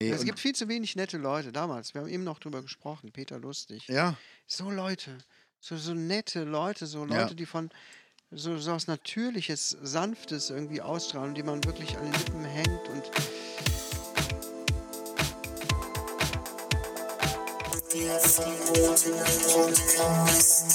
Nee, 0.00 0.10
es 0.10 0.20
und- 0.20 0.26
gibt 0.26 0.38
viel 0.38 0.54
zu 0.54 0.68
wenig 0.68 0.94
nette 0.96 1.18
Leute 1.18 1.50
damals. 1.52 1.92
Wir 1.94 2.00
haben 2.02 2.08
eben 2.08 2.22
noch 2.24 2.38
drüber 2.38 2.62
gesprochen, 2.62 3.10
Peter 3.12 3.38
Lustig. 3.38 3.88
Ja, 3.88 4.16
So 4.46 4.70
Leute, 4.70 5.18
so, 5.60 5.76
so 5.76 5.92
nette 5.94 6.44
Leute, 6.44 6.86
so 6.86 7.04
Ja. 7.06 7.22
Leute, 7.22 7.34
die 7.34 7.46
von 7.46 7.70
so, 8.30 8.58
so 8.58 8.72
was 8.72 8.86
Natürliches, 8.86 9.70
Sanftes 9.82 10.50
irgendwie 10.50 10.80
ausstrahlen, 10.82 11.34
die 11.34 11.42
man 11.42 11.64
wirklich 11.64 11.96
an 11.96 12.04
den 12.04 12.12
Lippen 12.12 12.44
hängt 12.44 12.88
und 12.88 13.10
Der 17.92 18.20
Podcast. 19.54 20.68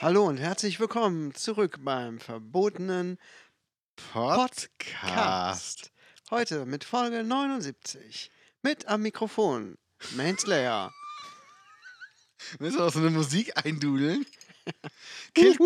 Hallo 0.00 0.26
und 0.26 0.36
herzlich 0.36 0.78
willkommen 0.78 1.34
zurück 1.34 1.78
beim 1.80 2.20
verbotenen 2.20 3.18
Podcast. 4.12 4.70
Cast. 4.78 5.90
Heute 6.30 6.66
mit 6.66 6.84
Folge 6.84 7.24
79. 7.24 8.30
Mit 8.62 8.86
am 8.86 9.02
Mikrofon 9.02 9.76
Manslayer. 10.16 10.92
Müssen 12.60 12.78
wir 12.78 12.84
noch 12.84 12.92
so 12.92 13.00
eine 13.00 13.10
Musik 13.10 13.52
eindudeln? 13.56 14.24
Killed, 15.34 15.58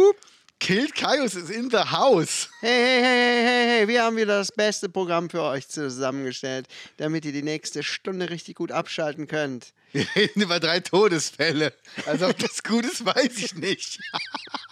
Killed 0.60 0.94
Kaius 0.94 1.34
is 1.34 1.50
in 1.50 1.68
the 1.68 1.90
house. 1.90 2.48
Hey, 2.60 2.70
hey, 2.70 3.02
hey, 3.02 3.02
hey, 3.02 3.44
hey, 3.44 3.66
hey, 3.68 3.88
wir 3.88 4.02
haben 4.02 4.16
wieder 4.16 4.38
das 4.38 4.50
beste 4.50 4.88
Programm 4.88 5.28
für 5.28 5.42
euch 5.42 5.68
zusammengestellt, 5.68 6.68
damit 6.96 7.26
ihr 7.26 7.32
die 7.32 7.42
nächste 7.42 7.82
Stunde 7.82 8.30
richtig 8.30 8.54
gut 8.54 8.72
abschalten 8.72 9.26
könnt. 9.26 9.74
Wir 9.92 10.06
reden 10.14 10.42
über 10.42 10.58
drei 10.58 10.80
Todesfälle. 10.80 11.74
Also 12.06 12.28
ob 12.28 12.38
das 12.38 12.62
gut 12.62 12.84
ist, 12.84 13.04
weiß 13.04 13.36
ich 13.38 13.54
nicht. 13.54 14.00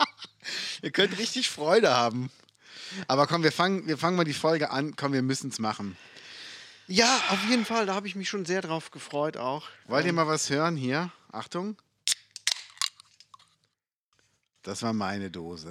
Ihr 0.83 0.91
könnt 0.91 1.19
richtig 1.19 1.51
Freude 1.51 1.95
haben. 1.95 2.31
Aber 3.07 3.27
komm, 3.27 3.43
wir 3.43 3.53
fangen, 3.53 3.87
wir 3.87 3.99
fangen 3.99 4.17
mal 4.17 4.25
die 4.25 4.33
Folge 4.33 4.71
an. 4.71 4.97
Komm, 4.97 5.13
wir 5.13 5.23
müssen 5.23 5.51
es 5.51 5.59
machen. 5.59 5.97
Ja, 6.87 7.23
auf 7.29 7.49
jeden 7.49 7.65
Fall, 7.65 7.87
da 7.87 7.95
habe 7.95 8.09
ich 8.09 8.17
mich 8.17 8.29
schon 8.29 8.45
sehr 8.45 8.63
drauf 8.63 8.91
gefreut 8.91 9.37
auch. 9.37 9.69
Wollt 9.87 10.07
ihr 10.07 10.13
mal 10.13 10.27
was 10.27 10.51
hören 10.51 10.77
hier? 10.77 11.13
Achtung. 11.31 11.77
Das 14.63 14.83
war 14.83 14.93
meine 14.93 15.31
Dose. 15.31 15.71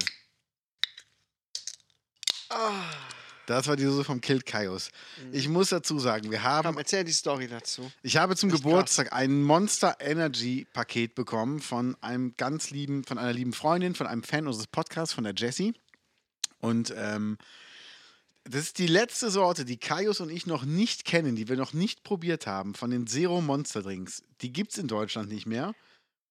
Das 3.50 3.66
war 3.66 3.76
die 3.76 3.84
Dose 3.84 4.04
vom 4.04 4.22
Killed 4.22 4.46
Kaius. 4.46 4.92
Ich 5.32 5.50
muss 5.50 5.70
dazu 5.70 5.98
sagen, 5.98 6.30
wir 6.30 6.44
haben 6.44 6.68
Komm, 6.68 6.78
erzähl 6.78 7.04
die 7.04 7.12
Story 7.12 7.48
dazu. 7.48 7.92
Ich 8.04 8.16
habe 8.16 8.36
zum 8.36 8.50
Echt 8.50 8.62
Geburtstag 8.62 9.12
ein 9.12 9.42
Monster 9.42 9.98
Energy 10.00 10.68
Paket 10.72 11.16
bekommen 11.16 11.60
von 11.60 11.98
einem 12.00 12.36
ganz 12.38 12.70
lieben, 12.70 13.04
von 13.04 13.18
einer 13.18 13.34
lieben 13.34 13.54
Freundin, 13.54 13.96
von 13.96 14.06
einem 14.06 14.22
Fan 14.22 14.46
unseres 14.46 14.68
Podcasts, 14.68 15.16
von 15.16 15.24
der 15.24 15.34
Jessie. 15.36 15.74
Und 16.60 16.94
ähm, 16.96 17.40
das 18.44 18.62
ist 18.66 18.78
die 18.78 18.86
letzte 18.86 19.32
Sorte, 19.32 19.66
die 19.66 19.78
Kaius 19.78 20.22
und 20.22 20.30
ich 20.30 20.46
noch 20.46 20.64
nicht 20.64 21.04
kennen, 21.04 21.36
die 21.36 21.48
wir 21.48 21.58
noch 21.58 21.74
nicht 21.74 22.04
probiert 22.04 22.46
haben, 22.46 22.76
von 22.76 22.92
den 22.92 23.08
Zero 23.08 23.42
Monster 23.42 23.82
Drinks. 23.82 24.22
Die 24.42 24.54
gibt 24.54 24.74
es 24.74 24.78
in 24.78 24.88
Deutschland 24.88 25.28
nicht 25.28 25.48
mehr. 25.48 25.74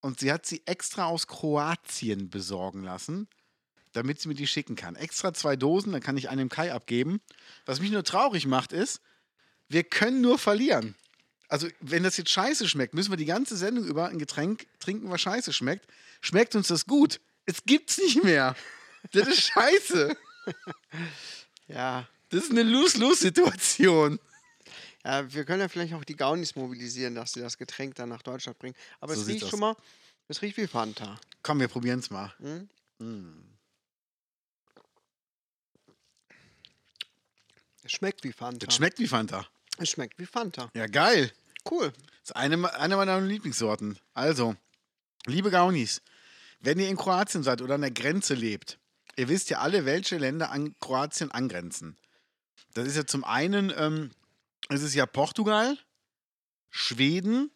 Und 0.00 0.20
sie 0.20 0.30
hat 0.30 0.46
sie 0.46 0.62
extra 0.66 1.06
aus 1.06 1.26
Kroatien 1.26 2.30
besorgen 2.30 2.84
lassen, 2.84 3.26
damit 3.92 4.20
sie 4.20 4.28
mir 4.28 4.34
die 4.34 4.46
schicken 4.46 4.76
kann. 4.76 4.96
Extra 4.96 5.32
zwei 5.34 5.56
Dosen, 5.56 5.92
dann 5.92 6.02
kann 6.02 6.16
ich 6.16 6.28
einen 6.28 6.38
dem 6.40 6.48
Kai 6.48 6.72
abgeben. 6.72 7.20
Was 7.66 7.80
mich 7.80 7.90
nur 7.90 8.04
traurig 8.04 8.46
macht, 8.46 8.72
ist, 8.72 9.00
wir 9.68 9.84
können 9.84 10.20
nur 10.20 10.38
verlieren. 10.38 10.94
Also, 11.48 11.66
wenn 11.80 12.02
das 12.02 12.16
jetzt 12.18 12.30
scheiße 12.30 12.68
schmeckt, 12.68 12.94
müssen 12.94 13.10
wir 13.10 13.16
die 13.16 13.24
ganze 13.24 13.56
Sendung 13.56 13.84
über 13.86 14.08
ein 14.08 14.18
Getränk 14.18 14.66
trinken, 14.80 15.10
was 15.10 15.20
scheiße 15.22 15.52
schmeckt. 15.52 15.86
Schmeckt 16.20 16.54
uns 16.54 16.68
das 16.68 16.86
gut? 16.86 17.20
Es 17.46 17.64
gibt's 17.64 17.96
nicht 17.98 18.22
mehr. 18.22 18.54
Das 19.12 19.26
ist 19.28 19.42
scheiße. 19.52 20.16
Ja, 21.66 22.08
Das 22.30 22.44
ist 22.44 22.50
eine 22.50 22.62
Lose-Lose-Situation. 22.62 24.18
ja, 25.04 25.32
wir 25.32 25.44
können 25.44 25.60
ja 25.60 25.68
vielleicht 25.68 25.94
auch 25.94 26.04
die 26.04 26.16
Gaunis 26.16 26.56
mobilisieren, 26.56 27.14
dass 27.14 27.32
sie 27.32 27.40
das 27.40 27.58
Getränk 27.58 27.94
dann 27.96 28.08
nach 28.08 28.22
Deutschland 28.22 28.58
bringen. 28.58 28.74
Aber 29.00 29.14
So 29.14 29.22
es 29.22 29.28
riecht 29.28 29.44
aus. 29.44 29.50
schon 29.50 29.60
mal, 29.60 29.76
es 30.28 30.40
riecht 30.42 30.56
wie 30.56 30.66
Fanta. 30.66 31.18
Komm, 31.42 31.60
wir 31.60 31.68
probieren's 31.68 32.10
mal. 32.10 32.32
Hm? 32.38 32.68
Es 37.88 37.92
schmeckt 37.92 38.22
wie 38.22 38.34
Fanta. 38.34 38.66
Das 38.66 38.74
schmeckt 38.74 38.98
wie 38.98 39.08
Fanta. 39.08 39.48
es 39.78 39.88
schmeckt 39.88 40.18
wie 40.18 40.26
Fanta. 40.26 40.70
Ja, 40.74 40.86
geil. 40.88 41.32
Cool. 41.70 41.90
Das 42.20 42.30
ist 42.30 42.36
eine, 42.36 42.74
eine 42.74 42.96
meiner 42.96 43.18
Lieblingssorten. 43.18 43.98
Also, 44.12 44.56
liebe 45.24 45.50
Gaunis, 45.50 46.02
wenn 46.60 46.78
ihr 46.78 46.90
in 46.90 46.98
Kroatien 46.98 47.42
seid 47.42 47.62
oder 47.62 47.76
an 47.76 47.80
der 47.80 47.90
Grenze 47.90 48.34
lebt, 48.34 48.78
ihr 49.16 49.30
wisst 49.30 49.48
ja 49.48 49.60
alle, 49.60 49.86
welche 49.86 50.18
Länder 50.18 50.50
an 50.50 50.74
Kroatien 50.80 51.30
angrenzen. 51.30 51.96
Das 52.74 52.86
ist 52.86 52.96
ja 52.96 53.06
zum 53.06 53.24
einen, 53.24 53.72
ähm, 53.74 54.10
es 54.68 54.82
ist 54.82 54.94
ja 54.94 55.06
Portugal, 55.06 55.78
Schweden 56.68 57.50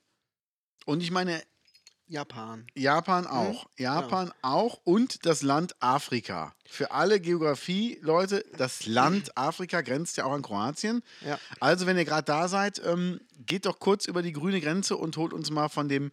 und 0.87 1.03
ich 1.03 1.11
meine 1.11 1.43
Japan. 2.13 2.67
Japan 2.75 3.27
auch. 3.27 3.67
Japan 3.79 4.33
auch 4.43 4.81
und 4.85 5.25
das 5.25 5.41
Land 5.41 5.75
Afrika. 5.81 6.55
Für 6.67 6.91
alle 6.91 7.21
Geografie-Leute, 7.21 8.45
das 8.59 8.85
Land 8.85 9.35
Afrika 9.39 9.81
grenzt 9.81 10.19
ja 10.19 10.25
auch 10.27 10.33
an 10.33 10.43
Kroatien. 10.43 11.03
Ja. 11.25 11.39
Also, 11.59 11.87
wenn 11.87 11.97
ihr 11.97 12.05
gerade 12.05 12.25
da 12.27 12.49
seid, 12.49 12.83
ähm, 12.85 13.19
geht 13.47 13.65
doch 13.65 13.79
kurz 13.79 14.05
über 14.05 14.21
die 14.23 14.33
grüne 14.35 14.61
Grenze 14.61 14.99
und 14.99 15.17
holt 15.17 15.33
uns 15.33 15.51
mal 15.51 15.71
von 15.71 15.89
dem 15.89 16.13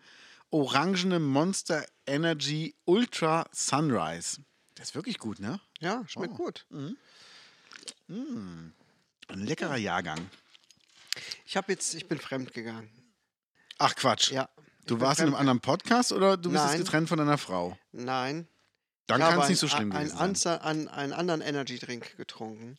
orangenen 0.52 1.22
Monster 1.24 1.86
Energy 2.08 2.76
Ultra 2.86 3.46
Sunrise. 3.52 4.42
Das 4.76 4.90
ist 4.90 4.96
wirklich 4.96 5.20
gut, 5.20 5.40
ne? 5.40 5.60
Ja, 5.82 6.04
schmeckt 6.08 6.34
Oh. 6.36 6.38
gut. 6.46 6.66
Ein 8.08 8.74
leckerer 9.28 9.76
Jahrgang. 9.76 10.30
Ich 11.46 11.58
habe 11.58 11.74
jetzt, 11.74 11.94
ich 11.94 12.08
bin 12.08 12.20
fremd 12.20 12.54
gegangen. 12.54 12.90
Ach 13.78 13.94
Quatsch. 13.96 14.32
Ja. 14.32 14.48
Du 14.90 14.96
Ich 14.96 15.00
bin 15.02 15.08
warst 15.08 15.20
in 15.20 15.28
einem 15.28 15.36
anderen 15.36 15.60
Podcast 15.60 16.12
oder 16.12 16.36
du 16.36 16.50
bist 16.50 16.66
jetzt 16.66 16.78
getrennt 16.80 17.10
von 17.10 17.20
deiner 17.20 17.38
Frau? 17.38 17.78
Nein. 17.92 18.48
Dann 19.06 19.22
ich 19.22 19.28
kann 19.28 19.40
es 19.42 19.50
nicht 19.50 19.60
so 19.60 19.68
schlimm 19.68 19.92
ein, 19.92 20.06
gewesen 20.08 20.18
sein. 20.18 20.36
Anza- 20.36 20.62
an, 20.62 20.88
einen 20.88 21.14
anderen 21.14 21.42
Energy 21.42 21.78
Drink 21.78 22.18
getrunken. 22.18 22.76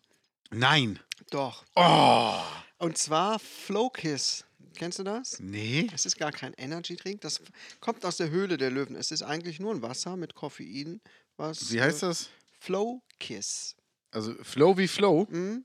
Nein. 0.50 0.98
Doch. 1.31 1.65
Oh. 1.76 2.34
Und 2.78 2.98
zwar 2.98 3.38
Flow 3.38 3.91
Kiss. 3.91 4.44
Kennst 4.75 4.98
du 4.98 5.04
das? 5.04 5.38
Nee. 5.38 5.88
Es 5.94 6.04
ist 6.04 6.19
gar 6.19 6.32
kein 6.32 6.53
Energy 6.54 6.97
Drink. 6.97 7.21
Das 7.21 7.41
kommt 7.78 8.04
aus 8.04 8.16
der 8.16 8.31
Höhle 8.31 8.56
der 8.56 8.72
Löwen. 8.72 8.97
Es 8.97 9.12
ist 9.12 9.22
eigentlich 9.22 9.60
nur 9.60 9.72
ein 9.72 9.81
Wasser 9.82 10.16
mit 10.16 10.34
Koffein. 10.34 11.00
Was, 11.37 11.71
Wie 11.71 11.81
heißt 11.81 12.03
äh, 12.03 12.06
das? 12.06 12.28
Flow 12.59 13.03
Kiss. 13.21 13.77
Also 14.10 14.34
Flow 14.42 14.77
wie 14.77 14.88
Flow. 14.88 15.28
Mhm. 15.31 15.65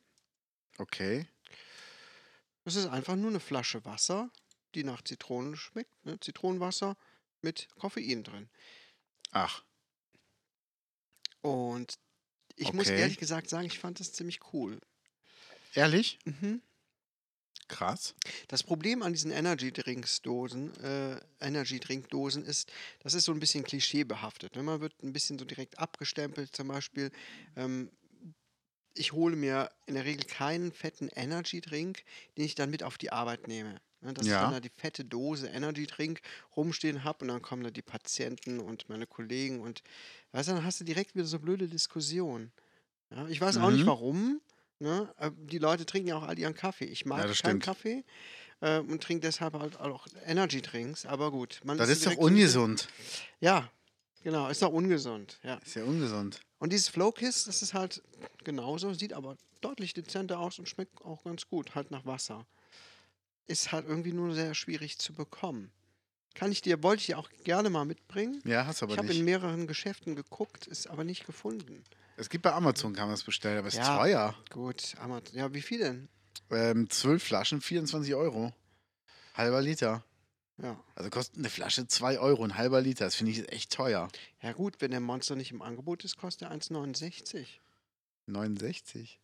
Okay. 0.77 1.27
Es 2.65 2.75
ist 2.75 2.85
einfach 2.85 3.15
nur 3.15 3.31
eine 3.31 3.39
Flasche 3.39 3.83
Wasser, 3.83 4.29
die 4.75 4.83
nach 4.83 5.03
Zitronen 5.03 5.55
schmeckt. 5.55 6.05
Ne? 6.05 6.19
Zitronenwasser 6.19 6.97
mit 7.41 7.67
Koffein 7.75 8.23
drin. 8.23 8.49
Ach. 9.31 9.63
Und 11.41 11.99
ich 12.55 12.73
muss 12.73 12.89
Okay. 12.89 12.99
ehrlich 13.01 13.17
gesagt 13.17 13.49
sagen, 13.49 13.65
ich 13.65 13.79
fand 13.79 13.99
das 13.99 14.13
ziemlich 14.13 14.39
cool. 14.53 14.79
Ehrlich? 15.73 16.19
Mhm. 16.25 16.61
Krass. 17.67 18.13
Das 18.47 18.61
Problem 18.63 19.01
an 19.01 19.13
diesen 19.13 19.31
Energy 19.31 19.71
Drinks 19.71 20.21
Dosen, 20.21 20.75
äh, 20.83 21.19
Energy 21.39 21.79
Drink 21.79 22.09
Dosen 22.09 22.45
ist, 22.45 22.71
das 22.99 23.15
ist 23.15 23.25
so 23.25 23.31
ein 23.31 23.39
bisschen 23.39 23.63
klischeebehaftet. 23.63 24.55
Ne? 24.55 24.63
Man 24.63 24.81
wird 24.81 25.01
ein 25.03 25.13
bisschen 25.13 25.39
so 25.39 25.45
direkt 25.45 25.79
abgestempelt, 25.79 26.55
zum 26.55 26.67
Beispiel. 26.67 27.11
Ähm, 27.55 27.91
ich 28.93 29.13
hole 29.13 29.35
mir 29.35 29.71
in 29.87 29.95
der 29.95 30.05
Regel 30.05 30.25
keinen 30.25 30.71
fetten 30.71 31.09
Energy 31.09 31.59
Drink, 31.59 32.03
den 32.37 32.45
ich 32.45 32.55
dann 32.55 32.69
mit 32.69 32.83
auf 32.83 32.97
die 32.97 33.11
Arbeit 33.11 33.47
nehme. 33.47 33.81
Ne? 34.05 34.13
Dass 34.13 34.25
Ja. 34.27 34.35
ich 34.35 34.41
dann 34.43 34.53
da 34.53 34.59
die 34.59 34.69
fette 34.69 35.03
Dose 35.03 35.47
Energy 35.47 35.87
Drink 35.87 36.21
rumstehen 36.55 37.03
habe 37.03 37.19
und 37.25 37.27
dann 37.29 37.41
kommen 37.41 37.63
da 37.63 37.71
die 37.71 37.81
Patienten 37.81 38.59
und 38.59 38.87
meine 38.87 39.07
Kollegen 39.07 39.59
und 39.59 39.81
weißt 40.31 40.49
du, 40.49 40.53
dann 40.53 40.63
hast 40.63 40.79
du 40.79 40.83
direkt 40.85 41.15
wieder 41.15 41.25
so 41.25 41.39
blöde 41.39 41.67
Diskussionen. 41.67 42.51
Ja? 43.11 43.27
Ich 43.27 43.41
weiß 43.41 43.57
auch 43.57 43.71
nicht 43.71 43.83
Mhm. 43.83 43.87
warum. 43.87 44.41
Ne? 44.79 45.13
äh, 45.17 45.31
Die 45.37 45.57
Leute 45.57 45.85
trinken 45.85 46.09
ja 46.09 46.17
auch 46.17 46.23
all 46.23 46.37
ihren 46.37 46.53
Kaffee. 46.53 46.85
Ich 46.85 47.05
mag 47.05 47.17
Ja, 47.19 47.23
keinen 47.25 47.35
stimmt. 47.35 47.63
Kaffee 47.63 48.03
äh, 48.61 48.79
und 48.79 49.01
trinke 49.01 49.21
deshalb 49.21 49.53
halt 49.53 49.79
auch 49.79 50.05
Energy 50.25 50.61
Drinks. 50.61 51.05
Aber 51.05 51.31
gut, 51.31 51.61
man 51.63 51.77
Das 51.77 51.89
ist 51.89 52.05
doch 52.05 52.11
ein 52.11 52.17
bisschen- 52.17 52.25
ungesund. 52.33 52.87
Ja, 53.39 53.69
genau, 54.23 54.49
ist 54.49 54.61
doch 54.61 54.71
ungesund. 54.71 55.39
Ja. 55.43 55.55
Ist 55.55 55.75
ja 55.75 55.83
ungesund. 55.85 56.41
Und 56.59 56.73
dieses 56.73 56.89
Flow 56.89 57.11
Kiss, 57.11 57.45
das 57.45 57.61
ist 57.61 57.73
halt 57.73 58.01
genauso, 58.43 58.93
sieht 58.93 59.13
aber 59.13 59.37
deutlich 59.61 59.93
dezenter 59.93 60.39
aus 60.39 60.59
und 60.59 60.67
schmeckt 60.69 61.01
auch 61.03 61.23
ganz 61.23 61.47
gut, 61.47 61.73
halt 61.73 61.89
nach 61.91 62.05
Wasser. 62.05 62.45
Ist 63.47 63.71
halt 63.71 63.87
irgendwie 63.87 64.11
nur 64.13 64.33
sehr 64.33 64.55
schwierig 64.55 64.97
zu 64.97 65.13
bekommen. 65.13 65.71
Kann 66.33 66.51
ich 66.51 66.61
dir, 66.61 66.83
wollte 66.83 66.99
ich 67.01 67.05
dir 67.07 67.17
auch 67.19 67.29
gerne 67.43 67.69
mal 67.69 67.85
mitbringen. 67.85 68.41
Ja, 68.43 68.65
hast 68.65 68.83
aber 68.83 68.93
ich 68.93 68.97
habe 68.97 69.07
nicht. 69.07 69.19
in 69.19 69.25
mehreren 69.25 69.67
Geschäften 69.67 70.15
geguckt, 70.15 70.67
ist 70.67 70.87
aber 70.87 71.03
nicht 71.03 71.25
gefunden. 71.25 71.83
Es 72.17 72.29
gibt 72.29 72.43
bei 72.43 72.51
Amazon, 72.53 72.93
kann 72.93 73.05
man 73.07 73.13
es 73.13 73.23
bestellen, 73.23 73.57
aber 73.57 73.67
es 73.67 73.75
ist 73.75 73.79
Ja. 73.79 73.97
teuer. 73.97 74.35
Gut, 74.49 74.95
Amazon. 74.99 75.35
Ja, 75.37 75.53
wie 75.53 75.61
viel 75.61 75.79
denn? 75.79 76.09
Ähm, 76.49 76.89
zwölf 76.89 77.23
Flaschen, 77.23 77.61
24 77.61 78.15
Euro. 78.15 78.53
Halber 79.33 79.61
Liter. 79.61 80.03
Ja. 80.57 80.81
Also 80.95 81.09
kostet 81.09 81.37
eine 81.37 81.49
Flasche 81.49 81.87
2 81.87 82.19
Euro, 82.19 82.43
ein 82.43 82.55
halber 82.57 82.81
Liter. 82.81 83.05
Das 83.05 83.15
finde 83.15 83.31
ich 83.33 83.51
echt 83.51 83.71
teuer. 83.73 84.07
Ja 84.41 84.53
gut, 84.53 84.75
wenn 84.79 84.91
der 84.91 84.99
Monster 85.01 85.35
nicht 85.35 85.51
im 85.51 85.61
Angebot 85.61 86.03
ist, 86.05 86.17
kostet 86.17 86.49
er 86.49 86.51
1,69. 86.51 87.45
69. 88.27 89.19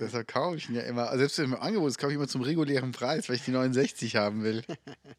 Deshalb 0.00 0.28
kaufe 0.28 0.56
ich 0.56 0.68
ihn 0.68 0.76
ja 0.76 0.82
immer. 0.82 1.08
Also 1.08 1.18
selbst 1.18 1.38
wenn 1.38 1.46
im 1.46 1.54
Angebot 1.54 1.88
ist, 1.88 1.98
kaufe 1.98 2.12
ich 2.12 2.16
immer 2.16 2.28
zum 2.28 2.42
regulären 2.42 2.92
Preis, 2.92 3.28
weil 3.28 3.36
ich 3.36 3.44
die 3.44 3.50
69 3.50 4.16
haben 4.16 4.42
will. 4.42 4.64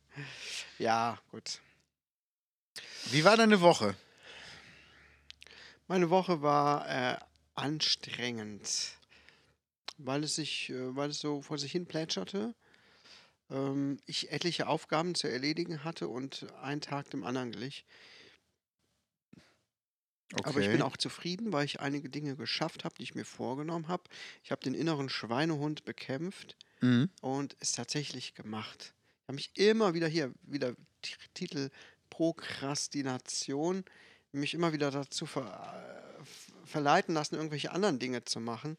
ja, 0.79 1.17
gut. 1.31 1.59
Wie 3.11 3.23
war 3.23 3.35
deine 3.35 3.61
Woche? 3.61 3.95
Meine 5.87 6.09
Woche 6.09 6.41
war 6.41 6.87
äh, 6.87 7.17
anstrengend, 7.55 8.93
weil 9.97 10.23
es 10.23 10.35
sich, 10.35 10.69
äh, 10.69 10.95
weil 10.95 11.09
es 11.09 11.19
so 11.19 11.41
vor 11.41 11.57
sich 11.57 11.73
hin 11.73 11.85
plätscherte. 11.85 12.55
Ähm, 13.49 13.99
ich 14.05 14.31
etliche 14.31 14.67
Aufgaben 14.67 15.15
zu 15.15 15.27
erledigen 15.27 15.83
hatte 15.83 16.07
und 16.07 16.47
ein 16.61 16.79
Tag 16.79 17.09
dem 17.09 17.25
anderen 17.25 17.51
glich. 17.51 17.85
Aber 20.43 20.59
ich 20.59 20.71
bin 20.71 20.81
auch 20.81 20.97
zufrieden, 20.97 21.51
weil 21.53 21.65
ich 21.65 21.79
einige 21.81 22.09
Dinge 22.09 22.35
geschafft 22.35 22.83
habe, 22.85 22.95
die 22.95 23.03
ich 23.03 23.15
mir 23.15 23.25
vorgenommen 23.25 23.87
habe. 23.87 24.03
Ich 24.43 24.51
habe 24.51 24.61
den 24.63 24.73
inneren 24.73 25.09
Schweinehund 25.09 25.83
bekämpft 25.85 26.57
Mhm. 26.81 27.09
und 27.21 27.55
es 27.59 27.73
tatsächlich 27.73 28.33
gemacht. 28.35 28.93
Ich 29.23 29.27
habe 29.29 29.35
mich 29.35 29.51
immer 29.55 29.93
wieder 29.93 30.07
hier, 30.07 30.33
wieder 30.43 30.75
Titel 31.33 31.69
Prokrastination, 32.09 33.85
mich 34.31 34.53
immer 34.53 34.73
wieder 34.73 34.91
dazu 34.91 35.25
ver, 35.25 36.17
äh, 36.19 36.67
verleiten 36.67 37.13
lassen, 37.15 37.35
irgendwelche 37.35 37.71
anderen 37.71 37.99
Dinge 37.99 38.23
zu 38.25 38.39
machen, 38.39 38.77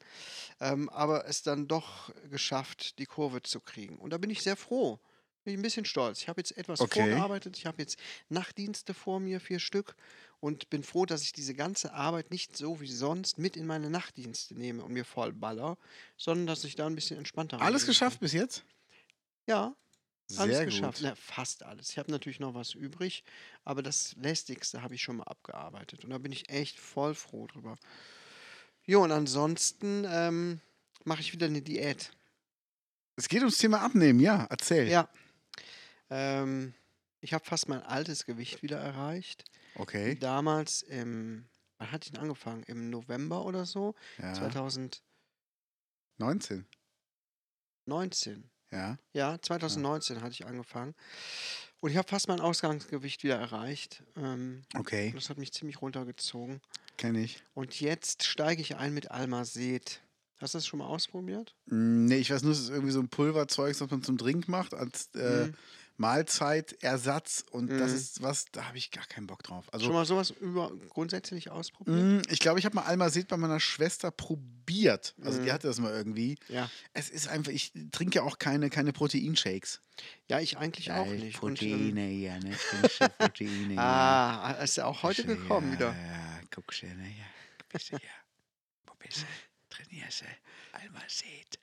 ähm, 0.61 0.89
aber 0.91 1.27
es 1.29 1.43
dann 1.43 1.69
doch 1.69 2.11
geschafft, 2.31 2.99
die 2.99 3.07
Kurve 3.07 3.43
zu 3.43 3.61
kriegen. 3.61 3.99
Und 3.99 4.11
da 4.11 4.19
bin 4.19 4.31
ich 4.31 4.43
sehr 4.43 4.57
froh. 4.57 5.01
Bin 5.45 5.55
ich 5.55 5.59
ein 5.59 5.63
bisschen 5.63 5.85
stolz. 5.85 6.21
Ich 6.21 6.29
habe 6.29 6.41
jetzt 6.41 6.57
etwas 6.57 6.83
Okay. 6.83 6.85
vorgearbeitet. 6.85 7.57
Ich 7.59 7.67
habe 7.67 7.83
jetzt 7.83 7.99
Nachtdienste 8.29 8.95
vor 8.95 9.19
mir, 9.21 9.41
vier 9.41 9.59
Stück, 9.59 9.97
und 10.43 10.71
bin 10.71 10.83
froh, 10.83 11.07
dass 11.07 11.23
ich 11.23 11.33
diese 11.33 11.55
ganze 11.55 11.93
Arbeit 11.93 12.33
nicht 12.33 12.57
so 12.57 12.81
wie 12.81 12.91
sonst 12.91 13.39
mit 13.39 13.57
in 13.57 13.65
meine 13.65 13.89
Nachtdienste 13.91 14.55
nehme 14.57 14.83
und 14.83 14.93
mir 14.93 15.05
voll 15.05 15.33
baller, 15.33 15.79
sondern 16.17 16.49
dass 16.49 16.65
ich 16.65 16.75
da 16.75 16.89
ein 16.89 16.97
bisschen 16.97 17.17
entspannter 17.17 17.61
Alles 17.61 17.83
rangehen 17.83 17.87
geschafft 17.87 18.17
kann. 18.17 18.25
bis 18.25 18.33
jetzt? 18.33 18.65
Ja, 19.47 19.77
alles 20.37 20.57
Sehr 20.57 20.65
geschafft. 20.65 20.99
gut. 20.99 21.07
Na, 21.11 21.15
fast 21.15 21.63
alles. 21.63 21.91
Ich 21.91 21.99
habe 21.99 22.11
natürlich 22.11 22.41
noch 22.41 22.55
was 22.55 22.75
übrig, 22.75 23.23
aber 23.63 23.83
das 23.85 24.17
Lästigste 24.17 24.83
habe 24.83 24.97
ich 24.97 25.03
schon 25.03 25.19
mal 25.19 25.25
abgearbeitet. 25.25 26.03
Und 26.03 26.11
da 26.11 26.19
bin 26.19 26.33
ich 26.33 26.49
echt 26.49 26.77
voll 26.77 27.15
froh 27.15 27.47
drüber. 27.47 27.77
Jo, 28.85 29.05
und 29.05 29.13
ansonsten 29.13 30.05
ähm, 30.09 30.61
mache 31.05 31.21
ich 31.21 31.33
wieder 31.33 31.47
eine 31.47 31.63
Diät. 31.63 32.11
Es 33.15 33.29
geht 33.29 33.43
ums 33.43 33.59
Thema 33.59 33.81
Abnehmen, 33.81 34.19
ja. 34.19 34.49
Erzähl. 34.51 34.89
Ja. 34.89 35.09
Ähm, 36.11 36.75
ich 37.21 37.33
habe 37.33 37.45
fast 37.45 37.69
mein 37.69 37.83
altes 37.85 38.27
Gewicht 38.27 38.65
wieder 38.65 38.81
erreicht. 38.81 39.45
Okay. 39.77 40.17
Damals 40.17 40.83
im, 40.83 41.47
wann 41.79 41.91
hatte 41.93 42.07
ich 42.07 42.13
denn 42.13 42.21
angefangen? 42.21 42.63
Im 42.65 42.91
November 42.91 43.45
oder 43.45 43.65
so? 43.67 43.95
Ja. 44.19 44.33
2019. 44.35 45.03
19. 47.87 48.49
Ja. 48.71 48.99
Ja, 49.13 49.39
2019 49.41 50.21
hatte 50.23 50.33
ich 50.33 50.47
angefangen. 50.47 50.95
Und 51.81 51.91
ich 51.91 51.97
habe 51.97 52.09
fast 52.09 52.29
mein 52.29 52.41
Ausgangsgewicht 52.41 53.23
wieder 53.23 53.37
erreicht. 53.39 54.03
Ähm, 54.17 54.63
Okay. 54.75 55.13
das 55.15 55.29
hat 55.31 55.37
mich 55.39 55.53
ziemlich 55.53 55.83
runtergezogen. 55.83 56.61
Kenne 56.97 57.21
ich. 57.23 57.43
Und 57.55 57.81
jetzt 57.81 58.23
steige 58.25 58.63
ich 58.63 58.77
ein 58.77 58.95
mit 58.95 59.11
Almazet. 59.11 60.01
Hast 60.39 60.55
du 60.55 60.59
das 60.59 60.67
schon 60.67 60.79
mal 60.79 60.87
ausprobiert? 60.87 61.55
Mm, 61.67 62.07
Nee, 62.07 62.17
ich 62.19 62.31
weiß 62.31 62.43
nur, 62.43 62.53
es 62.53 62.61
ist 62.61 62.71
irgendwie 62.71 62.93
so 62.93 63.01
ein 63.01 63.09
Pulverzeug, 63.09 63.77
das 63.77 63.91
man 63.91 64.03
zum 64.03 64.17
Drink 64.17 64.49
macht, 64.49 64.75
als 64.75 65.09
äh, 65.15 65.47
Mhm. 65.49 65.55
Mahlzeitersatz. 66.03 67.45
Und 67.51 67.69
das 67.71 67.91
Mhm. 67.93 67.97
ist 67.97 68.23
was, 68.23 68.45
da 68.53 68.67
habe 68.67 68.77
ich 68.79 68.91
gar 68.91 69.07
keinen 69.07 69.27
Bock 69.27 69.43
drauf. 69.43 69.65
schon 69.67 69.75
Also, 69.75 69.93
mal 69.93 70.05
sowas 70.05 70.31
über, 70.31 70.71
grundsätzlich 70.91 71.51
ausprobiert? 71.51 71.97
mm, 72.29 72.33
ich 72.33 72.39
glaube, 72.41 72.59
ich 72.59 72.65
habe 72.65 72.75
mal 72.75 72.83
Almazet 72.83 73.29
bei 73.29 73.37
meiner 73.37 73.61
Schwester 73.61 74.11
probiert. 74.11 75.15
Also, 75.23 75.39
die 75.41 75.49
Mhm. 75.49 75.53
hatte 75.53 75.67
das 75.69 75.79
mal 75.79 75.93
irgendwie. 75.93 76.37
Ja. 76.49 76.71
Es 76.93 77.09
ist 77.11 77.29
einfach, 77.29 77.53
ich 77.53 77.73
trinke 77.93 78.17
ja 78.17 78.23
auch 78.23 78.39
keine, 78.39 78.69
keine 78.71 78.93
Proteinshakes. 78.93 79.81
Ja, 80.29 80.41
ich 80.41 80.57
eigentlich 80.59 80.91
auch 80.93 81.07
nicht. 81.07 81.43
Und, 81.43 81.61
ähm, 81.63 81.69
Proteine, 81.95 82.11
ja, 82.11 82.39
ne? 82.39 82.57
Proteine, 83.19 83.75
ja. 83.75 84.43
ah, 84.43 84.63
ist 84.63 84.77
ja 84.77 84.87
auch 84.87 85.03
heute 85.03 85.25
gekommen 85.25 85.69
ja, 85.69 85.73
wieder. 85.79 85.87
Ja, 85.95 86.41
guckst 86.55 86.83
du, 86.83 86.87
ne? 86.87 87.09
Ja, 87.09 87.25
bist 87.69 87.91
du, 87.93 87.97
ja. 87.97 88.01
Wo 88.87 88.95
bist 88.99 89.19
du? 89.23 89.27
Trainierst 89.75 90.23
du? 90.23 90.27
Almazet. 90.79 91.59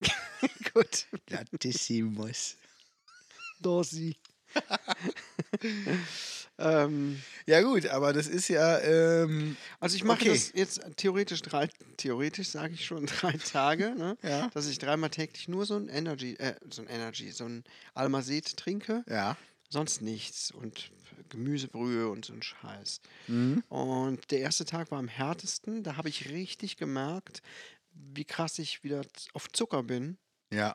Gut. 0.72 1.06
Latissimus. 1.28 2.56
Dosi. 3.60 4.16
ähm, 6.58 7.20
Ja, 7.46 7.62
gut, 7.62 7.86
aber 7.86 8.12
das 8.12 8.26
ist 8.26 8.48
ja. 8.48 8.78
Ähm, 8.80 9.56
also 9.80 9.96
ich 9.96 10.04
mache 10.04 10.20
Okay. 10.22 10.30
das 10.30 10.52
jetzt 10.54 10.80
theoretisch 10.96 11.42
drei, 11.42 11.68
theoretisch 11.96 12.48
sage 12.48 12.74
ich 12.74 12.84
schon 12.84 13.06
drei 13.20 13.32
Tage, 13.32 13.94
ne? 13.96 14.16
ja. 14.22 14.48
dass 14.48 14.66
ich 14.68 14.78
dreimal 14.78 15.10
täglich 15.10 15.48
nur 15.48 15.66
so 15.66 15.76
ein 15.76 15.88
Energy, 15.88 16.34
äh, 16.34 16.54
so 16.70 16.82
ein 16.82 16.88
Energy, 16.88 17.30
so 17.30 17.44
ein 17.44 17.64
Almazet 17.94 18.56
trinke, 18.56 19.04
Ja. 19.08 19.36
sonst 19.68 20.02
nichts 20.02 20.50
und 20.50 20.90
Gemüsebrühe 21.28 22.08
und 22.08 22.24
so 22.24 22.32
ein 22.32 22.42
Scheiß. 22.42 23.00
Mhm. 23.26 23.62
Und 23.68 24.30
der 24.30 24.40
erste 24.40 24.64
Tag 24.64 24.90
war 24.90 24.98
am 24.98 25.08
härtesten, 25.08 25.82
da 25.82 25.96
habe 25.96 26.08
ich 26.08 26.30
richtig 26.30 26.76
gemerkt, 26.78 27.42
wie 27.92 28.24
krass 28.24 28.58
ich 28.58 28.82
wieder 28.82 29.02
auf 29.34 29.50
Zucker 29.52 29.82
bin. 29.82 30.16
Ja. 30.52 30.74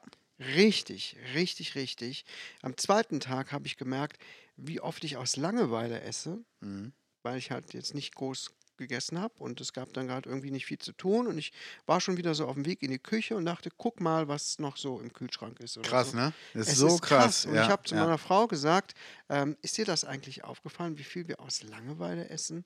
Richtig, 0.56 1.18
richtig, 1.34 1.76
richtig. 1.76 2.26
Am 2.62 2.78
zweiten 2.78 3.20
Tag 3.20 3.52
habe 3.52 3.68
ich 3.68 3.78
gemerkt, 3.78 4.18
wie 4.56 4.80
oft 4.82 5.04
ich 5.04 5.18
aus 5.18 5.36
Langeweile 5.38 6.02
esse, 6.02 6.44
Mhm. 6.62 6.94
weil 7.24 7.38
ich 7.38 7.52
halt 7.52 7.74
jetzt 7.74 7.94
nicht 7.94 8.16
groß 8.16 8.52
gegessen 8.78 9.20
habe 9.20 9.36
und 9.38 9.62
es 9.62 9.72
gab 9.72 9.94
dann 9.94 10.08
gerade 10.08 10.28
irgendwie 10.28 10.50
nicht 10.50 10.66
viel 10.66 10.80
zu 10.80 10.94
tun 10.94 11.28
und 11.28 11.38
ich 11.38 11.54
war 11.86 12.02
schon 12.02 12.18
wieder 12.18 12.34
so 12.34 12.48
auf 12.48 12.56
dem 12.56 12.66
Weg 12.66 12.82
in 12.82 12.90
die 12.90 12.98
Küche 13.00 13.36
und 13.36 13.46
dachte, 13.46 13.70
guck 13.78 14.02
mal, 14.02 14.28
was 14.28 14.58
noch 14.58 14.78
so 14.78 15.00
im 15.00 15.14
Kühlschrank 15.14 15.60
ist. 15.60 15.82
Krass, 15.84 16.12
so. 16.12 16.18
ne? 16.18 16.34
Das 16.54 16.68
ist 16.68 16.74
Es 16.74 16.80
so 16.80 16.98
krass. 16.98 17.46
Und 17.46 17.54
ja. 17.54 17.64
ich 17.64 17.70
habe 17.70 17.84
zu 17.84 17.94
ja. 17.96 18.02
meiner 18.02 18.18
Frau 18.18 18.48
gesagt, 18.48 18.96
ähm, 19.30 19.56
ist 19.62 19.78
dir 19.78 19.86
das 19.86 20.04
eigentlich 20.06 20.44
aufgefallen, 20.44 20.98
wie 20.98 21.04
viel 21.04 21.28
wir 21.28 21.40
aus 21.40 21.62
Langeweile 21.64 22.30
essen? 22.30 22.66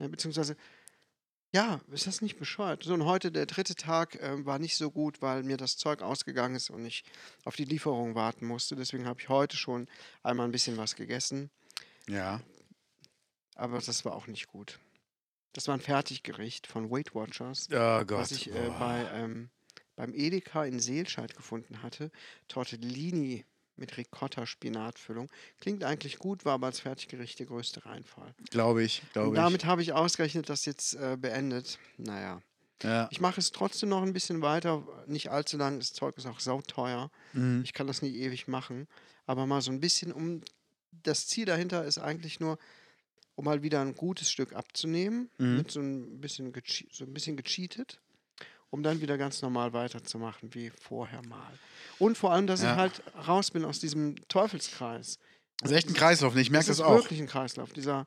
Ja, 0.00 0.06
beziehungsweise, 0.06 0.56
ja, 1.52 1.80
ist 1.90 2.06
das 2.06 2.20
nicht 2.20 2.38
bescheuert? 2.38 2.84
So, 2.84 2.92
und 2.94 3.04
heute, 3.04 3.32
der 3.32 3.46
dritte 3.46 3.74
Tag, 3.74 4.18
ähm, 4.20 4.44
war 4.44 4.58
nicht 4.58 4.76
so 4.76 4.90
gut, 4.90 5.22
weil 5.22 5.42
mir 5.42 5.56
das 5.56 5.76
Zeug 5.76 6.02
ausgegangen 6.02 6.54
ist 6.56 6.70
und 6.70 6.84
ich 6.84 7.04
auf 7.44 7.56
die 7.56 7.64
Lieferung 7.64 8.14
warten 8.14 8.46
musste. 8.46 8.76
Deswegen 8.76 9.06
habe 9.06 9.20
ich 9.20 9.28
heute 9.28 9.56
schon 9.56 9.88
einmal 10.22 10.46
ein 10.46 10.52
bisschen 10.52 10.76
was 10.76 10.94
gegessen, 10.96 11.50
Ja. 12.06 12.40
aber 13.54 13.78
das 13.80 14.04
war 14.04 14.14
auch 14.14 14.26
nicht 14.26 14.46
gut. 14.48 14.78
Das 15.54 15.66
war 15.68 15.74
ein 15.74 15.80
Fertiggericht 15.80 16.66
von 16.66 16.90
Weight 16.90 17.14
Watchers. 17.14 17.68
Oh 17.72 18.04
Gott. 18.04 18.10
was 18.18 18.30
ich 18.32 18.48
äh, 18.50 18.66
Boah. 18.68 18.78
bei, 18.78 19.10
ähm, 19.14 19.50
beim 19.96 20.14
Edeka 20.14 20.64
in 20.64 20.78
Seelscheid 20.78 21.34
gefunden 21.34 21.82
hatte. 21.82 22.10
Tortellini 22.46 23.44
mit 23.78 23.96
Ricotta-Spinatfüllung. 23.96 25.28
Klingt 25.60 25.84
eigentlich 25.84 26.18
gut, 26.18 26.44
war 26.44 26.54
aber 26.54 26.66
als 26.66 26.80
Fertiggericht 26.80 27.38
der 27.38 27.46
größte 27.46 27.84
Reinfall. 27.86 28.34
Glaube 28.50 28.82
ich, 28.82 29.02
glaube 29.12 29.28
ich. 29.30 29.34
damit 29.42 29.64
habe 29.64 29.82
ich 29.82 29.92
ausgerechnet, 29.92 30.48
das 30.48 30.64
jetzt 30.64 30.94
äh, 30.94 31.16
beendet. 31.20 31.78
Naja. 31.96 32.40
ja. 32.82 33.08
Ich 33.10 33.20
mache 33.20 33.40
es 33.40 33.52
trotzdem 33.52 33.88
noch 33.88 34.02
ein 34.02 34.12
bisschen 34.12 34.42
weiter, 34.42 34.86
nicht 35.06 35.30
allzu 35.30 35.56
lang. 35.56 35.78
Das 35.78 35.92
Zeug 35.92 36.16
ist 36.16 36.26
auch 36.26 36.40
sauteuer. 36.40 37.10
Mhm. 37.32 37.62
Ich 37.64 37.72
kann 37.72 37.86
das 37.86 38.02
nicht 38.02 38.14
ewig 38.14 38.48
machen. 38.48 38.86
Aber 39.26 39.46
mal 39.46 39.60
so 39.62 39.70
ein 39.70 39.80
bisschen, 39.80 40.12
um 40.12 40.40
das 41.02 41.26
Ziel 41.26 41.44
dahinter 41.44 41.84
ist 41.84 41.98
eigentlich 41.98 42.40
nur, 42.40 42.58
um 43.34 43.44
mal 43.44 43.62
wieder 43.62 43.80
ein 43.80 43.94
gutes 43.94 44.30
Stück 44.30 44.52
abzunehmen, 44.54 45.30
Mhm. 45.38 45.56
mit 45.58 45.70
so 45.70 45.80
ein 45.80 46.20
bisschen, 46.20 46.52
so 46.90 47.04
ein 47.04 47.12
bisschen 47.14 47.36
gecheatet, 47.36 48.00
um 48.70 48.82
dann 48.82 49.00
wieder 49.00 49.16
ganz 49.18 49.40
normal 49.42 49.72
weiterzumachen 49.72 50.54
wie 50.54 50.70
vorher 50.70 51.22
mal. 51.26 51.52
Und 51.98 52.16
vor 52.18 52.32
allem, 52.32 52.46
dass 52.46 52.62
Ja. 52.62 52.72
ich 52.72 52.76
halt 52.78 53.02
raus 53.26 53.50
bin 53.50 53.64
aus 53.64 53.80
diesem 53.80 54.16
Teufelskreis. 54.28 55.18
Das 55.60 55.70
ist 55.70 55.76
echt 55.76 55.88
ein 55.88 55.94
Kreislauf, 55.94 56.34
ne? 56.34 56.40
ich 56.40 56.50
merke 56.50 56.66
das, 56.68 56.76
ist 56.78 56.84
auch. 56.84 56.94
wirklich 56.96 57.18
ein 57.20 57.26
Kreislauf. 57.26 57.72
Dieser, 57.72 58.06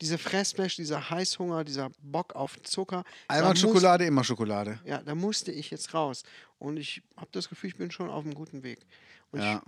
diese 0.00 0.18
Fressflash, 0.18 0.74
dieser 0.76 1.08
Heißhunger, 1.10 1.62
dieser 1.64 1.90
Bock 2.02 2.34
auf 2.34 2.60
Zucker. 2.62 3.04
Einmal 3.28 3.50
muss- 3.52 3.60
Schokolade, 3.60 4.04
immer 4.06 4.24
Schokolade. 4.24 4.80
Ja, 4.84 5.02
da 5.02 5.14
musste 5.14 5.52
ich 5.52 5.70
jetzt 5.70 5.94
raus. 5.94 6.24
Und 6.58 6.78
ich 6.78 7.02
habe 7.16 7.28
das 7.32 7.48
Gefühl, 7.48 7.70
ich 7.70 7.76
bin 7.76 7.90
schon 7.90 8.10
auf 8.10 8.24
einem 8.24 8.34
guten 8.34 8.62
Weg. 8.64 8.80
Und 9.30 9.40
Ja. 9.40 9.62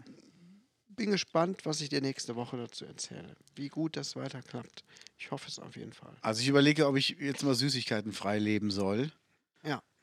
ich 0.89 0.97
bin 0.97 1.11
gespannt, 1.11 1.61
was 1.65 1.81
ich 1.81 1.91
dir 1.91 2.01
nächste 2.01 2.35
Woche 2.37 2.57
dazu 2.57 2.85
erzähle. 2.87 3.37
Wie 3.55 3.69
gut 3.69 3.97
das 3.97 4.17
weiter 4.17 4.41
klappt. 4.43 4.83
Ich 5.19 5.31
hoffe 5.31 5.49
es 5.49 5.59
auf 5.59 5.77
jeden 5.77 5.93
Fall. 5.93 6.15
Also 6.23 6.41
ich 6.41 6.49
überlege, 6.49 6.87
ob 6.89 6.97
ich 6.97 7.11
jetzt 7.21 7.45
mal 7.45 7.55
Süßigkeiten 7.55 8.13
frei 8.13 8.39
leben 8.39 8.71
soll. 8.71 9.13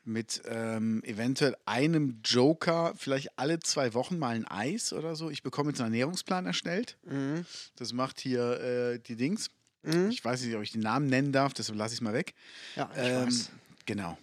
Mit 0.06 0.42
ähm, 0.46 1.02
eventuell 1.04 1.56
einem 1.64 2.20
Joker, 2.22 2.92
vielleicht 2.96 3.38
alle 3.38 3.58
zwei 3.60 3.94
Wochen 3.94 4.18
mal 4.18 4.34
ein 4.36 4.46
Eis 4.46 4.92
oder 4.92 5.16
so. 5.16 5.30
Ich 5.30 5.42
bekomme 5.42 5.70
jetzt 5.70 5.80
einen 5.80 5.94
Ernährungsplan 5.94 6.44
erstellt. 6.44 6.98
Mhm. 7.04 7.46
Das 7.76 7.94
macht 7.94 8.20
hier 8.20 8.60
äh, 8.60 8.98
die 8.98 9.16
Dings. 9.16 9.48
Mhm. 9.82 10.10
Ich 10.10 10.22
weiß 10.22 10.42
nicht, 10.42 10.54
ob 10.56 10.62
ich 10.62 10.72
den 10.72 10.82
Namen 10.82 11.06
nennen 11.06 11.32
darf, 11.32 11.54
deshalb 11.54 11.78
lasse 11.78 11.94
ich 11.94 11.98
es 11.98 12.02
mal 12.02 12.12
weg. 12.12 12.34
Ja, 12.76 12.90
ich 12.92 12.98
Ähm, 12.98 13.26
weiß. 13.26 13.50
Genau. 13.86 14.18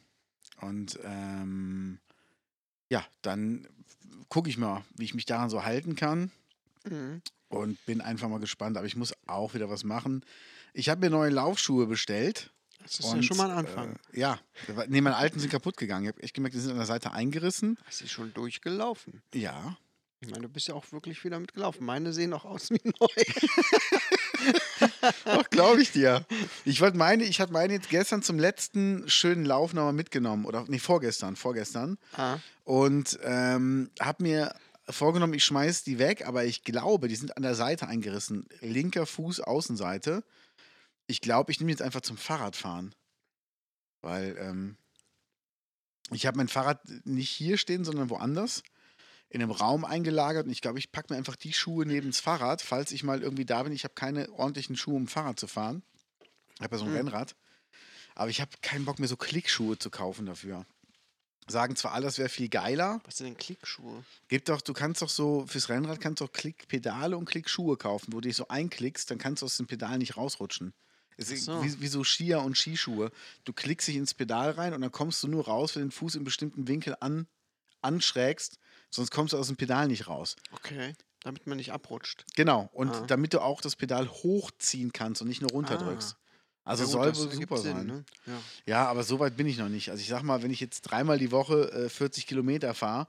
Und 0.61 0.99
ähm, 1.03 1.97
ja, 2.89 3.03
dann 3.23 3.67
gucke 4.29 4.49
ich 4.49 4.59
mal, 4.59 4.83
wie 4.97 5.05
ich 5.05 5.15
mich 5.15 5.25
daran 5.25 5.49
so 5.49 5.63
halten 5.63 5.95
kann 5.95 6.29
Mhm. 6.87 7.21
und 7.49 7.83
bin 7.87 8.01
einfach 8.01 8.29
mal 8.29 8.39
gespannt. 8.39 8.77
Aber 8.77 8.85
ich 8.85 8.95
muss 8.95 9.13
auch 9.25 9.55
wieder 9.55 9.69
was 9.69 9.83
machen. 9.83 10.23
Ich 10.73 10.89
habe 10.89 11.01
mir 11.01 11.09
neue 11.09 11.31
Laufschuhe 11.31 11.87
bestellt. 11.87 12.50
Das 12.97 12.99
ist 12.99 13.05
ja 13.05 13.17
und, 13.17 13.23
schon 13.23 13.37
mal 13.37 13.49
ein 13.49 13.57
Anfang. 13.57 13.95
Äh, 14.11 14.19
ja, 14.19 14.39
nee, 14.87 14.99
meine 14.99 15.15
alten 15.15 15.39
sind 15.39 15.49
kaputt 15.49 15.77
gegangen. 15.77 16.03
Ich 16.03 16.09
habe 16.09 16.23
echt 16.23 16.33
gemerkt, 16.33 16.55
die 16.55 16.59
sind 16.59 16.71
an 16.71 16.77
der 16.77 16.85
Seite 16.85 17.11
eingerissen. 17.11 17.77
Hast 17.85 18.01
du 18.01 18.07
schon 18.07 18.33
durchgelaufen? 18.33 19.21
Ja. 19.33 19.77
Ich 20.19 20.29
meine, 20.29 20.43
du 20.43 20.49
bist 20.49 20.67
ja 20.67 20.75
auch 20.75 20.91
wirklich 20.91 21.23
wieder 21.23 21.39
mitgelaufen. 21.39 21.85
Meine 21.85 22.13
sehen 22.13 22.33
auch 22.33 22.45
aus 22.45 22.69
wie 22.69 22.79
neu. 22.83 23.07
Doch, 25.25 25.49
glaube 25.49 25.81
ich 25.81 25.91
dir. 25.91 26.25
Ich 26.63 26.81
wollte 26.81 26.97
meine, 26.97 27.23
ich 27.23 27.39
hatte 27.39 27.53
meine 27.53 27.73
jetzt 27.73 27.89
gestern 27.89 28.21
zum 28.21 28.37
letzten 28.37 29.09
schönen 29.09 29.45
Lauf 29.45 29.73
nochmal 29.73 29.93
mitgenommen. 29.93 30.45
Oder 30.45 30.65
nee, 30.67 30.77
vorgestern, 30.77 31.35
vorgestern. 31.35 31.97
ah. 32.17 32.37
Und 32.65 33.17
ähm, 33.23 33.89
habe 33.99 34.23
mir 34.23 34.53
vorgenommen, 34.87 35.33
ich 35.33 35.43
schmeiß 35.43 35.83
die 35.83 35.97
weg, 35.97 36.27
aber 36.27 36.45
ich 36.45 36.63
glaube, 36.63 37.07
die 37.07 37.15
sind 37.15 37.35
an 37.35 37.43
der 37.43 37.55
Seite 37.55 37.87
eingerissen. 37.87 38.47
Linker 38.59 39.05
Fuß, 39.05 39.39
Außenseite. 39.39 40.23
Ich 41.11 41.19
glaube, 41.19 41.51
ich 41.51 41.59
nehme 41.59 41.71
jetzt 41.71 41.81
einfach 41.81 41.99
zum 42.01 42.15
Fahrradfahren. 42.17 42.95
Weil 44.01 44.37
ähm, 44.39 44.77
ich 46.11 46.25
habe 46.25 46.37
mein 46.37 46.47
Fahrrad 46.47 46.81
nicht 47.05 47.29
hier 47.29 47.57
stehen, 47.57 47.83
sondern 47.83 48.09
woanders. 48.09 48.63
In 49.27 49.41
einem 49.41 49.51
Raum 49.51 49.83
eingelagert 49.85 50.45
und 50.45 50.51
ich 50.51 50.61
glaube, 50.61 50.79
ich 50.79 50.91
packe 50.91 51.13
mir 51.13 51.17
einfach 51.17 51.35
die 51.35 51.53
Schuhe 51.53 51.85
neben 51.85 52.07
das 52.11 52.19
Fahrrad, 52.21 52.61
falls 52.61 52.91
ich 52.93 53.03
mal 53.03 53.21
irgendwie 53.21 53.45
da 53.45 53.63
bin. 53.63 53.73
Ich 53.73 53.83
habe 53.83 53.93
keine 53.93 54.29
ordentlichen 54.31 54.75
Schuhe, 54.77 54.95
um 54.95 55.07
Fahrrad 55.07 55.39
zu 55.39 55.47
fahren. 55.47 55.83
Ich 56.55 56.61
habe 56.61 56.75
ja 56.75 56.79
so 56.79 56.85
ein 56.85 56.91
Mhm. 56.91 56.97
Rennrad. 56.97 57.35
Aber 58.15 58.29
ich 58.29 58.39
habe 58.39 58.51
keinen 58.61 58.85
Bock 58.85 58.99
mehr, 58.99 59.07
so 59.07 59.17
Klickschuhe 59.17 59.77
zu 59.77 59.89
kaufen 59.89 60.25
dafür. 60.25 60.65
Sagen 61.47 61.75
zwar 61.75 61.93
alle, 61.93 62.05
das 62.05 62.17
wäre 62.17 62.29
viel 62.29 62.49
geiler, 62.49 63.01
Was 63.05 63.17
sind 63.17 63.27
denn 63.27 63.37
Klickschuhe? 63.37 64.03
Gibt 64.27 64.47
doch, 64.47 64.61
du 64.61 64.73
kannst 64.73 65.01
doch 65.01 65.09
so, 65.09 65.45
fürs 65.47 65.69
Rennrad 65.69 65.99
kannst 65.99 66.21
du 66.21 66.25
auch 66.25 66.31
Klickpedale 66.31 67.17
und 67.17 67.25
Klickschuhe 67.25 67.77
kaufen, 67.77 68.13
wo 68.13 68.21
du 68.21 68.27
dich 68.27 68.37
so 68.37 68.47
einklickst, 68.47 69.11
dann 69.11 69.17
kannst 69.17 69.41
du 69.41 69.45
aus 69.47 69.57
dem 69.57 69.67
Pedal 69.67 69.97
nicht 69.97 70.17
rausrutschen. 70.17 70.73
Es 71.17 71.29
ist 71.31 71.45
so. 71.45 71.63
wie, 71.63 71.81
wie 71.81 71.87
so 71.87 72.03
Skier 72.03 72.41
und 72.41 72.57
Skischuhe. 72.57 73.11
Du 73.43 73.53
klickst 73.53 73.87
dich 73.87 73.95
ins 73.95 74.13
Pedal 74.13 74.51
rein 74.51 74.73
und 74.73 74.81
dann 74.81 74.91
kommst 74.91 75.21
du 75.23 75.27
nur 75.27 75.45
raus, 75.45 75.75
wenn 75.75 75.83
du 75.83 75.87
den 75.87 75.91
Fuß 75.91 76.15
in 76.15 76.23
bestimmten 76.23 76.67
Winkel 76.67 76.95
an, 76.99 77.27
anschrägst, 77.81 78.57
sonst 78.89 79.11
kommst 79.11 79.33
du 79.33 79.37
aus 79.37 79.47
dem 79.47 79.57
Pedal 79.57 79.87
nicht 79.87 80.07
raus. 80.07 80.35
Okay. 80.51 80.93
Damit 81.23 81.45
man 81.45 81.57
nicht 81.57 81.71
abrutscht. 81.71 82.25
Genau, 82.35 82.69
und 82.73 82.89
Ah. 82.89 83.05
damit 83.05 83.33
du 83.33 83.41
auch 83.41 83.61
das 83.61 83.75
Pedal 83.75 84.07
hochziehen 84.09 84.91
kannst 84.91 85.21
und 85.21 85.27
nicht 85.27 85.41
nur 85.41 85.51
runterdrückst. 85.51 86.15
Also 86.63 86.83
Ja 86.83 86.89
soll 86.89 87.15
wohl 87.15 87.31
super 87.31 87.57
Sinn, 87.57 87.75
sein. 87.77 87.85
Ne? 87.87 88.05
Ja. 88.27 88.41
Ja, 88.65 88.85
aber 88.87 89.03
so 89.03 89.19
weit 89.19 89.35
bin 89.37 89.47
ich 89.47 89.57
noch 89.57 89.69
nicht. 89.69 89.89
Also 89.89 90.01
ich 90.01 90.07
sag 90.09 90.23
mal, 90.23 90.41
wenn 90.43 90.51
ich 90.51 90.59
jetzt 90.59 90.81
dreimal 90.81 91.17
die 91.19 91.31
Woche 91.31 91.71
äh, 91.71 91.89
40 91.89 92.27
Kilometer 92.27 92.73
fahre, 92.73 93.07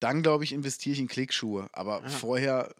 dann 0.00 0.22
glaube 0.22 0.44
ich, 0.44 0.52
investiere 0.52 0.94
ich 0.94 1.00
in 1.00 1.08
Klickschuhe. 1.08 1.68
Aber 1.72 2.02
Ja. 2.02 2.08
vorher 2.08 2.74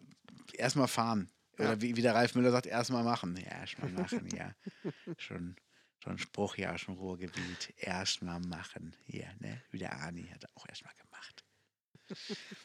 erstmal 0.55 0.89
fahren. 0.89 1.29
Ja. 1.59 1.65
Oder 1.67 1.81
wie, 1.81 1.97
wie 1.97 2.03
der 2.03 2.15
Ralf 2.15 2.35
Müller 2.35 2.51
sagt, 2.51 2.67
erstmal 2.67 3.05
machen. 3.05 3.37
Ja, 3.37 3.59
erstmal 3.61 3.91
machen, 3.91 4.29
ja. 4.35 4.55
Schon, 5.19 5.57
schon 6.03 6.19
Spruch 6.19 6.57
aus 6.59 6.85
dem 6.87 6.95
Ruhrgebiet. 6.95 7.73
Erstmal 7.77 8.41
machen. 8.41 8.95
Hier, 9.07 9.29
ne? 9.41 9.63
Wie 9.71 9.79
der 9.79 10.01
Ani 10.03 10.25
hat 10.33 10.45
er 10.45 10.51
auch 10.55 10.69
erstmal 10.69 10.93
gemacht. 10.95 11.45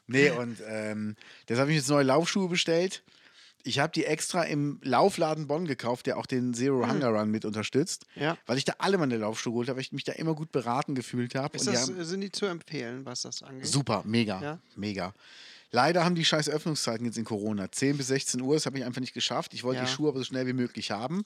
Nee, 0.07 0.29
und 0.41 0.57
ähm, 0.67 1.15
deshalb 1.47 1.65
habe 1.65 1.71
ich 1.71 1.77
jetzt 1.77 1.89
neue 1.89 2.03
Laufschuhe 2.03 2.49
bestellt. 2.49 3.03
Ich 3.63 3.79
habe 3.79 3.91
die 3.91 4.05
extra 4.05 4.43
im 4.43 4.79
Laufladen 4.83 5.47
Bonn 5.47 5.65
gekauft, 5.65 6.05
der 6.05 6.17
auch 6.17 6.25
den 6.25 6.53
Zero 6.53 6.85
Mhm. 6.85 6.91
Hunger 6.91 7.09
Run 7.09 7.29
mit 7.29 7.43
unterstützt 7.43 8.05
ja. 8.15 8.37
weil 8.45 8.57
ich 8.57 8.63
da 8.63 8.75
alle 8.77 8.97
meine 8.97 9.17
Laufschuhe 9.17 9.51
geholt 9.51 9.67
habe, 9.67 9.75
weil 9.77 9.81
ich 9.81 9.91
mich 9.91 10.05
da 10.05 10.13
immer 10.13 10.33
gut 10.33 10.51
beraten 10.53 10.95
gefühlt 10.95 11.35
habe. 11.35 11.57
Ist 11.57 11.67
die 11.67 11.71
das, 11.73 11.89
haben, 11.89 12.01
sind 12.05 12.21
die 12.21 12.31
zu 12.31 12.45
empfehlen, 12.45 13.05
was 13.05 13.23
das 13.23 13.43
angeht? 13.43 13.67
super, 13.67 14.01
mega, 14.05 14.41
Ja? 14.41 14.59
mega. 14.77 15.13
Leider 15.71 16.03
haben 16.03 16.15
die 16.15 16.25
scheiß 16.25 16.49
Öffnungszeiten 16.49 17.05
jetzt 17.05 17.17
in 17.17 17.25
Corona. 17.25 17.71
10 17.71 17.97
bis 17.97 18.07
16 18.07 18.41
Uhr, 18.41 18.55
das 18.55 18.65
habe 18.65 18.77
ich 18.79 18.83
einfach 18.85 19.01
nicht 19.01 19.13
geschafft. 19.13 19.53
Ich 19.53 19.63
wollte 19.63 19.81
die 19.81 19.87
Ja. 19.87 19.91
Schuhe 19.91 20.09
aber 20.09 20.17
so 20.19 20.25
schnell 20.25 20.47
wie 20.47 20.53
möglich 20.53 20.89
haben. 20.91 21.17
Und 21.19 21.25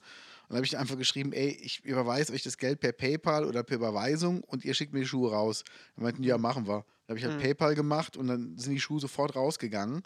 dann 0.50 0.56
habe 0.56 0.66
ich 0.66 0.76
einfach 0.76 0.98
geschrieben, 0.98 1.32
ey, 1.32 1.48
ich 1.62 1.82
überweise 1.84 2.32
euch 2.34 2.42
das 2.42 2.58
Geld 2.58 2.80
per 2.80 2.92
PayPal 2.92 3.46
oder 3.46 3.62
per 3.62 3.76
Überweisung 3.76 4.42
und 4.44 4.64
ihr 4.64 4.74
schickt 4.74 4.92
mir 4.92 5.00
die 5.00 5.06
Schuhe 5.06 5.30
raus. 5.32 5.64
Dann 5.96 6.04
meinten 6.04 6.22
die, 6.22 6.28
ja, 6.28 6.36
machen 6.36 6.66
wir. 6.66 6.84
Dann 7.06 7.16
habe 7.16 7.18
ich 7.18 7.24
halt 7.24 7.36
Mhm. 7.38 7.40
PayPal 7.42 7.74
gemacht 7.74 8.16
und 8.18 8.26
dann 8.26 8.58
sind 8.58 8.72
die 8.74 8.80
Schuhe 8.80 9.00
sofort 9.00 9.34
rausgegangen. 9.34 10.02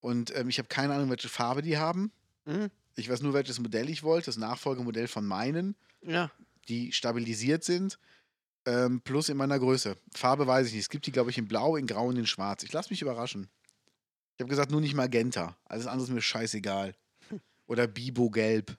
Und 0.00 0.36
ähm, 0.36 0.48
ich 0.50 0.58
habe 0.58 0.68
keine 0.68 0.92
Ahnung, 0.94 1.08
welche 1.08 1.28
Farbe 1.30 1.62
die 1.62 1.78
haben. 1.78 2.12
Mhm. 2.44 2.68
Ich 2.96 3.08
weiß 3.08 3.22
nur, 3.22 3.32
welches 3.32 3.58
Modell 3.58 3.88
ich 3.88 4.02
wollte, 4.02 4.26
das 4.26 4.36
Nachfolgemodell 4.36 5.08
von 5.08 5.24
meinen 5.24 5.76
Ja. 6.02 6.30
die 6.68 6.92
stabilisiert 6.92 7.64
sind, 7.64 7.98
ähm, 8.66 9.00
plus 9.00 9.30
in 9.30 9.36
meiner 9.38 9.58
Größe. 9.58 9.96
Farbe 10.14 10.46
weiß 10.46 10.66
ich 10.66 10.74
nicht. 10.74 10.82
Es 10.82 10.90
gibt 10.90 11.06
die, 11.06 11.12
glaube 11.12 11.30
ich, 11.30 11.38
in 11.38 11.48
Blau, 11.48 11.76
in 11.76 11.86
Grau 11.86 12.06
und 12.08 12.16
in 12.18 12.26
Schwarz. 12.26 12.62
Ich 12.64 12.72
lasse 12.72 12.90
mich 12.90 13.00
überraschen. 13.00 13.48
Ich 14.42 14.44
habe 14.44 14.50
gesagt, 14.50 14.72
nur 14.72 14.80
nicht 14.80 14.94
Magenta. 14.96 15.56
Alles 15.66 15.86
andere 15.86 16.08
ist 16.08 16.12
mir 16.12 16.20
scheißegal. 16.20 16.96
Oder 17.68 17.86
Bibo-Gelb. 17.86 18.76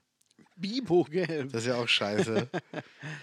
Bibo 0.57 1.05
gelb. 1.05 1.53
Das 1.53 1.61
ist 1.61 1.67
ja 1.69 1.75
auch 1.75 1.87
scheiße. 1.87 2.49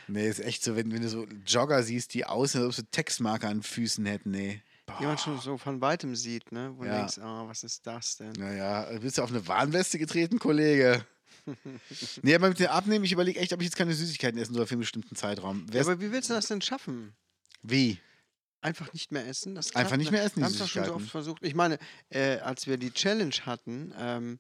nee, 0.08 0.26
ist 0.26 0.40
echt 0.40 0.64
so, 0.64 0.74
wenn, 0.74 0.90
wenn 0.90 1.02
du 1.02 1.08
so 1.10 1.26
Jogger 1.46 1.82
siehst, 1.82 2.14
die 2.14 2.24
aussehen, 2.24 2.62
als 2.62 2.68
ob 2.70 2.74
sie 2.86 2.90
Textmarker 2.90 3.48
an 3.50 3.62
Füßen 3.62 4.06
hätten, 4.06 4.30
nee. 4.30 4.62
Die 4.98 5.04
man 5.04 5.18
schon 5.18 5.38
so 5.38 5.58
von 5.58 5.82
weitem 5.82 6.16
sieht, 6.16 6.50
ne? 6.50 6.72
Wo 6.76 6.82
du 6.82 6.88
Ja. 6.88 6.96
denkst, 7.00 7.18
ah, 7.18 7.46
was 7.46 7.62
ist 7.62 7.86
das 7.86 8.16
denn? 8.16 8.32
Naja, 8.32 8.88
bist 9.00 9.18
du 9.18 9.22
auf 9.22 9.30
eine 9.30 9.46
Warnweste 9.46 9.98
getreten, 9.98 10.38
Kollege? 10.38 11.04
nee, 12.22 12.34
aber 12.34 12.48
mit 12.48 12.58
dem 12.58 12.68
Abnehmen, 12.68 13.04
ich 13.04 13.12
überlege 13.12 13.38
echt, 13.38 13.52
ob 13.52 13.60
ich 13.60 13.66
jetzt 13.66 13.76
keine 13.76 13.92
Süßigkeiten 13.92 14.40
essen 14.40 14.54
soll 14.54 14.64
für 14.66 14.72
einen 14.72 14.80
bestimmten 14.80 15.14
Zeitraum. 15.14 15.66
Ja, 15.68 15.74
Wär's- 15.74 15.88
aber 15.88 16.00
wie 16.00 16.10
willst 16.10 16.30
du 16.30 16.34
das 16.34 16.46
denn 16.48 16.62
schaffen? 16.62 17.12
wie? 17.62 17.98
Einfach 18.62 18.92
nicht 18.92 19.10
mehr 19.10 19.26
essen? 19.26 19.54
Das 19.54 19.74
Einfach 19.74 19.96
nicht 19.96 20.10
mehr 20.10 20.22
essen, 20.22 20.36
Wir 20.40 20.44
haben 20.46 20.58
doch 20.58 20.68
schon 20.68 20.84
so 20.84 20.94
oft 20.94 21.08
versucht. 21.08 21.42
Ich 21.44 21.54
meine, 21.54 21.78
äh, 22.10 22.38
als 22.38 22.66
wir 22.66 22.76
die 22.76 22.90
Challenge 22.92 23.34
hatten, 23.46 23.94
ähm, 23.98 24.38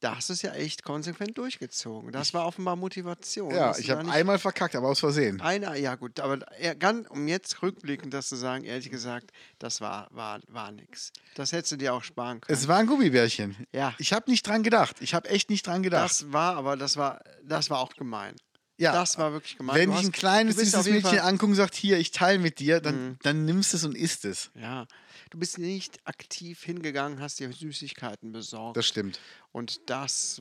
da 0.00 0.16
hast 0.16 0.28
du 0.28 0.32
es 0.32 0.42
ja 0.42 0.52
echt 0.52 0.84
konsequent 0.84 1.36
durchgezogen. 1.38 2.12
Das 2.12 2.32
war 2.32 2.46
offenbar 2.46 2.76
Motivation. 2.76 3.52
Ja, 3.52 3.76
ich 3.76 3.90
habe 3.90 4.08
einmal 4.08 4.38
verkackt, 4.38 4.76
aber 4.76 4.88
aus 4.88 5.00
Versehen. 5.00 5.40
Einer, 5.40 5.74
ja 5.74 5.96
gut, 5.96 6.20
aber 6.20 6.38
ganz, 6.78 7.08
um 7.08 7.26
jetzt 7.26 7.62
rückblickend 7.62 8.14
das 8.14 8.28
zu 8.28 8.36
sagen, 8.36 8.64
ehrlich 8.64 8.90
gesagt, 8.90 9.32
das 9.58 9.80
war, 9.80 10.06
war, 10.12 10.40
war 10.46 10.70
nix. 10.70 11.12
Das 11.34 11.50
hättest 11.50 11.72
du 11.72 11.76
dir 11.76 11.94
auch 11.94 12.04
sparen 12.04 12.40
können. 12.40 12.56
Es 12.56 12.68
war 12.68 12.78
ein 12.78 12.86
Gummibärchen. 12.86 13.56
ja, 13.72 13.92
Ich 13.98 14.12
habe 14.12 14.30
nicht 14.30 14.46
dran 14.46 14.62
gedacht. 14.62 14.96
Ich 15.00 15.14
habe 15.14 15.28
echt 15.30 15.50
nicht 15.50 15.66
dran 15.66 15.82
gedacht. 15.82 16.04
das 16.10 16.32
war, 16.32 16.54
aber 16.56 16.76
das 16.76 16.96
war, 16.96 17.20
das 17.42 17.68
war 17.68 17.80
auch 17.80 17.94
gemein. 17.94 18.36
Ja, 18.78 18.92
Das 18.92 19.18
war 19.18 19.32
wirklich 19.32 19.56
gemein. 19.56 19.76
wenn 19.76 19.90
Du 19.90 19.98
ich 19.98 20.06
ein 20.06 20.12
kleines 20.12 20.56
du 20.56 20.64
süßes 20.64 20.86
Mädchen 20.86 21.18
angucke 21.18 21.50
und 21.50 21.56
sagt, 21.56 21.74
hier, 21.74 21.98
ich 21.98 22.10
teile 22.12 22.38
mit 22.38 22.58
dir, 22.60 22.80
dann, 22.80 23.08
Mhm. 23.10 23.18
dann 23.22 23.44
nimmst 23.44 23.74
es 23.74 23.84
und 23.84 23.94
isst 23.96 24.24
es. 24.24 24.50
Ja, 24.54 24.86
du 25.30 25.38
bist 25.38 25.58
nicht 25.58 25.98
aktiv 26.06 26.62
hingegangen, 26.62 27.20
hast 27.20 27.40
dir 27.40 27.52
Süßigkeiten 27.52 28.32
besorgt. 28.32 28.76
Das 28.76 28.86
stimmt. 28.86 29.20
Und 29.52 29.80
das, 29.90 30.40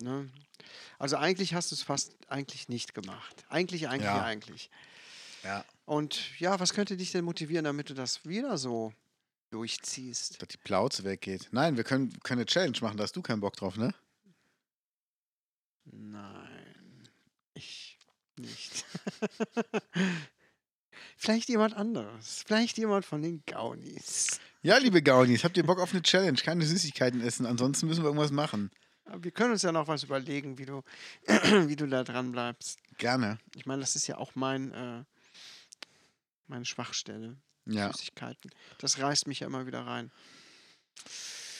ne? 0.00 0.30
Also 0.98 1.16
eigentlich 1.16 1.54
hast 1.54 1.70
du 1.70 1.74
es 1.76 1.82
fast 1.82 2.14
eigentlich 2.28 2.68
nicht 2.68 2.94
gemacht. 2.94 3.44
Eigentlich, 3.48 3.88
eigentlich, 3.88 4.04
Ja. 4.04 4.22
eigentlich. 4.22 4.70
Ja. 5.44 5.64
Und 5.86 6.38
ja, 6.40 6.60
was 6.60 6.74
könnte 6.74 6.96
dich 6.96 7.12
denn 7.12 7.24
motivieren, 7.24 7.64
damit 7.64 7.88
du 7.88 7.94
das 7.94 8.26
wieder 8.26 8.58
so 8.58 8.92
durchziehst? 9.50 10.42
Dass 10.42 10.48
die 10.48 10.58
Plauze 10.58 11.04
weggeht. 11.04 11.48
Nein, 11.52 11.76
wir 11.78 11.84
können, 11.84 12.10
können 12.20 12.40
eine 12.40 12.46
Challenge 12.46 12.76
machen, 12.82 12.96
da 12.98 13.04
hast 13.04 13.16
du 13.16 13.22
keinen 13.22 13.40
Bock 13.40 13.56
drauf, 13.56 13.76
ne? 13.76 13.94
Nein, 15.90 16.47
nicht. 18.38 18.84
Vielleicht 21.16 21.48
jemand 21.48 21.74
anderes. 21.74 22.44
Vielleicht 22.46 22.78
jemand 22.78 23.04
von 23.04 23.22
den 23.22 23.42
Gaunis. 23.46 24.40
Ja, 24.62 24.76
liebe 24.78 25.02
Gaunis, 25.02 25.44
habt 25.44 25.56
ihr 25.56 25.64
Bock 25.64 25.80
auf 25.80 25.92
eine 25.92 26.02
Challenge? 26.02 26.38
Keine 26.38 26.64
Süßigkeiten 26.64 27.20
essen, 27.20 27.46
ansonsten 27.46 27.86
müssen 27.86 28.02
wir 28.02 28.08
irgendwas 28.08 28.30
machen. 28.30 28.70
Aber 29.04 29.24
wir 29.24 29.30
können 29.30 29.52
uns 29.52 29.62
ja 29.62 29.72
noch 29.72 29.88
was 29.88 30.02
überlegen, 30.02 30.58
wie 30.58 30.66
du, 30.66 30.82
wie 31.26 31.76
du 31.76 31.86
da 31.86 32.04
dran 32.04 32.32
bleibst. 32.32 32.78
Gerne. 32.98 33.38
Ich 33.56 33.66
meine, 33.66 33.80
das 33.80 33.96
ist 33.96 34.06
ja 34.06 34.18
auch 34.18 34.34
mein, 34.34 34.72
äh, 34.72 35.04
meine 36.46 36.64
Schwachstelle. 36.64 37.36
Ja. 37.66 37.92
Süßigkeiten. 37.92 38.50
Das 38.78 38.98
reißt 38.98 39.26
mich 39.26 39.40
ja 39.40 39.46
immer 39.46 39.66
wieder 39.66 39.86
rein. 39.86 40.10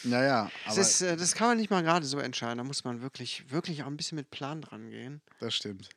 Naja, 0.05 0.51
Das, 0.65 0.73
aber 0.73 0.81
ist, 0.81 1.01
äh, 1.03 1.17
das 1.17 1.35
kann 1.35 1.49
man 1.49 1.57
nicht 1.57 1.71
mal 1.71 1.83
gerade 1.83 2.07
so 2.07 2.19
entscheiden. 2.19 2.59
Da 2.59 2.65
muss 2.65 2.85
man 2.85 3.03
wirklich, 3.03 3.51
wirklich 3.51 3.83
auch 3.83 3.89
ein 3.89 3.97
bisschen 3.97 4.17
mit 4.17 4.31
Plan 4.31 4.63
dran 4.63 4.91
gehen. 4.91 5.21
das 5.41 5.55
stimmt. 5.55 5.89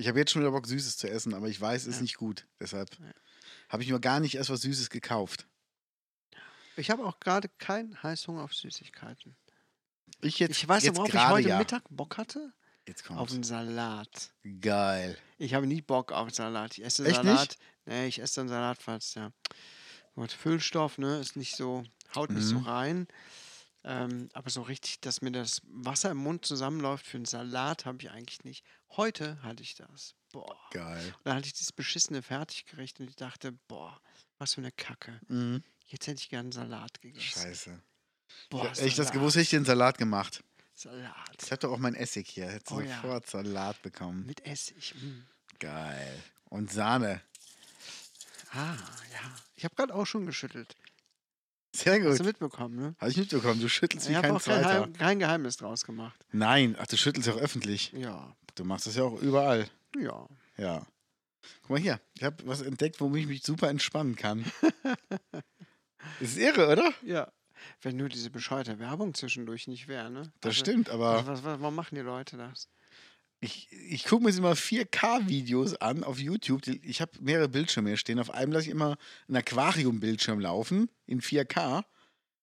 Ich 0.00 0.06
habe 0.08 0.18
jetzt 0.20 0.30
schon 0.30 0.42
wieder 0.42 0.52
Bock, 0.52 0.66
Süßes 0.66 0.96
zu 0.96 1.10
essen, 1.10 1.34
aber 1.34 1.48
ich 1.48 1.60
weiß, 1.60 1.82
es 1.82 1.88
ist 1.88 1.96
Ja. 1.96 2.02
nicht 2.02 2.16
gut. 2.16 2.46
Deshalb 2.60 2.96
Ja. 3.00 3.06
habe 3.68 3.82
ich 3.82 3.90
mir 3.90 3.98
gar 4.00 4.20
nicht 4.20 4.36
erst 4.36 4.48
was 4.50 4.60
Süßes 4.62 4.90
gekauft. 4.90 5.46
Ich 6.76 6.90
habe 6.90 7.04
auch 7.04 7.18
gerade 7.18 7.48
keinen 7.58 8.00
Heißhunger 8.02 8.42
auf 8.44 8.54
Süßigkeiten. 8.54 9.36
Ich 10.20 10.38
jetzt, 10.38 10.52
Ich 10.56 10.68
weiß, 10.68 10.84
jetzt 10.84 10.96
worauf 10.96 11.12
ich 11.12 11.28
heute 11.28 11.48
ja. 11.48 11.58
Mittag 11.58 11.82
Bock 11.90 12.16
hatte? 12.16 12.52
Jetzt 12.86 13.02
Auf 13.10 13.16
kommt's. 13.16 13.34
einen 13.34 13.42
Salat. 13.44 14.32
Geil. 14.60 15.18
Ich 15.36 15.52
habe 15.54 15.66
nie 15.66 15.82
Bock 15.82 16.12
auf 16.12 16.30
Salat. 16.30 16.78
Ich 16.78 16.84
esse 16.84 17.04
Echt 17.04 17.16
Salat. 17.16 17.40
nicht? 17.50 17.58
Nee, 17.84 18.06
ich 18.06 18.20
esse 18.20 18.36
dann 18.36 18.48
Salat, 18.48 18.78
falls 18.80 19.12
der 19.14 19.32
gut, 20.14 20.32
Füllstoff, 20.32 20.96
ne, 20.98 21.18
ist 21.20 21.36
nicht 21.36 21.54
so, 21.56 21.82
haut 22.14 22.30
nicht 22.30 22.46
so 22.46 22.60
Mhm. 22.60 22.66
rein. 22.66 23.08
Ähm, 23.84 24.28
aber 24.32 24.50
so 24.50 24.62
richtig, 24.62 25.00
dass 25.00 25.22
mir 25.22 25.30
das 25.30 25.62
Wasser 25.64 26.10
im 26.10 26.16
Mund 26.18 26.44
zusammenläuft 26.44 27.06
für 27.06 27.16
einen 27.16 27.24
Salat, 27.26 27.84
habe 27.86 27.98
ich 28.02 28.10
eigentlich 28.10 28.44
nicht. 28.44 28.64
Heute 28.96 29.40
hatte 29.42 29.62
ich 29.62 29.76
das. 29.76 30.14
Boah. 30.32 30.58
Geil. 30.72 31.14
Und 31.18 31.26
dann 31.26 31.36
hatte 31.36 31.46
ich 31.46 31.52
dieses 31.54 31.72
beschissene 31.72 32.22
Fertiggericht 32.22 32.98
und 33.00 33.08
ich 33.08 33.16
dachte, 33.16 33.52
boah, 33.68 34.00
Was 34.38 34.54
für 34.54 34.60
eine 34.60 34.72
Kacke. 34.72 35.20
Mhm. 35.28 35.62
Jetzt 35.86 36.06
hätte 36.06 36.20
ich 36.20 36.28
gerne 36.28 36.52
Salat 36.52 37.00
gegessen. 37.00 37.22
Scheiße. 37.40 37.82
Boah, 38.50 38.68
Hätte 38.68 38.86
ich 38.86 38.94
das 38.94 39.10
gewusst, 39.10 39.36
hätte 39.36 39.42
ich 39.44 39.50
dir 39.50 39.56
einen 39.56 39.64
Salat 39.64 39.96
gemacht. 39.96 40.44
Ich 40.74 40.82
Salat. 40.82 41.50
habe 41.50 41.56
doch 41.58 41.72
auch 41.72 41.78
meinen 41.78 41.96
Essig 41.96 42.28
hier. 42.28 42.46
Hättest 42.50 42.70
du 42.70 42.76
Oh 42.76 42.80
ja. 42.80 43.00
sofort 43.00 43.26
Salat 43.28 43.80
bekommen. 43.82 44.26
Mit 44.26 44.44
Essig. 44.46 44.94
mm. 44.94 45.26
Geil. 45.58 46.22
Und 46.44 46.70
Sahne. 46.70 47.22
Ah, 48.52 48.74
ja. 49.12 49.36
Ich 49.56 49.64
habe 49.64 49.74
gerade 49.74 49.94
auch 49.94 50.06
schon 50.06 50.24
geschüttelt. 50.26 50.76
Sehr 51.74 51.94
Hast 52.02 52.10
gut. 52.10 52.20
du 52.20 52.24
mitbekommen, 52.24 52.76
ne? 52.76 52.94
Habe 52.98 53.10
ich 53.10 53.16
mitbekommen. 53.18 53.60
Du 53.60 53.68
schüttelst 53.68 54.08
wie 54.08 54.12
Ich 54.12 54.16
habe 54.16 54.28
kein 54.28 54.36
auch 54.36 54.42
kein, 54.42 54.62
Zweiter. 54.62 54.82
Heim, 54.84 54.92
kein 54.94 55.18
Geheimnis 55.18 55.56
draus 55.58 55.84
gemacht. 55.84 56.24
Nein, 56.32 56.76
ach, 56.78 56.86
du 56.86 56.96
schüttelst 56.96 57.28
ja 57.28 57.34
auch 57.34 57.38
öffentlich. 57.38 57.92
Ja, 57.92 58.34
Du 58.54 58.64
machst 58.64 58.86
das 58.86 58.96
ja 58.96 59.04
auch 59.04 59.20
überall. 59.20 59.68
ja. 59.96 60.26
Ja. 60.56 60.84
Guck 61.62 61.70
mal 61.70 61.78
hier. 61.78 62.00
Ich 62.14 62.24
habe 62.24 62.36
was 62.46 62.62
entdeckt, 62.62 63.00
womit 63.00 63.22
ich 63.22 63.28
mich 63.28 63.42
super 63.44 63.68
entspannen 63.68 64.16
kann. 64.16 64.44
ist 66.20 66.36
irre, 66.36 66.68
oder? 66.72 66.92
Ja. 67.02 67.30
Wenn 67.82 67.96
nur 67.96 68.08
diese 68.08 68.30
bescheuerte 68.30 68.78
Werbung 68.78 69.14
zwischendurch 69.14 69.66
nicht 69.68 69.88
wäre, 69.88 70.10
ne? 70.10 70.22
Das 70.40 70.50
Also, 70.50 70.60
stimmt, 70.60 70.90
aber 70.90 71.26
Was, 71.26 71.42
was, 71.44 71.60
warum 71.60 71.74
machen 71.74 71.94
die 71.94 72.00
Leute 72.00 72.36
das? 72.36 72.68
Ich, 73.40 73.70
ich 73.72 74.04
gucke 74.04 74.24
mir 74.24 74.30
jetzt 74.30 74.38
immer 74.38 74.52
4K-Videos 74.52 75.76
an 75.76 76.02
auf 76.04 76.18
YouTube. 76.18 76.66
Ich 76.66 77.00
habe 77.00 77.12
mehrere 77.20 77.48
Bildschirme 77.48 77.90
hier 77.90 77.96
stehen. 77.96 78.18
Auf 78.18 78.30
einem 78.30 78.52
lasse 78.52 78.66
ich 78.66 78.72
immer 78.72 78.96
einen 79.28 79.36
Aquarium-Bildschirm 79.36 80.40
laufen 80.40 80.90
in 81.06 81.20
4K. 81.20 81.84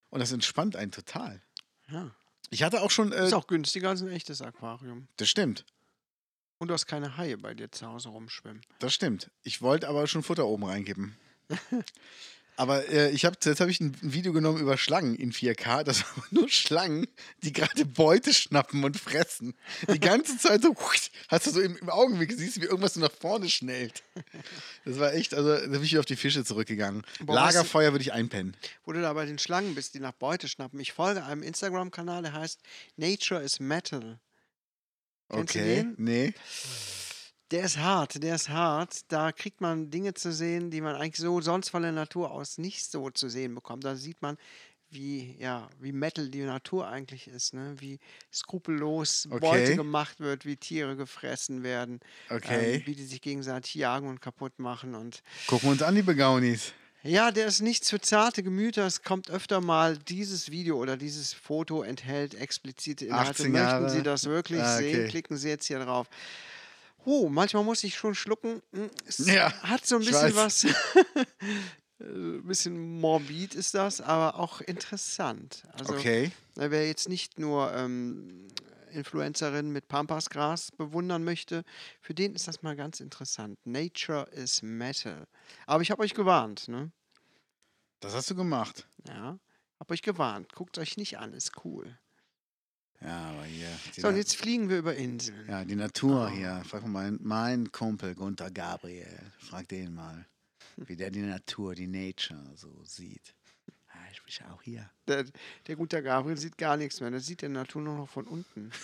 Und 0.10 0.20
das 0.20 0.32
entspannt 0.32 0.76
einen 0.76 0.92
total. 0.92 1.42
Ja. 1.90 2.12
Ich 2.50 2.64
hatte 2.64 2.82
auch 2.82 2.92
schon. 2.92 3.12
Äh, 3.12 3.26
Ist 3.26 3.34
auch 3.34 3.48
günstiger 3.48 3.90
als 3.90 4.02
ein 4.02 4.10
echtes 4.10 4.42
Aquarium. 4.42 5.08
das 5.18 5.30
stimmt. 5.30 5.66
Und 6.58 6.70
du 6.70 6.74
hast 6.74 6.86
keine 6.86 7.18
Haie 7.18 7.38
bei 7.38 7.54
dir 7.54 7.70
zu 7.70 7.86
Hause 7.86 8.10
rumschwimmen. 8.10 8.62
Das 8.80 8.94
stimmt. 8.94 9.30
Ich 9.44 9.62
wollte 9.62 9.90
aber 9.90 10.08
schon 10.08 10.24
Futter 10.24 10.46
oben 10.48 10.64
reingeben. 10.64 11.18
aber 12.58 12.88
äh, 12.90 13.12
ich 13.12 13.26
habe 13.26 13.38
jetzt 13.44 13.60
habe 13.60 13.72
ich 13.72 13.80
ein 13.82 13.96
Video 14.02 14.32
genommen 14.34 14.60
über 14.60 14.78
Schlangen 14.78 15.16
in 15.16 15.32
4K. 15.32 15.84
Das 15.84 16.04
waren 16.18 16.28
nur 16.32 16.50
Schlangen, 16.50 17.08
die 17.44 17.52
gerade 17.52 17.86
Beute 17.86 18.34
schnappen 18.34 18.84
und 18.84 19.00
fressen. 19.00 19.54
Die 19.92 20.00
ganze 20.00 20.38
Zeit 20.38 20.62
so 20.62 20.76
hast 21.30 21.48
du 21.48 21.52
so 21.52 21.62
im, 21.62 21.76
im 21.78 21.90
Augenblick 21.90 22.32
siehst 22.32 22.58
du, 22.58 22.62
wie 22.62 22.66
irgendwas 22.66 22.94
so 22.94 23.00
nach 23.00 23.12
vorne 23.12 23.50
schnellt. 23.50 24.04
Das 24.86 25.00
war 25.00 25.14
echt, 25.14 25.34
also 25.34 25.56
da 25.56 25.62
bin 25.68 25.84
ich 25.84 25.92
wieder 25.92 26.00
auf 26.00 26.06
die 26.06 26.16
Fische 26.16 26.44
zurückgegangen. 26.46 27.04
Boah, 27.22 27.36
Lagerfeuer 27.36 27.92
würde 27.92 28.04
ich 28.04 28.14
einpennen. 28.14 28.56
Wo 28.86 28.94
du 28.94 29.02
da 29.02 29.12
bei 29.14 29.26
den 29.26 29.40
Schlangen 29.40 29.76
bist, 29.76 29.94
die 29.94 30.00
nach 30.00 30.14
Beute 30.14 30.48
schnappen. 30.48 30.80
Ich 30.80 30.94
folge 30.94 31.24
einem 31.26 31.44
Instagram-Kanal, 31.44 32.24
der 32.24 32.34
heißt 32.34 32.62
Nature 32.98 33.42
is 33.42 33.60
Metal. 33.60 34.20
Kennst 35.30 35.56
Okay. 35.56 35.76
den? 35.76 35.96
Nee. 35.98 36.34
Der 37.52 37.64
ist 37.64 37.78
hart, 37.78 38.22
der 38.24 38.36
ist 38.36 38.50
hart. 38.50 39.02
Da 39.10 39.32
kriegt 39.32 39.62
man 39.62 39.92
Dinge 39.92 40.14
zu 40.16 40.32
sehen, 40.34 40.72
die 40.72 40.82
man 40.82 40.96
eigentlich 40.96 41.18
so 41.18 41.42
sonst 41.42 41.70
von 41.70 41.84
der 41.84 41.92
Natur 41.92 42.32
aus 42.32 42.58
nicht 42.58 42.90
so 42.90 43.10
zu 43.12 43.30
sehen 43.30 43.54
bekommt. 43.54 43.84
Da 43.84 43.96
sieht 43.96 44.22
man, 44.24 44.38
wie, 44.90 45.36
ja, 45.40 45.70
wie 45.80 45.92
Metal 45.92 46.30
die 46.30 46.42
Natur 46.42 46.88
eigentlich 46.88 47.28
ist, 47.28 47.54
ne? 47.54 47.76
wie 47.80 48.00
skrupellos 48.34 49.28
Okay. 49.30 49.40
Beute 49.40 49.76
gemacht 49.76 50.20
wird, 50.20 50.46
wie 50.46 50.58
Tiere 50.58 50.96
gefressen 50.96 51.62
werden, 51.64 52.00
Okay. 52.30 52.76
ähm, 52.78 52.82
wie 52.86 52.96
die 52.96 53.04
sich 53.06 53.22
gegenseitig 53.22 53.76
jagen 53.76 54.08
und 54.08 54.22
kaputt 54.22 54.58
machen. 54.58 54.96
Und 54.96 55.22
Gucken 55.48 55.68
wir 55.70 55.72
uns 55.74 55.82
an, 55.84 55.96
die 55.96 56.02
Begaunis. 56.02 56.74
ja, 57.04 57.30
der 57.32 57.46
ist 57.48 57.62
nichts 57.62 57.90
für 57.92 58.00
zarte 58.00 58.42
Gemüter. 58.42 58.86
Es 58.88 59.04
kommt 59.04 59.30
öfter 59.30 59.62
mal, 59.62 59.98
dieses 59.98 60.50
Video 60.50 60.78
oder 60.78 60.98
dieses 60.98 61.34
Foto 61.34 61.84
enthält 61.84 62.34
explizite 62.34 63.06
Inhalte. 63.06 63.32
18 63.32 63.52
Möchten. 63.52 63.90
Sie 63.90 64.02
das 64.04 64.26
wirklich 64.26 64.62
Ah, 64.62 64.78
okay. 64.78 64.94
sehen? 64.94 65.08
Klicken 65.10 65.38
Sie 65.38 65.50
jetzt 65.50 65.66
hier 65.68 65.80
drauf. 65.80 66.08
Oh, 67.06 67.30
manchmal 67.30 67.64
muss 67.64 67.84
ich 67.84 67.96
schon 67.96 68.16
schlucken. 68.16 68.62
Hm, 68.74 68.90
Es 69.06 69.20
Ja, 69.20 69.52
hat 69.62 69.86
so 69.86 69.96
ein 69.96 70.06
bisschen 70.06 70.36
was. 70.36 70.66
Ein 72.00 72.44
bisschen 72.46 73.00
morbid 73.00 73.56
ist 73.56 73.74
das, 73.74 74.02
aber 74.02 74.38
auch 74.38 74.60
interessant. 74.60 75.64
Also, 75.72 75.94
Okay. 75.96 76.30
wer 76.56 76.86
jetzt 76.86 77.08
nicht 77.08 77.40
nur 77.40 77.74
ähm, 77.74 78.50
Influencerin 78.92 79.72
mit 79.72 79.88
Pampasgras 79.88 80.72
bewundern 80.72 81.24
möchte, 81.24 81.64
für 82.02 82.14
den 82.14 82.36
ist 82.36 82.50
das 82.50 82.62
mal 82.64 82.76
ganz 82.76 83.00
interessant. 83.00 83.58
Nature 83.66 84.28
is 84.32 84.62
Metal. 84.62 85.26
Aber 85.68 85.84
ich 85.84 85.90
habe 85.92 86.04
euch 86.04 86.14
gewarnt, 86.14 86.68
ne? 86.68 86.92
Das 88.02 88.14
hast 88.14 88.30
du 88.30 88.36
gemacht. 88.36 88.88
Ja. 89.08 89.40
Hab 89.80 89.90
euch 89.90 90.02
gewarnt. 90.02 90.54
Guckt 90.54 90.78
euch 90.78 90.98
nicht 90.98 91.18
an, 91.18 91.34
ist 91.34 91.64
cool. 91.64 91.98
Ja, 93.06 93.30
aber 93.30 93.44
hier. 93.46 93.68
So, 93.98 94.08
und 94.08 94.18
jetzt 94.18 94.36
fliegen 94.36 94.70
wir 94.70 94.80
über 94.80 94.96
Inseln. 94.96 95.48
Ja, 95.48 95.64
die 95.64 95.76
Natur 95.76 96.28
Oh. 96.32 96.36
hier. 96.36 96.62
Frag 96.68 96.84
mal 96.88 96.90
meinen 97.12 97.20
mein 97.22 97.72
Kumpel 97.72 98.16
Gunther 98.16 98.50
Gabriel. 98.52 99.20
Frag 99.40 99.68
den 99.68 99.94
mal, 99.94 100.26
wie 100.78 100.96
der 100.96 101.12
die 101.12 101.22
Natur, 101.22 101.76
die 101.76 101.88
Nature 101.88 102.42
so 102.56 102.84
sieht. 102.84 103.36
Ja, 103.94 104.02
ich 104.12 104.22
bin 104.24 104.48
auch 104.48 104.62
hier. 104.62 104.90
Der, 105.08 105.26
der 105.68 105.76
gute 105.76 106.02
Gabriel 106.02 106.38
sieht 106.38 106.58
gar 106.58 106.78
nichts 106.78 107.00
mehr. 107.00 107.12
Der 107.12 107.20
sieht 107.20 107.42
die 107.42 107.48
Natur 107.50 107.82
nur 107.82 107.96
noch 107.96 108.10
von 108.10 108.26
unten. 108.26 108.72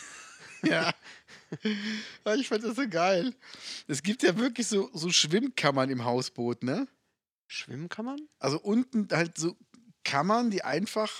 Ja. 0.64 0.94
Ja, 2.24 2.36
ich 2.36 2.48
fand 2.48 2.64
das 2.64 2.76
so 2.76 2.88
geil. 2.88 3.34
Es 3.88 4.04
gibt 4.04 4.22
ja 4.22 4.38
wirklich 4.38 4.68
so, 4.68 4.92
so 4.94 5.10
Schwimmkammern 5.10 5.90
im 5.90 6.06
Hausboot, 6.06 6.62
ne? 6.62 6.88
Man? 7.98 8.22
Also 8.38 8.60
unten 8.60 9.08
halt 9.12 9.40
so 9.40 9.58
Kammern, 10.04 10.52
die 10.52 10.64
einfach, 10.64 11.12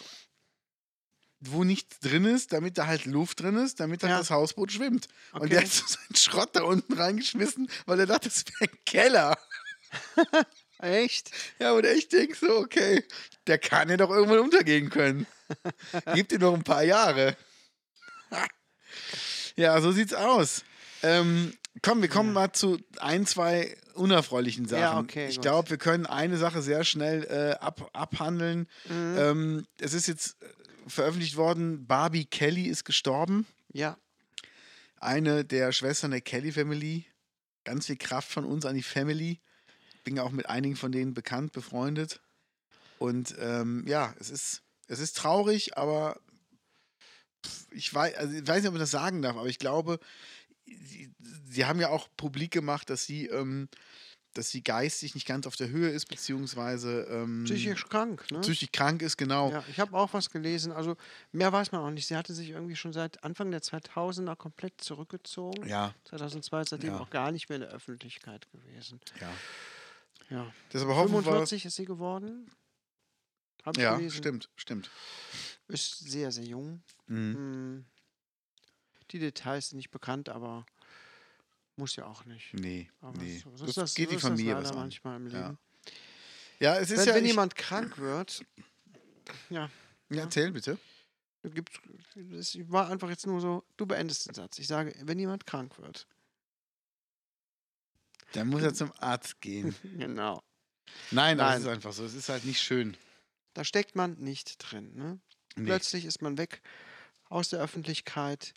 wo 1.42 1.64
nichts 1.64 2.00
drin 2.00 2.26
ist, 2.26 2.54
damit 2.54 2.78
da 2.78 2.86
halt 2.88 3.06
Luft 3.06 3.40
drin 3.42 3.58
ist, 3.58 3.80
damit 3.80 4.04
halt 4.04 4.12
Ja. 4.12 4.18
das 4.20 4.30
Hausboot 4.30 4.72
schwimmt. 4.72 5.08
Und 5.34 5.42
Okay. 5.42 5.50
der 5.50 5.62
hat 5.62 5.68
so 5.70 5.86
seinen 5.88 6.16
Schrott 6.16 6.50
da 6.54 6.62
unten 6.64 6.94
reingeschmissen, 6.94 7.68
weil 7.86 8.00
er 8.00 8.06
dachte, 8.06 8.30
das 8.30 8.46
wäre 8.46 8.72
ein 8.72 8.78
Keller. 8.86 9.38
Echt? 10.80 11.32
Ja, 11.60 11.74
und 11.74 11.86
ich 11.86 12.08
denke 12.10 12.36
so, 12.36 12.58
okay, 12.58 13.04
der 13.48 13.58
kann 13.60 13.90
ja 13.90 13.98
doch 13.98 14.10
irgendwann 14.10 14.40
untergehen 14.40 14.90
können. 14.90 15.28
Gib 16.14 16.30
dir 16.30 16.40
noch 16.40 16.54
ein 16.54 16.64
paar 16.64 16.84
Jahre. 16.84 17.36
ja, 19.56 19.80
so 19.82 19.92
sieht's 19.92 20.14
aus. 20.14 20.64
Ähm, 21.04 21.54
komm, 21.82 22.02
wir 22.02 22.10
kommen 22.10 22.34
mal 22.34 22.52
zu 22.54 22.80
ein, 23.00 23.26
zwei 23.26 23.76
unerfreulichen 23.96 24.68
Sachen. 24.68 24.82
Ja, 24.82 25.00
okay, 25.00 25.28
ich 25.28 25.42
glaube, 25.42 25.70
wir 25.72 25.78
können 25.78 26.06
eine 26.06 26.38
Sache 26.38 26.62
sehr 26.62 26.84
schnell 26.84 27.24
äh, 27.26 27.64
ab, 27.64 27.90
abhandeln. 27.94 28.68
Mhm. 28.88 29.16
Ähm, 29.18 29.68
es 29.80 29.94
ist 29.94 30.08
jetzt 30.08 30.38
veröffentlicht 30.88 31.36
worden, 31.36 31.86
Barbie 31.88 32.26
Kelly 32.26 32.64
ist 32.68 32.86
gestorben. 32.86 33.46
Ja. 33.74 33.98
Eine 34.98 35.46
der 35.46 35.72
Schwestern 35.72 36.12
der 36.12 36.22
Kelly 36.22 36.52
Family. 36.52 37.06
Ganz 37.64 37.88
viel 37.88 37.98
Kraft 37.98 38.30
von 38.32 38.46
uns 38.46 38.66
an 38.66 38.76
die 38.76 38.84
Family. 38.84 39.40
Bin 40.04 40.16
ja 40.16 40.24
auch 40.24 40.32
mit 40.32 40.48
einigen 40.48 40.76
von 40.76 40.92
denen 40.92 41.14
bekannt, 41.14 41.52
befreundet. 41.52 42.22
Und 42.98 43.36
ähm, 43.40 43.84
ja, 43.88 44.14
es 44.20 44.30
ist, 44.30 44.62
es 44.88 45.00
ist 45.00 45.18
traurig, 45.18 45.78
aber 45.78 46.20
ich 47.72 47.94
weiß, 47.94 48.16
also 48.16 48.34
ich 48.34 48.48
weiß 48.48 48.58
nicht, 48.58 48.68
ob 48.68 48.74
man 48.74 48.80
das 48.80 48.92
sagen 48.92 49.22
darf, 49.22 49.36
aber 49.36 49.48
ich 49.48 49.60
glaube, 49.60 50.00
sie, 50.66 51.12
sie 51.50 51.66
haben 51.66 51.80
ja 51.80 51.90
auch 51.90 52.08
publik 52.18 52.52
gemacht, 52.52 52.90
dass 52.90 53.06
sie, 53.06 53.28
ähm, 53.28 53.70
dass 54.34 54.50
sie 54.50 54.64
geistig 54.64 55.14
nicht 55.16 55.28
ganz 55.28 55.46
auf 55.48 55.56
der 55.56 55.70
Höhe 55.70 55.90
ist, 55.90 56.06
beziehungsweise 56.08 57.02
ähm, 57.10 57.44
Psychisch 57.44 57.86
krank, 57.88 58.30
ne? 58.32 58.40
psychisch 58.42 58.72
krank 58.72 59.02
ist, 59.02 59.18
genau. 59.18 59.52
Ja, 59.52 59.64
ich 59.70 59.80
habe 59.80 59.96
auch 59.98 60.14
was 60.14 60.30
gelesen. 60.30 60.72
Also 60.72 60.96
mehr 61.32 61.52
weiß 61.52 61.72
man 61.72 61.82
auch 61.82 61.90
nicht. 61.90 62.08
Sie 62.08 62.16
hatte 62.16 62.34
sich 62.34 62.50
irgendwie 62.52 62.76
schon 62.76 62.94
seit 62.94 63.24
Anfang 63.24 63.52
der 63.52 63.62
2000er 63.62 64.36
komplett 64.36 64.80
zurückgezogen. 64.82 65.68
Ja, 65.68 65.94
2002 66.06 66.62
ist 66.62 66.70
seitdem 66.70 66.94
Ja. 66.94 67.00
auch 67.00 67.10
gar 67.10 67.32
nicht 67.32 67.50
mehr 67.50 67.58
in 67.58 67.62
der 67.62 67.72
Öffentlichkeit 67.72 68.50
gewesen. 68.52 69.00
ja. 69.20 69.30
Ja. 70.30 70.46
Hoffen 70.74 70.88
wir, 70.88 71.24
45 71.24 71.66
ist 71.66 71.76
sie 71.76 71.84
geworden. 71.84 72.50
Hab 73.66 73.76
ich 73.76 73.84
ja, 73.84 73.98
gelesen. 73.98 74.16
stimmt, 74.18 74.50
stimmt. 74.56 74.90
Ist 75.68 76.00
sehr, 76.00 76.32
sehr 76.32 76.46
jung. 76.46 76.82
Mhm. 77.08 77.36
Hm. 77.36 77.86
Die 79.12 79.20
Details 79.20 79.70
sind 79.70 79.78
nicht 79.78 79.92
bekannt, 79.92 80.30
aber 80.30 80.66
muss 81.82 81.96
ja 81.96 82.06
auch 82.06 82.26
nicht. 82.26 82.54
Nee, 82.54 82.90
Aber 83.02 83.18
nee. 83.18 83.40
so, 83.44 83.56
so 83.58 83.66
das, 83.66 83.76
das, 83.76 83.96
geht 83.96 84.10
so 84.10 84.16
die 84.16 84.22
Familie 84.22 84.54
das 84.54 84.66
was 84.66 84.72
an. 84.72 84.78
manchmal 84.78 85.16
im 85.18 85.28
Ja. 85.28 85.48
Leben. 85.48 85.58
Ja, 86.60 86.78
es 86.78 86.92
ist 86.92 87.00
Wenn, 87.00 87.08
ja. 87.08 87.16
wenn 87.16 87.26
jemand 87.26 87.56
krank 87.56 87.98
wird, 87.98 88.46
ja, 89.50 89.70
ja, 90.10 90.22
erzähl 90.22 90.52
bitte. 90.52 90.78
gibt 91.44 91.82
es 92.38 92.56
war 92.72 92.90
einfach 92.90 93.10
jetzt 93.10 93.26
nur 93.26 93.42
so, 93.42 93.64
du 93.78 93.88
beendest 93.88 94.28
den 94.28 94.36
Satz. 94.36 94.60
Ich 94.60 94.68
sage, 94.68 94.94
wenn 95.02 95.18
jemand 95.18 95.48
krank 95.48 95.80
wird. 95.80 96.08
Dann 98.34 98.48
muss 98.48 98.62
er 98.62 98.74
zum 98.76 98.92
Arzt 99.00 99.42
gehen. 99.42 99.76
Genau. 99.98 100.44
Nein, 101.10 101.38
das 101.38 101.48
Nein. 101.50 101.62
ist 101.62 101.68
einfach 101.68 101.94
so. 101.94 102.06
Es 102.06 102.14
ist 102.14 102.30
halt 102.30 102.46
nicht 102.46 102.62
schön. 102.62 102.96
Da 103.54 103.64
steckt 103.64 103.96
man 103.96 104.14
nicht 104.20 104.58
drin. 104.60 104.94
Ne? 104.96 105.20
Nee. 105.56 105.66
Plötzlich 105.66 106.06
ist 106.06 106.22
man 106.22 106.38
weg 106.38 106.62
aus 107.30 107.50
der 107.50 107.60
Öffentlichkeit. 107.60 108.54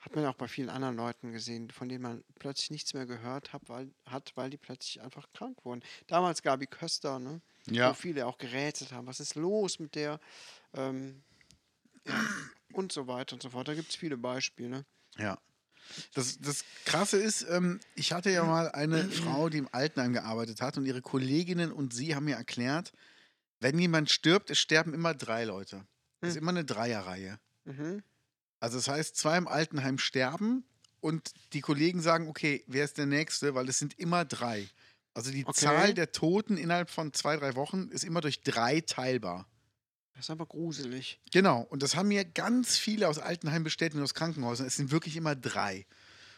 Hat 0.00 0.14
man 0.14 0.24
ja 0.24 0.30
auch 0.30 0.34
bei 0.34 0.48
vielen 0.48 0.70
anderen 0.70 0.96
Leuten 0.96 1.30
gesehen, 1.32 1.70
von 1.70 1.88
denen 1.88 2.02
man 2.02 2.24
plötzlich 2.38 2.70
nichts 2.70 2.94
mehr 2.94 3.04
gehört 3.06 3.52
hat, 3.52 3.68
weil, 3.68 3.90
hat, 4.06 4.32
weil 4.34 4.48
die 4.50 4.56
plötzlich 4.56 5.00
einfach 5.02 5.26
krank 5.34 5.58
wurden. 5.64 5.82
Damals 6.06 6.42
Gabi 6.42 6.66
Köster, 6.66 7.18
ne? 7.18 7.40
Ja. 7.66 7.90
wo 7.90 7.94
viele 7.94 8.26
auch 8.26 8.38
gerätselt 8.38 8.92
haben. 8.92 9.06
Was 9.06 9.20
ist 9.20 9.34
los 9.34 9.78
mit 9.78 9.94
der? 9.94 10.18
Ähm, 10.72 11.22
ja, 12.06 12.18
und 12.72 12.92
so 12.92 13.06
weiter 13.06 13.34
und 13.34 13.42
so 13.42 13.50
fort. 13.50 13.68
Da 13.68 13.74
gibt 13.74 13.90
es 13.90 13.96
viele 13.96 14.16
Beispiele. 14.16 14.86
Ja. 15.18 15.38
Das, 16.14 16.38
das 16.40 16.64
Krasse 16.86 17.18
ist, 17.18 17.42
ähm, 17.50 17.80
ich 17.94 18.12
hatte 18.12 18.30
ja 18.30 18.44
mal 18.44 18.70
eine 18.70 19.04
Frau, 19.10 19.48
die 19.50 19.58
im 19.58 19.68
Altenheim 19.72 20.12
gearbeitet 20.14 20.62
hat 20.62 20.78
und 20.78 20.86
ihre 20.86 21.02
Kolleginnen 21.02 21.72
und 21.72 21.92
sie 21.92 22.14
haben 22.14 22.24
mir 22.24 22.36
erklärt, 22.36 22.92
wenn 23.58 23.78
jemand 23.78 24.10
stirbt, 24.10 24.48
es 24.50 24.58
sterben 24.58 24.94
immer 24.94 25.12
drei 25.14 25.44
Leute. 25.44 25.84
Es 26.22 26.30
ist 26.30 26.34
Hm. 26.36 26.42
immer 26.42 26.50
eine 26.52 26.64
Dreierreihe. 26.64 27.38
Mhm. 27.64 28.02
Also 28.60 28.78
das 28.78 28.88
heißt, 28.88 29.16
zwei 29.16 29.36
im 29.38 29.48
Altenheim 29.48 29.98
sterben 29.98 30.64
und 31.00 31.32
die 31.54 31.60
Kollegen 31.62 32.00
sagen, 32.02 32.28
okay, 32.28 32.62
wer 32.66 32.84
ist 32.84 32.98
der 32.98 33.06
Nächste? 33.06 33.54
Weil 33.54 33.68
es 33.68 33.78
sind 33.78 33.98
immer 33.98 34.24
drei. 34.24 34.68
Also 35.14 35.30
die 35.32 35.44
Okay. 35.46 35.60
Zahl 35.64 35.94
der 35.94 36.12
Toten 36.12 36.56
innerhalb 36.56 36.90
von 36.90 37.12
zwei, 37.12 37.36
drei 37.36 37.56
Wochen 37.56 37.88
ist 37.88 38.04
immer 38.04 38.20
durch 38.20 38.42
drei 38.42 38.80
teilbar. 38.80 39.46
Das 40.14 40.26
ist 40.26 40.30
aber 40.30 40.46
gruselig. 40.46 41.18
Genau, 41.32 41.62
und 41.62 41.82
das 41.82 41.96
haben 41.96 42.08
mir 42.08 42.24
ganz 42.24 42.76
viele 42.76 43.08
aus 43.08 43.18
Altenheim 43.18 43.64
bestätigt 43.64 43.96
und 43.96 44.02
aus 44.02 44.14
Krankenhäusern. 44.14 44.66
Es 44.66 44.76
sind 44.76 44.90
wirklich 44.90 45.16
immer 45.16 45.34
drei. 45.34 45.86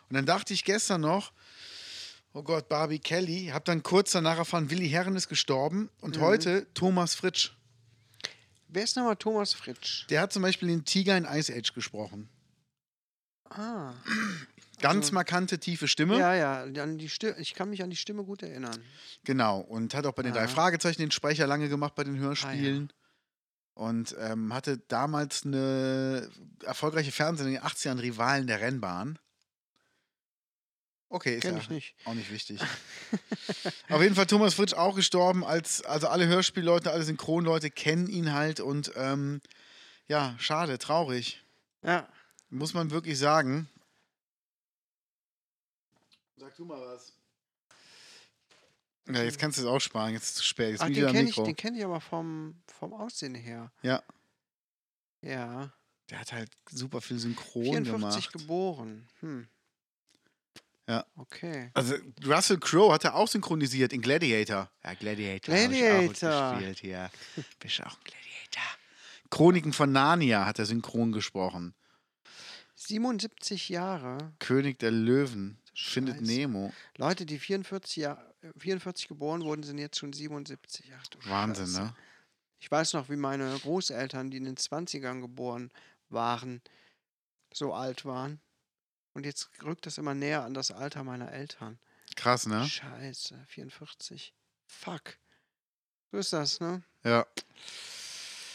Und 0.08 0.14
dann 0.14 0.24
dachte 0.26 0.54
ich 0.54 0.64
gestern 0.64 1.00
noch, 1.00 1.32
oh 2.32 2.42
Gott, 2.42 2.68
Barbie 2.68 3.00
Kelly, 3.00 3.50
hab 3.52 3.64
dann 3.64 3.82
kurz 3.82 4.12
danach 4.12 4.38
erfahren, 4.38 4.70
Willi 4.70 4.88
Herren 4.88 5.16
ist 5.16 5.28
gestorben 5.28 5.90
und 6.00 6.20
heute 6.20 6.66
Thomas 6.74 7.14
Fritsch. 7.14 7.52
Wer 8.74 8.84
ist 8.84 8.96
nochmal 8.96 9.16
Thomas 9.16 9.52
Fritsch? 9.52 10.06
Der 10.08 10.20
hat 10.22 10.32
zum 10.32 10.42
Beispiel 10.42 10.68
den 10.68 10.84
Tiger 10.84 11.16
in 11.16 11.24
Ice 11.24 11.52
Age 11.54 11.74
gesprochen. 11.74 12.28
Ah. 13.50 13.92
Ganz 14.80 15.06
Also- 15.06 15.14
markante, 15.14 15.58
tiefe 15.58 15.86
Stimme. 15.88 16.18
Ja, 16.18 16.34
ja, 16.34 16.62
an 16.82 16.96
die 16.98 17.08
Stimme, 17.10 17.36
ich 17.38 17.52
kann 17.54 17.68
mich 17.70 17.82
an 17.82 17.90
die 17.90 17.96
Stimme 17.96 18.24
gut 18.24 18.42
erinnern. 18.42 18.82
Genau, 19.24 19.60
und 19.60 19.94
hat 19.94 20.06
auch 20.06 20.14
bei 20.14 20.22
den 20.22 20.32
drei 20.32 20.44
Ah. 20.44 20.48
Fragezeichen 20.48 21.02
den 21.02 21.10
Sprecher 21.10 21.46
lange 21.46 21.68
gemacht 21.68 21.94
bei 21.94 22.02
den 22.04 22.18
Hörspielen. 22.18 22.92
Und 23.74 24.14
ähm, 24.18 24.52
hatte 24.52 24.78
damals 24.88 25.44
eine 25.46 26.28
erfolgreiche 26.64 27.12
Fernsehen 27.12 27.48
in 27.48 27.54
den 27.54 27.62
80ern 27.62 28.00
Rivalen 28.00 28.46
der 28.46 28.60
Rennbahn. 28.60 29.18
Okay, 31.12 31.34
ist 31.34 31.42
Kenn 31.42 31.56
ja 31.56 31.60
ich 31.60 31.68
nicht. 31.68 31.94
auch 32.06 32.14
nicht 32.14 32.30
wichtig. 32.30 32.58
Auf 33.90 34.00
jeden 34.00 34.14
Fall 34.14 34.24
Thomas 34.24 34.54
Fritsch 34.54 34.72
auch 34.72 34.96
gestorben, 34.96 35.44
als 35.44 35.84
also 35.84 36.08
alle 36.08 36.26
Hörspielleute, 36.26 36.90
alle 36.90 37.02
Synchronleute 37.02 37.70
kennen 37.70 38.06
ihn 38.06 38.32
halt 38.32 38.60
und 38.60 38.92
ähm, 38.96 39.42
ja, 40.08 40.34
schade, 40.38 40.78
traurig. 40.78 41.44
Ja. 41.82 42.08
Muss 42.48 42.72
man 42.72 42.90
wirklich 42.90 43.18
sagen. 43.18 43.68
Sag 46.36 46.56
du 46.56 46.64
mal 46.64 46.80
was. 46.80 47.12
Ja, 49.06 49.22
jetzt 49.22 49.38
kannst 49.38 49.58
du 49.58 49.62
es 49.62 49.68
auch 49.68 49.80
sparen, 49.80 50.14
jetzt 50.14 50.22
ist 50.22 50.30
es 50.30 50.34
zu 50.36 50.44
spät. 50.44 50.70
Jetzt 50.70 50.80
Ach, 50.80 50.86
den 50.86 51.12
kenne 51.12 51.28
ich, 51.28 51.34
den 51.34 51.56
kenn 51.56 51.74
ich 51.74 51.84
aber 51.84 52.00
vom, 52.00 52.54
vom 52.66 52.94
Aussehen 52.94 53.34
her. 53.34 53.70
Ja. 53.82 54.02
Ja. 55.20 55.74
Der 56.08 56.20
hat 56.20 56.32
halt 56.32 56.50
super 56.70 57.02
viel 57.02 57.18
Synchron 57.18 57.84
44 57.84 57.84
gemacht. 57.84 58.32
geboren. 58.32 59.08
Hm. 59.20 59.46
Ja. 60.88 61.06
Okay. 61.16 61.70
Also 61.74 61.94
Russell 62.24 62.58
Crowe 62.58 62.92
hat 62.92 63.04
er 63.04 63.14
auch 63.14 63.28
synchronisiert 63.28 63.92
in 63.92 64.02
Gladiator. 64.02 64.70
Ja, 64.84 64.94
Gladiator. 64.94 65.54
hab 65.54 65.70
ich 65.70 65.76
auch 65.76 65.78
Gladiator. 65.78 66.52
mitgespielt 66.52 66.78
hier. 66.80 67.10
Bist 67.60 67.80
auch 67.82 67.96
ein 67.96 68.04
Gladiator. 68.04 68.78
Chroniken 69.30 69.72
von 69.72 69.92
Narnia 69.92 70.44
hat 70.44 70.58
er 70.58 70.66
synchron 70.66 71.12
gesprochen. 71.12 71.74
77 72.74 73.68
Jahre. 73.68 74.32
König 74.38 74.78
der 74.78 74.90
Löwen. 74.90 75.58
Findet 75.74 76.16
Scheiße. 76.18 76.26
Nemo. 76.30 76.72
Leute, 76.98 77.24
die 77.24 77.38
44, 77.38 77.96
Jahr, 77.96 78.34
äh, 78.42 78.48
44 78.58 79.08
geboren 79.08 79.42
wurden, 79.42 79.62
sind 79.62 79.78
jetzt 79.78 79.98
schon 79.98 80.12
77. 80.12 80.92
Ach 80.98 81.06
du 81.06 81.18
Wahnsinn, 81.30 81.66
Scheiße. 81.66 81.80
ne? 81.82 81.94
Ich 82.60 82.70
weiß 82.70 82.92
noch, 82.92 83.08
wie 83.08 83.16
meine 83.16 83.58
Großeltern, 83.58 84.30
die 84.30 84.36
in 84.36 84.44
den 84.44 84.56
20ern 84.56 85.20
geboren 85.20 85.70
waren, 86.10 86.60
so 87.54 87.72
alt 87.72 88.04
waren. 88.04 88.40
Und 89.14 89.26
jetzt 89.26 89.50
rückt 89.62 89.86
das 89.86 89.98
immer 89.98 90.14
näher 90.14 90.42
an 90.42 90.54
das 90.54 90.70
Alter 90.70 91.04
meiner 91.04 91.30
Eltern. 91.32 91.78
Krass, 92.16 92.46
ne? 92.46 92.66
Scheiße, 92.68 93.44
44. 93.48 94.32
Fuck. 94.66 95.18
So 96.10 96.18
ist 96.18 96.32
das, 96.32 96.60
ne? 96.60 96.82
Ja. 97.04 97.26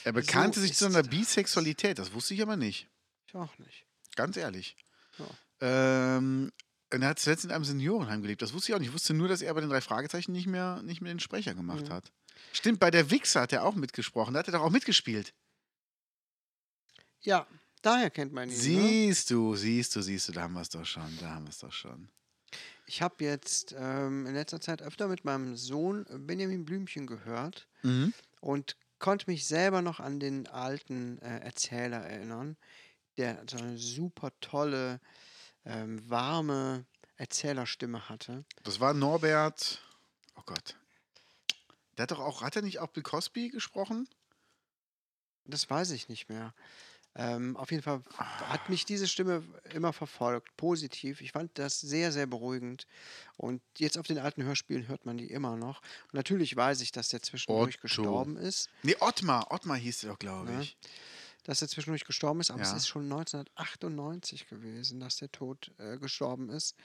Er 0.04 0.14
bekannte 0.14 0.60
So 0.60 0.66
sich 0.66 0.76
zu 0.76 0.86
seiner 0.86 1.02
das. 1.04 1.10
Bisexualität. 1.10 2.00
Das 2.00 2.14
wusste 2.14 2.34
ich 2.34 2.42
aber 2.42 2.56
nicht. 2.56 2.88
Ich 3.28 3.36
auch 3.36 3.58
nicht. 3.60 3.86
Ganz 4.16 4.38
ehrlich. 4.38 4.76
Ja. 5.18 5.26
Ähm, 5.62 6.52
und 6.94 7.02
er 7.02 7.10
hat 7.10 7.20
zuletzt 7.20 7.44
in 7.46 7.52
einem 7.52 7.66
Seniorenheim 7.66 8.22
gelebt. 8.22 8.42
Das 8.42 8.54
wusste 8.54 8.72
ich 8.72 8.76
auch 8.76 8.80
nicht. 8.80 8.88
Ich 8.90 8.94
wusste 8.94 9.14
nur, 9.14 9.28
dass 9.28 9.42
er 9.42 9.54
bei 9.54 9.60
den 9.62 9.70
drei 9.70 9.82
Fragezeichen 9.82 10.32
nicht 10.32 10.48
mehr, 10.48 10.82
nicht 10.84 11.02
mehr 11.02 11.14
den 11.14 11.20
Sprecher 11.20 11.54
gemacht 11.54 11.86
Mhm. 11.90 11.94
hat. 11.94 12.12
Stimmt, 12.54 12.80
bei 12.80 12.90
der 12.92 13.12
Wichser 13.12 13.42
hat 13.42 13.52
er 13.54 13.64
auch 13.64 13.76
mitgesprochen. 13.76 14.34
Da 14.34 14.40
hat 14.40 14.48
er 14.48 14.54
doch 14.54 14.62
auch 14.62 14.70
mitgespielt. 14.70 15.34
Ja, 17.22 17.48
daher 17.82 18.10
kennt 18.10 18.34
man 18.34 18.50
ihn. 18.50 18.56
Ne? 18.56 18.62
Siehst 18.62 19.30
du, 19.30 19.56
siehst 19.56 19.96
du, 19.96 20.02
siehst 20.02 20.28
du, 20.30 20.32
da 20.34 20.42
haben 20.44 20.54
wir 20.54 20.62
es 20.62 20.70
doch 20.70 20.86
schon. 20.86 21.18
Da 21.20 21.30
haben 21.32 21.46
wir 21.46 21.50
es 21.52 21.60
doch 21.60 21.72
schon. 21.74 22.10
Ich 22.86 23.02
habe 23.02 23.24
jetzt 23.24 23.76
ähm, 23.78 24.26
in 24.26 24.34
letzter 24.34 24.62
Zeit 24.62 24.82
öfter 24.82 25.08
mit 25.08 25.26
meinem 25.26 25.56
Sohn 25.58 26.06
Benjamin 26.26 26.64
Blümchen 26.66 27.06
gehört 27.08 27.68
Mhm. 27.84 28.14
und 28.40 28.78
konnte 29.00 29.30
mich 29.30 29.46
selber 29.46 29.82
noch 29.82 30.00
an 30.00 30.20
den 30.20 30.48
alten 30.48 31.20
äh, 31.22 31.40
Erzähler 31.40 31.98
erinnern, 31.98 32.56
der 33.18 33.44
so 33.50 33.58
eine 33.58 33.78
super 33.78 34.32
tolle, 34.42 35.00
ähm, 35.66 36.10
warme 36.10 36.86
Erzählerstimme 37.18 38.08
hatte. 38.10 38.46
Das 38.64 38.80
war 38.80 38.94
Norbert. 38.94 39.82
Oh 40.36 40.42
Gott. 40.46 40.76
Der 41.98 42.04
hat 42.04 42.12
doch 42.12 42.20
auch, 42.20 42.42
hat 42.42 42.56
er 42.56 42.62
nicht 42.62 42.80
auch 42.80 42.88
Bill 42.90 43.04
Cosby 43.04 43.50
gesprochen? 43.50 44.08
Das 45.46 45.70
weiß 45.70 45.92
ich 45.92 46.10
nicht 46.10 46.30
mehr. 46.30 46.54
Ähm, 47.20 47.58
auf 47.58 47.72
jeden 47.72 47.82
Fall 47.82 48.04
hat 48.18 48.70
mich 48.70 48.86
diese 48.86 49.08
Stimme 49.08 49.44
immer 49.74 49.92
verfolgt, 49.92 50.56
positiv. 50.56 51.20
Ich 51.22 51.32
fand 51.32 51.50
das 51.58 51.82
sehr, 51.82 52.12
sehr 52.12 52.28
beruhigend. 52.28 52.86
Und 53.38 53.62
jetzt 53.80 53.98
auf 53.98 54.06
den 54.06 54.20
alten 54.20 54.44
Hörspielen 54.44 54.88
hört 54.88 55.06
man 55.08 55.18
die 55.18 55.32
immer 55.32 55.56
noch. 55.58 55.82
Und 56.04 56.14
natürlich 56.14 56.56
weiß 56.56 56.80
ich, 56.82 56.92
dass 56.92 57.10
der 57.10 57.24
zwischendurch 57.24 57.76
Otto. 57.76 57.82
gestorben 57.82 58.38
ist. 58.38 58.70
Nee, 58.84 58.96
Ottmar. 59.00 59.52
Ottmar 59.52 59.78
hieß 59.78 60.04
er 60.04 60.12
doch, 60.12 60.20
glaube 60.20 60.52
Ja. 60.52 60.62
ich. 60.62 60.78
Dass 61.44 61.62
er 61.62 61.68
zwischendurch 61.68 62.06
gestorben 62.06 62.40
ist, 62.42 62.52
aber 62.52 62.62
es 62.62 62.72
Ja. 62.72 62.78
ist 62.78 62.88
schon 62.88 63.08
1998 63.08 64.48
gewesen, 64.48 65.00
dass 65.00 65.16
der 65.16 65.32
Tod 65.32 65.72
äh, 65.80 65.98
gestorben 65.98 66.50
ist. 66.50 66.76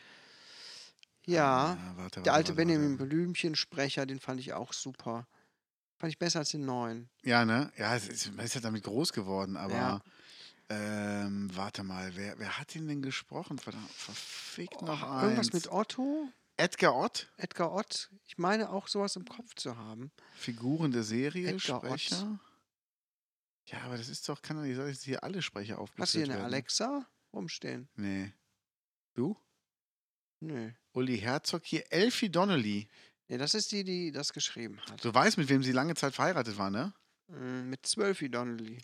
Ja, 1.27 1.77
Ah, 1.79 1.93
warte, 1.97 2.23
der 2.23 2.33
warte, 2.33 2.33
alte 2.33 2.49
warte, 2.51 2.55
Benjamin. 2.55 2.97
Blümchen-Sprecher, 2.97 4.07
den 4.07 4.19
fand 4.19 4.41
ich 4.41 4.55
auch 4.55 4.73
super. 4.73 5.27
Fand 5.99 6.13
ich 6.13 6.19
besser 6.19 6.41
als 6.41 6.51
den 6.51 6.65
neuen. 6.65 7.09
Ja, 7.23 7.45
ne? 7.45 7.71
Ja, 7.77 7.95
es 7.95 8.09
ist, 8.09 8.33
man 8.35 8.45
ist 8.45 8.55
ja 8.55 8.61
damit 8.61 8.83
groß 8.83 9.13
geworden, 9.13 9.57
aber. 9.57 9.75
Ja. 9.75 10.01
Ähm, 10.69 11.51
warte 11.55 11.83
mal, 11.83 12.15
wer, 12.17 12.39
wer 12.39 12.59
hat 12.59 12.75
ihn 12.75 12.89
denn 12.89 13.03
gesprochen? 13.03 13.59
Verdammt, 13.59 13.91
verfickt 13.91 14.81
noch 14.83 15.03
Oh, 15.03 15.07
eins. 15.07 15.23
irgendwas 15.25 15.53
mit 15.53 15.69
Otto? 15.71 16.29
Edgar 16.57 16.95
Ott, 16.95 17.31
Edgar 17.37 17.73
Ott? 17.73 18.11
Ich 18.27 18.39
meine 18.39 18.71
auch 18.71 18.89
sowas 18.89 19.17
im 19.17 19.25
Kopf 19.27 19.55
zu 19.55 19.77
haben. 19.77 20.13
Figuren 20.35 20.93
der 20.93 21.03
Serie, 21.03 21.49
Edgar 21.49 21.79
Ott. 21.83 22.01
Sprecher. 22.01 22.39
Ja, 23.67 23.81
aber 23.83 23.97
das 23.97 24.09
ist 24.09 24.29
doch, 24.29 24.43
kann 24.43 24.57
doch 24.57 24.65
nicht 24.65 24.77
sein, 24.77 24.89
dass 24.89 25.03
hier 25.03 25.23
alle 25.25 25.41
Sprecher 25.43 25.77
Hast 25.79 26.15
du 26.15 26.19
hier 26.19 26.25
aufgeführt 26.25 26.25
eine 26.25 26.35
werden. 26.35 26.45
Alexa 26.45 27.07
rumstehen? 27.33 27.89
Nee. 27.95 28.33
Du? 29.15 29.37
Nö. 30.41 30.71
Uli 30.93 31.19
Herzog 31.19 31.65
hier, 31.65 31.85
Elfie 31.93 32.29
Donnelly. 32.31 32.89
Nee, 33.29 33.39
das 33.39 33.55
ist 33.55 33.73
die, 33.73 33.85
die 33.85 34.11
das 34.13 34.33
geschrieben 34.33 34.81
hat. 34.91 35.03
Du 35.05 35.13
weißt, 35.15 35.39
mit 35.39 35.49
wem 35.49 35.63
sie 35.63 35.73
lange 35.73 35.95
Zeit 35.95 36.15
verheiratet 36.15 36.59
war, 36.59 36.71
ne? 36.71 36.93
Mm, 37.29 37.71
Mit 37.71 37.87
Zwölfi 37.87 38.29
Donnelly. 38.31 38.83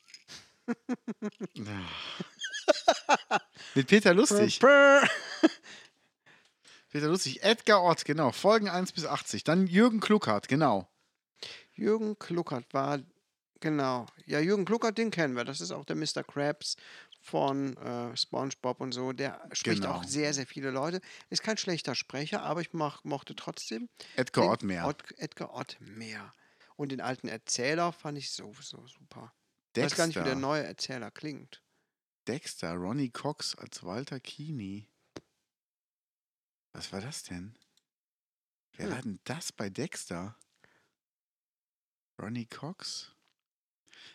Mit 3.75 3.87
Peter 3.87 4.15
Lustig. 4.15 4.61
Peter 6.91 7.09
Lustig. 7.09 7.43
Edgar 7.43 7.83
Ott, 7.85 8.05
genau. 8.05 8.33
Folgen 8.33 8.69
1 8.69 8.93
bis 8.93 9.05
80. 9.07 9.45
Dann 9.45 9.67
Jürgen 9.67 10.01
Kluckert, 10.01 10.49
genau. 10.49 10.89
Jürgen 11.75 12.19
Kluckert 12.19 12.73
war, 12.73 13.01
genau. 13.61 14.07
Ja, 14.27 14.41
Jürgen 14.41 14.65
Kluckert, 14.65 14.99
den 14.99 15.11
kennen 15.11 15.37
wir. 15.37 15.45
Das 15.45 15.61
ist 15.61 15.71
auch 15.71 15.85
der 15.85 15.97
Mr. 15.97 16.25
Krabs 16.27 16.77
von 17.21 17.77
äh, 17.77 18.17
SpongeBob 18.17 18.81
und 18.81 18.93
so. 18.93 19.13
Der 19.13 19.41
spricht 19.53 19.83
Genau. 19.83 19.95
auch 19.97 20.05
sehr, 20.05 20.33
sehr 20.33 20.47
viele 20.47 20.71
Leute. 20.71 21.01
Ist 21.31 21.43
kein 21.43 21.59
schlechter 21.59 21.95
Sprecher, 21.95 22.43
aber 22.43 22.61
ich 22.63 22.73
mach, 22.73 23.05
mochte 23.05 23.35
trotzdem 23.37 23.89
Edgar 24.17 24.49
Ott 24.51 24.63
mehr. 24.63 24.87
Ott, 24.87 25.03
Edgar 25.19 25.53
Ott 25.55 25.77
mehr. 25.81 26.33
Und 26.77 26.91
den 26.93 27.01
alten 27.01 27.29
Erzähler 27.29 27.93
fand 27.93 28.19
ich 28.19 28.31
sowieso 28.31 28.87
super. 28.87 29.33
Ich 29.79 29.83
Dexter. 29.85 29.91
weiß 29.91 29.97
gar 29.97 30.07
nicht, 30.09 30.17
wie 30.21 30.25
der 30.25 30.35
neue 30.37 30.65
Erzähler 30.65 31.11
klingt. 31.11 31.63
Dexter, 32.27 32.75
Ronnie 32.75 33.11
Cox 33.11 33.55
als 33.55 33.83
Walter 33.83 34.21
Kini. 34.21 34.89
Was 36.73 36.93
war 36.93 37.01
das 37.01 37.23
denn? 37.23 37.57
Wer 38.77 38.87
Hm. 38.87 38.93
war 38.95 39.03
denn 39.03 39.21
das 39.25 39.53
bei 39.53 39.71
Dexter? 39.71 40.37
Ronnie 42.21 42.47
Cox? 42.47 43.13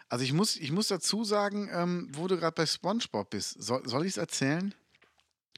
Also 0.10 0.24
ich 0.24 0.34
muss, 0.34 0.56
ich 0.58 0.72
muss 0.72 0.88
dazu 0.90 1.24
sagen, 1.24 1.70
ähm, 1.72 2.10
wo 2.12 2.28
du 2.28 2.38
gerade 2.38 2.56
bei 2.56 2.66
SpongeBob 2.66 3.30
bist, 3.32 3.62
soll, 3.62 3.88
soll 3.88 4.04
ich 4.06 4.12
es 4.12 4.18
erzählen? 4.18 4.76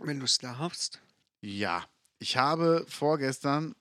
Wenn 0.02 0.20
du 0.20 0.26
es 0.26 0.38
darfst. 0.38 1.02
Ja. 1.42 1.88
Ich 2.20 2.38
habe 2.38 2.86
vorgestern 2.88 3.76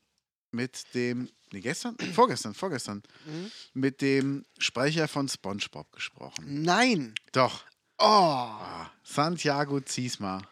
mit 0.55 0.95
dem, 0.95 1.29
nee, 1.53 1.61
gestern? 1.61 1.97
Vorgestern, 2.15 2.55
vorgestern, 2.55 3.03
Mhm. 3.27 3.51
mit 3.75 4.01
dem 4.01 4.45
Sprecher 4.59 5.09
von 5.09 5.29
SpongeBob 5.29 5.91
gesprochen. 5.93 6.63
Nein! 6.63 7.15
Doch. 7.33 7.65
Oh! 7.99 8.05
Ah, 8.07 8.91
Santiago 9.03 9.81
Ziesma. 9.81 10.43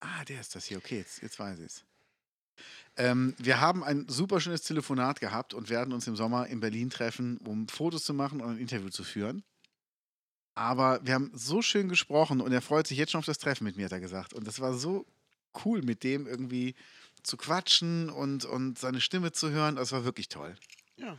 Ah, 0.00 0.24
der 0.26 0.40
ist 0.40 0.54
das 0.54 0.66
hier. 0.66 0.78
Okay, 0.78 0.98
jetzt, 0.98 1.22
jetzt 1.22 1.38
weiß 1.38 1.58
ich 1.60 1.66
es. 1.66 1.84
Ähm, 2.96 3.34
wir 3.38 3.60
haben 3.60 3.82
ein 3.82 4.06
super 4.08 4.40
schönes 4.40 4.62
Telefonat 4.62 5.18
gehabt 5.18 5.52
und 5.54 5.68
werden 5.68 5.92
uns 5.92 6.06
im 6.06 6.14
Sommer 6.14 6.46
in 6.46 6.60
Berlin 6.60 6.90
treffen, 6.90 7.38
um 7.38 7.66
Fotos 7.68 8.04
zu 8.04 8.14
machen 8.14 8.40
und 8.40 8.50
ein 8.50 8.58
Interview 8.58 8.88
zu 8.90 9.02
führen. 9.02 9.42
Aber 10.54 11.04
wir 11.04 11.14
haben 11.14 11.32
so 11.34 11.62
schön 11.62 11.88
gesprochen 11.88 12.40
und 12.40 12.52
er 12.52 12.62
freut 12.62 12.86
sich 12.86 12.96
jetzt 12.98 13.10
schon 13.10 13.18
auf 13.18 13.24
das 13.24 13.38
Treffen 13.38 13.64
mit 13.64 13.76
mir, 13.76 13.86
hat 13.86 13.92
er 13.92 13.98
gesagt. 14.00 14.32
Und 14.32 14.46
das 14.46 14.60
war 14.60 14.74
so 14.74 15.04
cool, 15.64 15.82
mit 15.82 16.04
dem 16.04 16.28
irgendwie 16.28 16.76
zu 17.24 17.36
quatschen 17.36 18.10
und, 18.10 18.44
und 18.44 18.78
seine 18.78 19.00
Stimme 19.00 19.32
zu 19.32 19.50
hören. 19.50 19.76
Das 19.76 19.92
war 19.92 20.04
wirklich 20.04 20.28
toll. 20.28 20.54
Ja. 20.96 21.18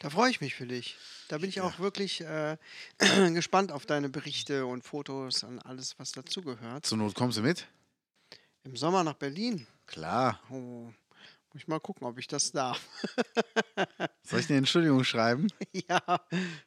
Da 0.00 0.10
freue 0.10 0.30
ich 0.30 0.40
mich 0.40 0.54
für 0.54 0.66
dich. 0.66 0.96
Da 1.28 1.38
bin 1.38 1.48
ich 1.48 1.56
Ja. 1.56 1.64
auch 1.64 1.78
wirklich 1.80 2.20
äh, 2.20 2.56
gespannt 3.34 3.72
auf 3.72 3.84
deine 3.86 4.08
Berichte 4.08 4.66
und 4.66 4.82
Fotos 4.84 5.42
und 5.42 5.58
alles, 5.60 5.98
was 5.98 6.12
dazugehört. 6.12 6.86
Zur 6.86 6.98
Not 6.98 7.14
kommst 7.14 7.38
du 7.38 7.42
mit? 7.42 7.66
Im 8.64 8.76
Sommer 8.76 9.02
nach 9.04 9.14
Berlin. 9.14 9.66
Klar. 9.86 10.40
Oh, 10.50 10.54
muss 11.52 11.62
ich 11.62 11.66
mal 11.68 11.80
gucken, 11.80 12.06
ob 12.06 12.18
ich 12.18 12.28
das 12.28 12.52
darf. 12.52 12.80
Soll 14.22 14.40
ich 14.40 14.48
eine 14.48 14.58
Entschuldigung 14.58 15.02
schreiben? 15.04 15.48
ja, 15.72 16.00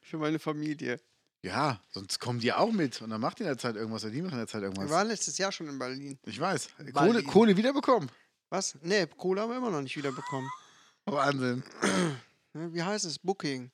für 0.02 0.17
meine 0.17 0.39
Familie. 0.39 1.00
Ja, 1.43 1.82
sonst 1.89 2.19
kommen 2.19 2.39
die 2.39 2.54
auch 2.54 2.71
mit 2.71 3.02
und 3.02 3.10
dann 3.10 3.19
macht 3.21 3.39
die 3.39 3.43
in 3.43 3.47
der 3.50 3.58
Zeit 3.58 3.76
irgendwas 3.76 4.04
oder 4.04 4.13
die 4.13 4.21
machen 4.21 4.34
in 4.34 4.38
der 4.39 4.47
Zeit 4.47 4.62
Wir 4.62 4.67
irgendwas. 4.67 4.89
waren 4.91 5.08
letztes 5.08 5.38
Jahr 5.39 5.52
schon 5.52 5.67
in 5.69 5.80
Berlin. 5.80 6.19
Ich 6.26 6.39
weiß. 6.39 6.69
Kohle, 6.78 6.91
Berlin. 6.91 7.28
Kohle 7.28 7.58
wiederbekommen. 7.58 8.12
Was? 8.52 8.78
Nee, 8.82 9.08
Kohle 9.08 9.42
haben 9.42 9.50
wir 9.50 9.58
immer 9.58 9.72
noch 9.72 9.82
nicht 9.82 9.96
wiederbekommen. 9.96 10.50
Wahnsinn. 11.06 11.64
Ne, 12.54 12.74
Wie 12.74 12.84
heißt 12.84 13.06
es? 13.06 13.18
Booking. 13.18 13.72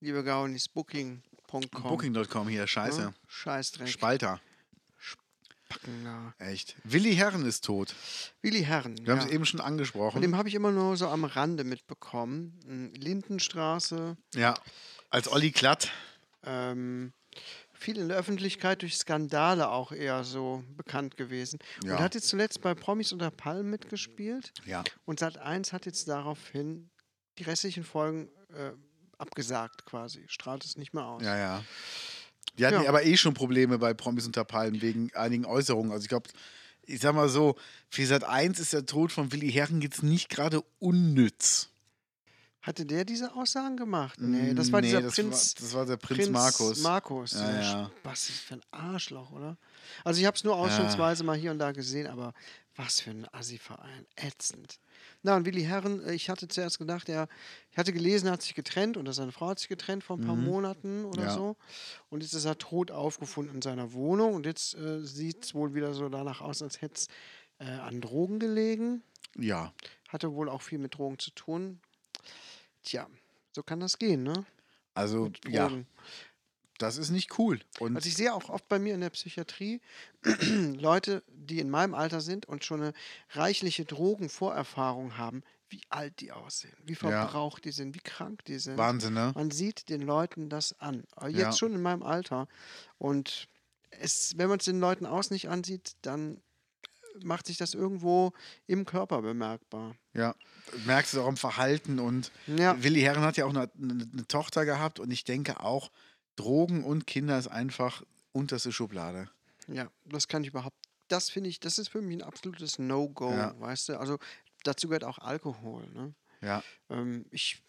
Liebe 0.00 0.24
Gaunis, 0.24 0.70
booking.com. 0.70 1.82
Booking.com 1.82 2.48
hier, 2.48 2.66
scheiße. 2.66 3.00
Ne? 3.02 3.14
Scheißdreck. 3.28 3.88
Spalter. 3.88 4.40
Packen 5.68 6.02
da. 6.02 6.32
Echt. 6.38 6.76
Willi 6.84 7.14
Herren 7.14 7.44
ist 7.44 7.62
tot. 7.64 7.94
Willi 8.40 8.62
Herren. 8.62 8.96
Wir 9.04 9.12
haben 9.12 9.20
ja. 9.20 9.26
es 9.26 9.32
eben 9.32 9.44
schon 9.44 9.58
Von 9.58 9.66
angesprochen. 9.66 10.22
dem 10.22 10.34
habe 10.34 10.48
ich 10.48 10.54
immer 10.54 10.72
nur 10.72 10.96
so 10.96 11.08
am 11.08 11.24
Rande 11.24 11.64
mitbekommen. 11.64 12.58
Mm, 12.64 12.94
Lindenstraße. 12.94 14.16
Ja. 14.34 14.54
Als 15.10 15.30
Olli 15.30 15.50
Klatt. 15.50 15.90
Ähm, 16.42 17.12
viel 17.78 17.98
in 17.98 18.08
der 18.08 18.16
Öffentlichkeit 18.18 18.82
durch 18.82 18.96
Skandale 18.96 19.68
auch 19.70 19.92
eher 19.92 20.24
so 20.24 20.64
bekannt 20.76 21.16
gewesen. 21.16 21.58
Ja. 21.84 21.94
Und 21.96 22.00
hat 22.02 22.14
jetzt 22.14 22.28
zuletzt 22.28 22.60
bei 22.60 22.74
Promis 22.74 23.12
unter 23.12 23.30
Palmen 23.30 23.70
mitgespielt. 23.70 24.52
Ja. 24.64 24.82
Und 25.04 25.20
Sat1 25.22 25.72
hat 25.72 25.86
jetzt 25.86 26.08
daraufhin 26.08 26.90
die 27.38 27.44
restlichen 27.44 27.84
Folgen 27.84 28.28
äh, 28.54 28.72
abgesagt 29.18 29.84
quasi. 29.86 30.24
Strahlt 30.28 30.64
es 30.64 30.76
nicht 30.76 30.94
mehr 30.94 31.04
aus. 31.04 31.22
Ja, 31.22 31.36
ja. 31.36 31.64
Die 32.58 32.66
hatten 32.66 32.82
Ja. 32.82 32.88
aber 32.88 33.04
eh 33.04 33.16
schon 33.16 33.34
Probleme 33.34 33.78
bei 33.78 33.92
Promis 33.94 34.26
unter 34.26 34.44
Palmen 34.44 34.80
wegen 34.80 35.14
einigen 35.14 35.44
Äußerungen. 35.44 35.92
Also 35.92 36.04
ich 36.04 36.08
glaube, 36.08 36.30
ich 36.82 37.00
sag 37.00 37.14
mal 37.14 37.28
so, 37.28 37.56
für 37.90 38.06
Sat 38.06 38.24
1 38.24 38.58
ist 38.60 38.72
der 38.72 38.86
Tod 38.86 39.12
von 39.12 39.32
Willi 39.32 39.50
Herren 39.52 39.80
jetzt 39.80 40.02
nicht 40.02 40.28
gerade 40.28 40.62
unnütz. 40.78 41.70
Hatte 42.66 42.84
der 42.84 43.04
diese 43.04 43.32
Aussagen 43.36 43.76
gemacht? 43.76 44.18
Nee, 44.20 44.52
das 44.52 44.72
war 44.72 44.82
dieser 44.82 45.00
das 45.00 45.14
Prinz. 45.14 45.54
War, 45.54 45.62
das 45.62 45.74
war 45.74 45.86
der 45.86 45.96
Prinz, 45.98 46.28
Markus. 46.30 46.82
Markus. 46.82 47.32
Ja, 47.32 47.60
ja. 47.60 47.90
Was 48.02 48.28
ist 48.28 48.40
für 48.40 48.54
ein 48.54 48.62
Arschloch, 48.72 49.30
oder? 49.30 49.56
Also 50.02 50.18
ich 50.20 50.26
habe 50.26 50.36
es 50.36 50.42
nur 50.42 50.56
ausschnittsweise 50.56 51.22
mal 51.22 51.36
hier 51.36 51.52
und 51.52 51.60
da 51.60 51.70
gesehen, 51.70 52.08
aber 52.08 52.32
was 52.74 53.00
für 53.00 53.10
ein 53.10 53.26
Assi-Verein. 53.32 54.04
Ätzend. 54.16 54.80
Na, 55.22 55.36
und 55.36 55.46
Willi 55.46 55.62
Herren, 55.62 56.02
äh, 56.04 56.12
ich 56.14 56.28
hatte 56.28 56.48
zuerst 56.48 56.78
gedacht, 56.78 57.08
er, 57.08 57.28
ich 57.70 57.78
hatte 57.78 57.92
gelesen, 57.92 58.26
er 58.26 58.32
hat 58.32 58.42
sich 58.42 58.54
getrennt 58.54 58.96
oder 58.96 59.12
seine 59.12 59.30
Frau 59.30 59.46
hat 59.48 59.60
sich 59.60 59.68
getrennt 59.68 60.02
vor 60.02 60.18
ein 60.18 60.26
paar 60.26 60.34
Monaten 60.36 61.04
oder 61.04 61.22
Mhm. 61.22 61.28
Ja. 61.28 61.34
so. 61.34 61.56
Und 62.10 62.22
jetzt 62.24 62.32
ist 62.34 62.44
er 62.46 62.58
tot 62.58 62.90
aufgefunden 62.90 63.54
in 63.54 63.62
seiner 63.62 63.92
Wohnung 63.92 64.34
und 64.34 64.44
jetzt 64.44 64.74
äh, 64.74 65.00
sieht 65.04 65.44
es 65.44 65.54
wohl 65.54 65.74
wieder 65.74 65.94
so 65.94 66.08
danach 66.08 66.40
aus, 66.40 66.62
als 66.62 66.82
hätte 66.82 66.94
es 66.96 67.06
äh, 67.60 67.70
an 67.70 68.00
Drogen 68.00 68.40
gelegen. 68.40 69.02
ja. 69.36 69.72
Hatte 70.08 70.32
wohl 70.34 70.48
auch 70.48 70.62
viel 70.62 70.78
mit 70.78 70.96
Drogen 70.96 71.18
zu 71.18 71.30
tun. 71.32 71.80
Tja, 72.86 73.08
so 73.52 73.62
kann 73.64 73.80
das 73.80 73.98
gehen, 73.98 74.22
ne? 74.22 74.46
Also, 74.94 75.30
ja, 75.48 75.70
das 76.78 76.98
ist 76.98 77.10
nicht 77.10 77.38
cool. 77.38 77.60
Und 77.80 77.96
Also 77.96 78.08
ich 78.08 78.14
sehe 78.14 78.32
auch 78.32 78.48
oft 78.48 78.68
bei 78.68 78.78
mir 78.78 78.94
in 78.94 79.00
der 79.00 79.10
Psychiatrie 79.10 79.80
Leute, 80.22 81.22
die 81.28 81.58
in 81.58 81.68
meinem 81.68 81.94
Alter 81.94 82.20
sind 82.20 82.46
und 82.46 82.64
schon 82.64 82.80
eine 82.82 82.92
reichliche 83.30 83.84
Drogenvorerfahrung 83.84 85.18
haben, 85.18 85.42
wie 85.68 85.80
alt 85.88 86.20
die 86.20 86.30
aussehen, 86.30 86.76
wie 86.84 86.92
Ja. 86.92 86.96
verbraucht 86.98 87.64
die 87.64 87.72
sind, 87.72 87.94
wie 87.96 88.00
krank 88.00 88.44
die 88.44 88.58
sind. 88.60 88.78
Wahnsinn, 88.78 89.14
ne? 89.14 89.32
Man 89.34 89.50
sieht 89.50 89.88
den 89.88 90.02
Leuten 90.02 90.48
das 90.48 90.78
an. 90.78 91.04
Jetzt 91.24 91.34
Ja. 91.34 91.52
schon 91.52 91.74
in 91.74 91.82
meinem 91.82 92.04
Alter. 92.04 92.46
Und 92.98 93.48
es, 93.90 94.38
wenn 94.38 94.48
man 94.48 94.60
es 94.60 94.64
den 94.66 94.78
Leuten 94.78 95.06
aus 95.06 95.30
nicht 95.30 95.48
ansieht, 95.48 95.96
dann 96.02 96.40
macht 97.22 97.46
sich 97.46 97.56
das 97.56 97.74
irgendwo 97.74 98.32
im 98.66 98.84
Körper 98.84 99.22
bemerkbar. 99.22 99.96
Ja. 100.14 100.34
Merkst 100.84 101.14
du 101.14 101.22
auch 101.22 101.26
am 101.28 101.36
Verhalten 101.36 101.98
und 101.98 102.30
Ja. 102.46 102.82
Willi 102.82 103.00
Herren 103.00 103.22
hat 103.22 103.36
ja 103.36 103.44
auch 103.46 103.50
eine, 103.50 103.70
eine, 103.80 104.08
eine 104.12 104.26
Tochter 104.28 104.64
gehabt 104.64 104.98
und 105.00 105.10
ich 105.10 105.24
denke 105.24 105.60
auch, 105.60 105.90
Drogen 106.36 106.84
und 106.84 107.06
Kinder 107.06 107.38
ist 107.38 107.48
einfach 107.48 108.02
unterste 108.32 108.72
Schublade. 108.72 109.30
Ja, 109.68 109.90
das 110.04 110.28
kann 110.28 110.42
ich 110.42 110.50
überhaupt. 110.50 110.76
Das 111.08 111.30
finde 111.30 111.48
ich, 111.50 111.60
das 111.60 111.78
ist 111.78 111.88
für 111.88 112.02
mich 112.02 112.16
ein 112.18 112.22
absolutes 112.22 112.78
No-Go, 112.78 113.30
Ja. 113.32 113.58
weißt 113.60 113.88
du? 113.90 113.98
Also 114.00 114.18
dazu 114.64 114.88
gehört 114.88 115.04
auch 115.04 115.18
Alkohol. 115.18 115.86
Ne? 115.94 116.14
Ja. 116.42 116.62
Ähm, 116.90 117.24
ich 117.30 117.62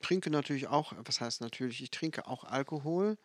trinke 0.00 0.30
natürlich 0.30 0.66
auch, 0.68 0.92
was 1.04 1.20
heißt 1.20 1.40
natürlich, 1.40 1.82
ich 1.82 1.90
trinke 1.90 2.26
auch 2.26 2.44
Alkohol, 2.44 3.16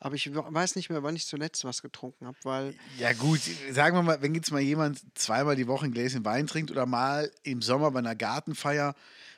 aber 0.00 0.14
ich 0.14 0.32
we- 0.34 0.44
weiß 0.46 0.76
nicht 0.76 0.90
mehr, 0.90 1.02
wann 1.02 1.16
ich 1.16 1.26
zuletzt 1.26 1.64
was 1.64 1.82
getrunken 1.82 2.26
habe, 2.26 2.36
weil 2.44 2.74
Ja, 2.98 3.12
gut, 3.12 3.40
sagen 3.72 3.96
wir 3.96 4.02
mal, 4.02 4.22
wenn 4.22 4.34
jetzt 4.34 4.50
mal 4.52 4.60
jemand 4.60 5.00
zweimal 5.18 5.56
die 5.56 5.66
Woche 5.66 5.86
ein 5.86 5.92
Gläschen 5.92 6.24
Wein 6.24 6.46
trinkt 6.46 6.70
oder 6.70 6.86
mal 6.86 7.30
im 7.42 7.62
Sommer 7.62 7.90
bei 7.90 7.98
einer 7.98 8.14
Gartenfeier 8.14 8.94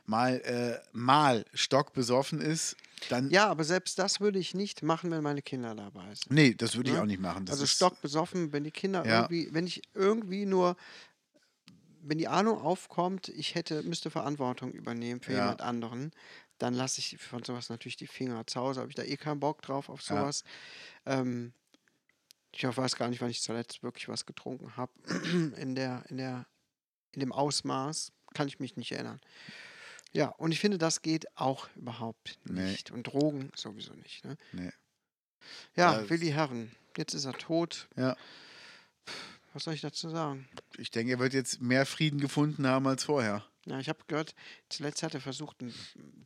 mal, 0.06 0.40
äh, 0.40 0.78
mal 0.92 1.44
stockbesoffen 1.54 2.40
ist, 2.40 2.76
dann. 3.08 3.30
ja, 3.30 3.46
aber 3.48 3.64
selbst 3.64 3.98
das 3.98 4.20
würde 4.20 4.38
ich 4.38 4.54
nicht 4.54 4.82
machen, 4.82 5.10
wenn 5.10 5.22
meine 5.22 5.40
Kinder 5.42 5.74
dabei 5.74 6.08
sind. 6.14 6.30
Nee, 6.30 6.54
das 6.54 6.76
würde 6.76 6.90
ich 6.90 6.96
Ne? 6.96 7.02
auch 7.02 7.06
nicht 7.06 7.20
machen. 7.20 7.46
Das 7.46 7.54
also 7.54 7.66
stockbesoffen, 7.66 8.52
wenn 8.52 8.64
die 8.64 8.70
Kinder 8.72 9.04
Ja. 9.06 9.20
irgendwie, 9.22 9.48
wenn 9.54 9.66
ich 9.66 9.82
irgendwie 9.94 10.46
nur, 10.46 10.76
wenn 12.02 12.18
die 12.18 12.28
Ahnung 12.28 12.58
aufkommt, 12.60 13.28
ich 13.28 13.54
hätte, 13.54 13.82
müsste 13.82 14.10
Verantwortung 14.10 14.72
übernehmen 14.72 15.20
für 15.20 15.32
Ja. 15.32 15.38
jemand 15.40 15.62
anderen, 15.62 16.10
dann 16.60 16.74
lasse 16.74 17.00
ich 17.00 17.18
von 17.18 17.42
sowas 17.42 17.68
natürlich 17.70 17.96
die 17.96 18.06
Finger. 18.06 18.46
Zu 18.46 18.60
Hause 18.60 18.80
habe 18.80 18.90
ich 18.90 18.94
da 18.96 19.02
eh 19.02 19.16
keinen 19.16 19.40
Bock 19.40 19.62
drauf 19.62 19.88
auf 19.88 20.00
Ja. 20.08 20.16
sowas. 20.20 20.44
Ähm, 21.06 21.52
ich 22.52 22.64
weiß 22.64 22.96
gar 22.96 23.08
nicht, 23.08 23.20
wann 23.20 23.30
ich 23.30 23.42
zuletzt 23.42 23.82
wirklich 23.82 24.08
was 24.08 24.26
getrunken 24.26 24.76
habe. 24.76 24.92
In 25.56 25.74
der, 25.74 26.04
in 26.08 26.16
der, 26.16 26.46
in 27.12 27.20
dem 27.20 27.32
Ausmaß 27.32 28.12
kann 28.34 28.46
ich 28.48 28.60
mich 28.60 28.76
nicht 28.76 28.92
erinnern. 28.92 29.20
Ja, 30.12 30.28
und 30.28 30.50
ich 30.52 30.58
finde, 30.60 30.76
das 30.78 31.02
geht 31.02 31.26
auch 31.36 31.68
überhaupt 31.76 32.38
Nee. 32.44 32.70
nicht. 32.70 32.90
Und 32.90 33.04
Drogen 33.04 33.50
sowieso 33.54 33.94
nicht. 33.94 34.24
Ne? 34.24 34.36
Nee. 34.52 34.72
Ja, 35.76 35.98
Das- 36.00 36.10
Willi 36.10 36.30
Herren. 36.30 36.74
Jetzt 36.96 37.14
ist 37.14 37.24
er 37.24 37.32
tot. 37.34 37.88
Ja. 37.96 38.16
Was 39.52 39.64
soll 39.64 39.74
ich 39.74 39.80
dazu 39.80 40.10
sagen? 40.10 40.48
Ich 40.76 40.90
denke, 40.90 41.12
er 41.12 41.18
wird 41.20 41.32
jetzt 41.32 41.60
mehr 41.60 41.86
Frieden 41.86 42.20
gefunden 42.20 42.66
haben 42.66 42.86
als 42.88 43.04
vorher. 43.04 43.44
Ja, 43.66 43.78
ich 43.78 43.88
habe 43.88 43.98
gehört, 44.06 44.34
zuletzt 44.68 45.02
hat 45.02 45.14
er 45.14 45.20
versucht, 45.20 45.60
einen 45.60 45.74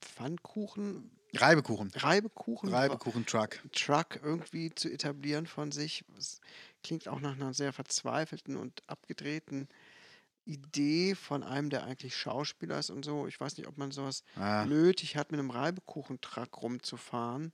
Pfannkuchen, 0.00 1.10
Reibekuchen. 1.34 1.90
Reibekuchen, 1.96 2.68
Reibekuchen-Truck. 2.72 3.60
Truck 3.72 4.20
irgendwie 4.22 4.72
zu 4.72 4.88
etablieren 4.88 5.46
von 5.48 5.72
sich. 5.72 6.04
Das 6.14 6.40
klingt 6.84 7.08
auch 7.08 7.18
nach 7.20 7.34
einer 7.34 7.52
sehr 7.52 7.72
verzweifelten 7.72 8.56
und 8.56 8.82
abgedrehten 8.88 9.68
Idee 10.44 11.14
von 11.16 11.42
einem, 11.42 11.70
der 11.70 11.84
eigentlich 11.84 12.16
Schauspieler 12.16 12.78
ist 12.78 12.90
und 12.90 13.04
so. 13.04 13.26
Ich 13.26 13.40
weiß 13.40 13.56
nicht, 13.56 13.66
ob 13.66 13.78
man 13.78 13.90
sowas 13.90 14.22
Ah. 14.36 14.64
nötig 14.64 15.16
hat, 15.16 15.32
mit 15.32 15.40
einem 15.40 15.50
Reibekuchen-Truck 15.50 16.62
rumzufahren. 16.62 17.52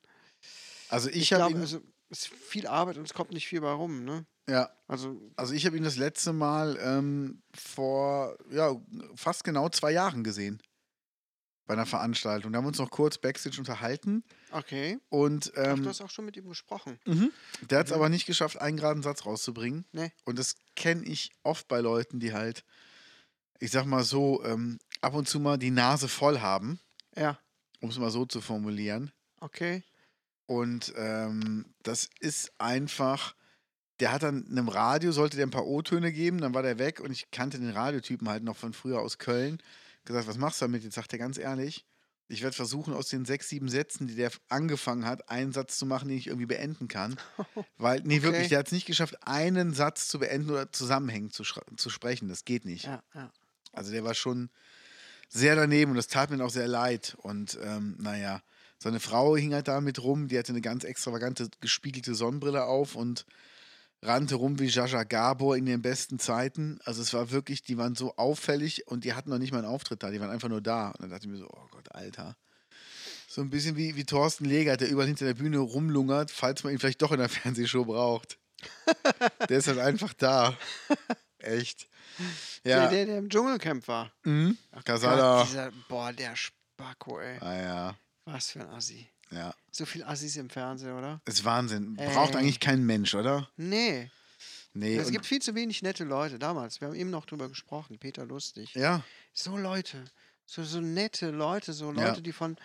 Also 0.88 1.08
ich, 1.08 1.16
Ich, 1.16 1.32
habe 1.32 1.50
ihn, 1.52 1.60
also 1.60 1.80
ist 2.10 2.28
viel 2.28 2.66
Arbeit 2.66 2.96
und 2.98 3.04
es 3.04 3.14
kommt 3.14 3.30
nicht 3.32 3.46
viel 3.48 3.60
bei 3.60 3.70
rum, 3.72 4.04
ne? 4.04 4.26
ja, 4.48 4.68
Also 4.88 5.20
also 5.36 5.54
ich 5.54 5.64
habe 5.66 5.76
ihn 5.76 5.84
das 5.84 5.96
letzte 5.96 6.32
Mal 6.32 6.76
ähm, 6.82 7.42
vor 7.54 8.36
ja, 8.50 8.74
fast 9.14 9.44
genau 9.44 9.68
zwei 9.68 9.92
Jahren 9.92 10.24
gesehen. 10.24 10.60
Bei 11.66 11.74
einer 11.74 11.86
Veranstaltung. 11.86 12.50
Da 12.50 12.56
haben 12.56 12.64
wir 12.64 12.68
uns 12.70 12.78
noch 12.78 12.90
kurz 12.90 13.16
Backstage 13.16 13.58
unterhalten. 13.60 14.24
okay. 14.50 14.98
Und 15.08 15.52
Ach, 15.54 15.74
ähm, 15.74 15.84
du 15.84 15.88
hast 15.88 16.00
auch 16.00 16.10
schon 16.10 16.24
mit 16.24 16.36
ihm 16.36 16.48
gesprochen. 16.48 16.98
mhm. 17.06 17.30
der 17.70 17.78
hat 17.78 17.86
es 17.86 17.92
Mhm. 17.92 17.96
aber 17.96 18.08
nicht 18.08 18.26
geschafft, 18.26 18.60
einen 18.60 18.76
geraden 18.76 19.04
Satz 19.04 19.24
rauszubringen. 19.24 19.84
Nee. 19.92 20.10
Und 20.24 20.36
das 20.40 20.56
kenne 20.74 21.04
ich 21.04 21.30
oft 21.44 21.68
bei 21.68 21.80
Leuten, 21.80 22.18
die 22.18 22.32
halt, 22.32 22.64
ich 23.60 23.70
sag 23.70 23.84
mal 23.84 24.02
so, 24.02 24.42
ähm, 24.44 24.80
ab 25.00 25.14
und 25.14 25.28
zu 25.28 25.38
mal 25.38 25.58
die 25.58 25.70
Nase 25.70 26.08
voll 26.08 26.40
haben, 26.40 26.80
Ja, 27.16 27.38
um 27.80 27.90
es 27.90 27.98
mal 27.98 28.10
so 28.10 28.26
zu 28.26 28.40
formulieren. 28.40 29.12
okay. 29.38 29.84
Und 30.50 30.92
ähm, 30.96 31.64
das 31.84 32.08
ist 32.18 32.50
einfach, 32.58 33.36
der 34.00 34.10
hat 34.10 34.24
dann 34.24 34.48
einem 34.50 34.68
Radio, 34.68 35.12
sollte 35.12 35.36
der 35.36 35.46
ein 35.46 35.50
paar 35.52 35.64
O-Töne 35.68 36.12
geben, 36.12 36.40
dann 36.40 36.54
war 36.54 36.62
der 36.64 36.80
weg 36.80 36.98
und 36.98 37.12
ich 37.12 37.30
kannte 37.30 37.60
den 37.60 37.70
Radiotypen 37.70 38.28
halt 38.28 38.42
noch 38.42 38.56
von 38.56 38.72
früher 38.72 38.98
aus 39.00 39.18
Köln. 39.18 39.62
Gesagt, 40.04 40.26
was 40.26 40.38
machst 40.38 40.60
du 40.60 40.64
damit? 40.64 40.82
Jetzt 40.82 40.94
sagt 40.96 41.12
er 41.12 41.20
ganz 41.20 41.38
ehrlich, 41.38 41.86
Ich 42.26 42.42
werde 42.42 42.56
versuchen, 42.56 42.94
aus 42.94 43.08
den 43.08 43.24
sechs, 43.24 43.48
sieben 43.48 43.68
Sätzen, 43.68 44.08
die 44.08 44.16
der 44.16 44.32
angefangen 44.48 45.04
hat, 45.06 45.28
einen 45.28 45.52
Satz 45.52 45.78
zu 45.78 45.86
machen, 45.86 46.08
den 46.08 46.18
ich 46.18 46.26
irgendwie 46.26 46.46
beenden 46.46 46.88
kann. 46.88 47.16
Weil, 47.78 48.00
nee, 48.02 48.22
wirklich, 48.22 48.40
Okay. 48.40 48.48
der 48.48 48.58
hat 48.58 48.66
es 48.66 48.72
nicht 48.72 48.86
geschafft, 48.86 49.24
einen 49.24 49.72
Satz 49.72 50.08
zu 50.08 50.18
beenden 50.18 50.50
oder 50.50 50.72
zusammenhängend 50.72 51.32
zu, 51.32 51.44
zu 51.76 51.90
sprechen. 51.90 52.28
Das 52.28 52.44
geht 52.44 52.64
nicht. 52.64 52.86
Ja, 52.86 53.04
ja. 53.14 53.30
Also 53.72 53.92
der 53.92 54.02
war 54.02 54.14
schon 54.14 54.50
sehr 55.28 55.54
daneben 55.54 55.92
und 55.92 55.96
das 55.96 56.08
tat 56.08 56.30
mir 56.30 56.44
auch 56.44 56.50
sehr 56.50 56.66
leid. 56.66 57.14
Und 57.18 57.56
ähm, 57.62 57.94
naja, 58.00 58.42
seine 58.82 58.98
Frau 58.98 59.36
hing 59.36 59.52
halt 59.52 59.68
da 59.68 59.80
mit 59.82 60.02
rum, 60.02 60.28
die 60.28 60.38
hatte 60.38 60.52
eine 60.52 60.62
ganz 60.62 60.84
extravagante 60.84 61.50
gespiegelte 61.60 62.14
Sonnenbrille 62.14 62.64
auf 62.64 62.96
und 62.96 63.26
rannte 64.02 64.36
rum 64.36 64.58
wie 64.58 64.68
Jaja 64.68 65.04
Gabor 65.04 65.54
in 65.54 65.66
den 65.66 65.82
besten 65.82 66.18
Zeiten. 66.18 66.80
Also 66.84 67.02
es 67.02 67.12
war 67.12 67.30
wirklich, 67.30 67.62
die 67.62 67.76
waren 67.76 67.94
so 67.94 68.16
auffällig 68.16 68.86
und 68.88 69.04
die 69.04 69.12
hatten 69.12 69.28
noch 69.28 69.38
nicht 69.38 69.52
mal 69.52 69.58
einen 69.58 69.66
Auftritt 69.66 70.02
da, 70.02 70.10
die 70.10 70.18
waren 70.18 70.30
einfach 70.30 70.48
nur 70.48 70.62
da. 70.62 70.88
Und 70.88 71.02
dann 71.02 71.10
dachte 71.10 71.26
ich 71.26 71.30
mir 71.30 71.36
so, 71.36 71.48
oh 71.50 71.66
Gott, 71.70 71.94
Alter. 71.94 72.36
So 73.28 73.42
ein 73.42 73.50
bisschen 73.50 73.76
wie, 73.76 73.96
wie 73.96 74.04
Thorsten 74.04 74.46
Legert, 74.46 74.80
der 74.80 74.88
überall 74.88 75.08
hinter 75.08 75.26
der 75.26 75.34
Bühne 75.34 75.58
rumlungert, 75.58 76.30
falls 76.30 76.64
man 76.64 76.72
ihn 76.72 76.78
vielleicht 76.78 77.02
doch 77.02 77.12
in 77.12 77.18
der 77.18 77.28
Fernsehshow 77.28 77.84
braucht. 77.84 78.38
der 79.50 79.58
ist 79.58 79.68
halt 79.68 79.78
einfach 79.78 80.14
da. 80.14 80.56
Echt. 81.38 81.86
Ja. 82.64 82.80
Der, 82.80 82.90
der, 82.90 83.06
der 83.06 83.18
im 83.18 83.28
Dschungelcamp 83.28 83.86
war. 83.88 84.10
Mhm. 84.24 84.56
Gott, 84.72 84.84
Casala. 84.86 85.44
dieser, 85.44 85.70
boah, 85.88 86.14
der 86.14 86.34
Spacko, 86.34 87.20
ey. 87.20 87.38
Ah 87.40 87.56
ja, 87.56 87.96
Was 88.40 88.52
für 88.52 88.60
ein 88.62 88.70
Assi. 88.70 89.06
ja. 89.30 89.54
So 89.70 89.84
viel 89.84 90.02
Assis 90.02 90.36
im 90.36 90.48
Fernsehen, 90.48 90.96
oder? 90.96 91.20
Ist 91.26 91.44
Wahnsinn. 91.44 91.94
Braucht 91.96 92.32
Ey. 92.34 92.38
eigentlich 92.40 92.58
kein 92.58 92.82
Mensch, 92.84 93.14
oder? 93.14 93.50
Nee. 93.58 94.10
Nee. 94.72 94.96
es 94.96 95.10
gibt 95.10 95.26
viel 95.26 95.42
zu 95.42 95.54
wenig 95.54 95.82
nette 95.82 96.04
Leute 96.04 96.38
damals. 96.38 96.80
Wir 96.80 96.88
haben 96.88 96.94
eben 96.94 97.10
noch 97.10 97.26
drüber 97.26 97.50
gesprochen. 97.50 97.98
Peter 97.98 98.24
Lustig. 98.24 98.72
ja, 98.74 99.04
So 99.34 99.58
Leute. 99.58 100.02
So, 100.46 100.64
so 100.64 100.80
nette 100.80 101.30
Leute. 101.30 101.74
So 101.74 101.92
Ja. 101.92 102.08
Leute, 102.08 102.22
die 102.22 102.32
von 102.32 102.56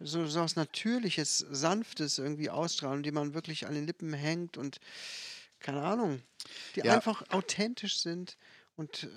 so, 0.00 0.26
so 0.26 0.40
was 0.40 0.56
Natürliches, 0.56 1.38
Sanftes 1.38 2.18
irgendwie 2.18 2.50
ausstrahlen, 2.50 3.04
die 3.04 3.12
man 3.12 3.32
wirklich 3.34 3.66
an 3.68 3.74
den 3.74 3.86
Lippen 3.86 4.12
hängt 4.12 4.56
und 4.56 4.78
keine 5.60 5.82
Ahnung. 5.82 6.20
Die 6.74 6.80
Ja. 6.80 6.94
einfach 6.94 7.22
authentisch 7.30 8.00
sind 8.00 8.36
und 8.74 9.04
äh, 9.04 9.08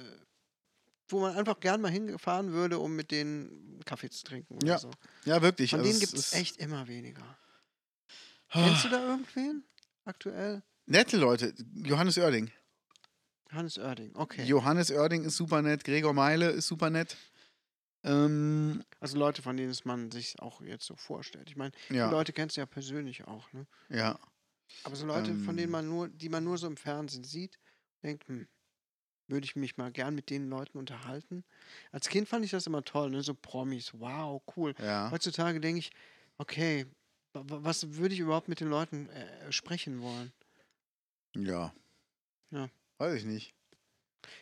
wo 1.09 1.19
man 1.19 1.35
einfach 1.35 1.59
gern 1.59 1.81
mal 1.81 1.91
hingefahren 1.91 2.51
würde, 2.51 2.79
um 2.79 2.95
mit 2.95 3.11
denen 3.11 3.79
Kaffee 3.85 4.09
zu 4.09 4.23
trinken 4.23 4.55
oder 4.55 4.67
Ja. 4.67 4.79
so. 4.79 4.91
ja, 5.25 5.41
wirklich. 5.41 5.71
Von 5.71 5.79
Also 5.79 5.89
denen 5.89 5.99
gibt 5.99 6.13
es 6.13 6.33
echt 6.33 6.57
immer 6.57 6.87
weniger. 6.87 7.37
Kennst 8.51 8.85
du 8.85 8.89
da 8.89 9.01
irgendwen 9.01 9.63
aktuell? 10.05 10.63
Nette 10.87 11.17
Leute. 11.17 11.53
Johannes 11.83 12.17
Oerding. 12.17 12.51
Hannes 13.51 13.77
Oerding, 13.77 14.15
okay. 14.15 14.43
Johannes 14.45 14.91
Oerding 14.91 15.23
ist 15.23 15.37
super 15.37 15.61
nett. 15.61 15.83
Gregor 15.83 16.13
Meile 16.13 16.49
ist 16.49 16.67
super 16.67 16.89
nett. 16.89 17.15
Ähm, 18.03 18.83
Also 18.99 19.17
Leute, 19.17 19.41
von 19.41 19.57
denen 19.57 19.75
man 19.83 20.11
sich 20.11 20.39
auch 20.39 20.61
jetzt 20.61 20.85
so 20.85 20.95
vorstellt. 20.95 21.49
Ich 21.49 21.55
meine, 21.55 21.71
ja, 21.89 22.07
die 22.07 22.11
Leute 22.13 22.33
kennst 22.33 22.57
du 22.57 22.61
ja 22.61 22.65
persönlich 22.65 23.25
auch, 23.25 23.51
ne? 23.53 23.65
ja. 23.89 24.19
Aber 24.83 24.95
so 24.95 25.05
Leute, 25.05 25.35
von 25.35 25.51
Ähm. 25.53 25.57
denen 25.57 25.71
man 25.71 25.87
nur, 25.87 26.09
die 26.09 26.29
man 26.29 26.43
nur 26.43 26.57
so 26.57 26.67
im 26.67 26.77
Fernsehen 26.77 27.23
sieht, 27.23 27.57
denkt, 28.03 28.27
hm, 28.27 28.47
würde 29.27 29.45
ich 29.45 29.55
mich 29.55 29.77
mal 29.77 29.91
gern 29.91 30.15
mit 30.15 30.29
den 30.29 30.49
Leuten 30.49 30.77
unterhalten. 30.77 31.43
Als 31.91 32.09
Kind 32.09 32.27
fand 32.29 32.45
ich 32.45 32.51
das 32.51 32.67
immer 32.67 32.83
toll, 32.83 33.09
ne? 33.09 33.21
So 33.23 33.33
Promis, 33.33 33.91
wow, 33.93 34.41
cool. 34.55 34.73
Ja. 34.79 35.09
Heutzutage 35.11 35.59
denke 35.59 35.79
ich, 35.79 35.91
okay, 36.37 36.85
wa- 37.33 37.43
wa- 37.47 37.59
was 37.63 37.95
würde 37.95 38.13
ich 38.13 38.19
überhaupt 38.19 38.47
mit 38.49 38.59
den 38.59 38.69
Leuten 38.69 39.09
äh, 39.09 39.51
sprechen 39.51 40.01
wollen? 40.01 40.31
Ja. 41.35 41.73
Ja. 42.51 42.69
Weiß 42.97 43.15
ich 43.15 43.25
nicht. 43.25 43.53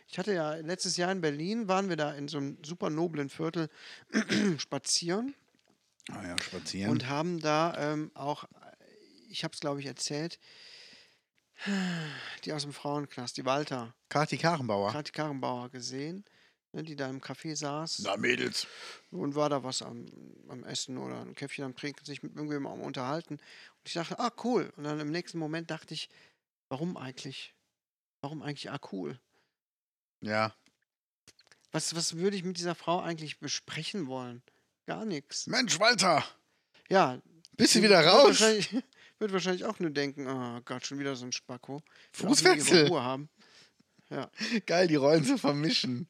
Ich 0.07 0.17
hatte 0.19 0.33
ja 0.33 0.53
letztes 0.55 0.97
Jahr 0.97 1.11
in 1.11 1.21
Berlin, 1.21 1.67
waren 1.67 1.89
wir 1.89 1.95
da 1.97 2.13
in 2.13 2.27
so 2.27 2.37
einem 2.37 2.57
super 2.63 2.89
noblen 2.89 3.29
Viertel 3.29 3.69
spazieren 4.57 5.33
Ah 6.09 6.25
ja, 6.27 6.35
spazieren. 6.41 6.91
und 6.91 7.07
haben 7.07 7.39
da 7.39 7.93
ähm, 7.93 8.11
auch, 8.13 8.43
ich 9.29 9.43
habe 9.45 9.53
es 9.53 9.59
glaube 9.61 9.79
ich 9.79 9.85
erzählt, 9.85 10.37
die 12.45 12.53
aus 12.53 12.63
dem 12.63 12.73
Frauenknast, 12.73 13.37
die 13.37 13.45
Walter, 13.45 13.93
Kati 14.09 14.37
Karrenbauer. 14.37 14.91
Kathi 14.91 15.11
Karrenbauer 15.11 15.69
gesehen, 15.69 16.25
ne, 16.73 16.83
die 16.83 16.95
da 16.95 17.09
im 17.09 17.21
Café 17.21 17.55
saß 17.55 17.99
Na, 18.03 18.17
Mädels. 18.17 18.67
und 19.11 19.35
war 19.35 19.49
da 19.49 19.63
was 19.63 19.81
am, 19.81 20.05
am 20.49 20.63
Essen 20.63 20.97
oder 20.97 21.21
ein 21.21 21.35
Käffchen 21.35 21.63
am 21.65 21.75
Trinken, 21.75 22.05
sich 22.05 22.23
mit 22.23 22.35
irgendjemandem 22.35 22.81
am 22.81 22.85
Unterhalten. 22.85 23.35
Und 23.35 23.87
ich 23.87 23.93
dachte, 23.93 24.19
ah, 24.19 24.31
cool. 24.43 24.71
Und 24.75 24.83
dann 24.83 24.99
im 24.99 25.11
nächsten 25.11 25.37
Moment 25.39 25.71
dachte 25.71 25.93
ich, 25.93 26.09
warum 26.69 26.97
eigentlich? 26.97 27.53
Warum 28.21 28.41
eigentlich, 28.41 28.71
ah, 28.71 28.79
cool? 28.91 29.19
Ja. 30.21 30.55
Was, 31.71 31.95
was 31.95 32.17
würde 32.17 32.37
ich 32.37 32.43
mit 32.43 32.57
dieser 32.57 32.75
Frau 32.75 33.01
eigentlich 33.01 33.39
besprechen 33.39 34.07
wollen? 34.07 34.43
Gar 34.85 35.05
nichts. 35.05 35.47
Mensch, 35.47 35.79
Walter. 35.79 36.23
Ja. 36.89 37.21
Bist 37.53 37.75
du 37.75 37.81
wieder 37.81 38.05
raus? 38.05 38.43
Wahrscheinlich, 39.23 39.23
wird 39.23 39.31
wahrscheinlich 39.33 39.65
auch 39.65 39.79
nur 39.79 39.89
denken, 39.91 40.27
oh 40.27 40.61
Gott, 40.65 40.85
schon 40.85 40.99
wieder 40.99 41.15
so 41.15 41.25
ein 41.25 41.31
Spacko. 41.31 41.81
Ihre 42.73 42.87
Ruhe 42.89 43.03
haben. 43.03 43.29
Geil, 44.65 44.87
die 44.87 44.95
Rollen 44.95 45.23
zu 45.23 45.37
vermischen. 45.37 46.07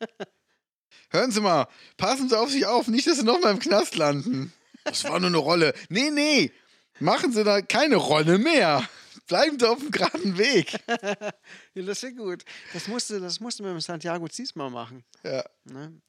Hören 1.10 1.30
Sie 1.30 1.40
mal, 1.40 1.68
passen 1.96 2.28
Sie 2.28 2.38
auf 2.38 2.50
sich 2.50 2.66
auf, 2.66 2.88
nicht, 2.88 3.06
dass 3.06 3.18
Sie 3.18 3.24
nochmal 3.24 3.52
im 3.52 3.60
Knast 3.60 3.96
landen. 3.96 4.52
Das 4.84 5.04
war 5.04 5.18
nur 5.20 5.28
eine 5.28 5.38
Rolle. 5.38 5.74
Nee, 5.88 6.10
nee, 6.10 6.52
machen 7.00 7.32
Sie 7.32 7.44
da 7.44 7.62
keine 7.62 7.96
Rolle 7.96 8.38
mehr. 8.38 8.86
Bleiben 9.26 9.58
Sie 9.58 9.68
auf 9.68 9.78
dem 9.78 9.90
geraden 9.90 10.36
Weg. 10.38 10.78
Ja, 11.74 11.82
das 11.82 12.02
wäre 12.02 12.12
gut. 12.12 12.44
Das 12.72 12.86
musste, 12.86 13.20
das 13.20 13.40
musste 13.40 13.62
mit 13.62 13.72
dem 13.72 13.80
Santiago 13.80 14.28
Ziesma 14.28 14.70
machen. 14.70 15.02
Ja. 15.24 15.44
Ne? 15.64 16.00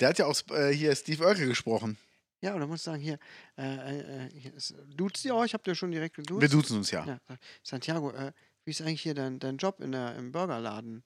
Der 0.00 0.08
hat 0.08 0.18
ja 0.18 0.26
auch 0.26 0.36
äh, 0.50 0.72
hier 0.72 0.96
Steve 0.96 1.24
Urkel 1.24 1.46
gesprochen. 1.46 1.98
Ja, 2.44 2.54
oder 2.54 2.66
muss 2.66 2.80
ich 2.80 2.84
sagen, 2.84 3.00
hier, 3.00 3.18
äh, 3.56 4.26
äh, 4.26 4.30
hier 4.38 4.52
ist, 4.52 4.74
duzt 4.94 5.24
ihr 5.24 5.34
euch? 5.34 5.54
Habt 5.54 5.66
ihr 5.66 5.74
schon 5.74 5.90
direkt 5.90 6.16
geduzt? 6.16 6.42
Wir 6.42 6.48
duzen 6.50 6.76
uns 6.76 6.90
ja. 6.90 7.06
Ja, 7.06 7.18
Santiago, 7.62 8.10
äh, 8.10 8.32
wie 8.66 8.70
ist 8.70 8.82
eigentlich 8.82 9.00
hier 9.00 9.14
dein, 9.14 9.38
dein 9.38 9.56
Job 9.56 9.80
in 9.80 9.92
der, 9.92 10.14
im 10.16 10.30
Burgerladen? 10.30 11.04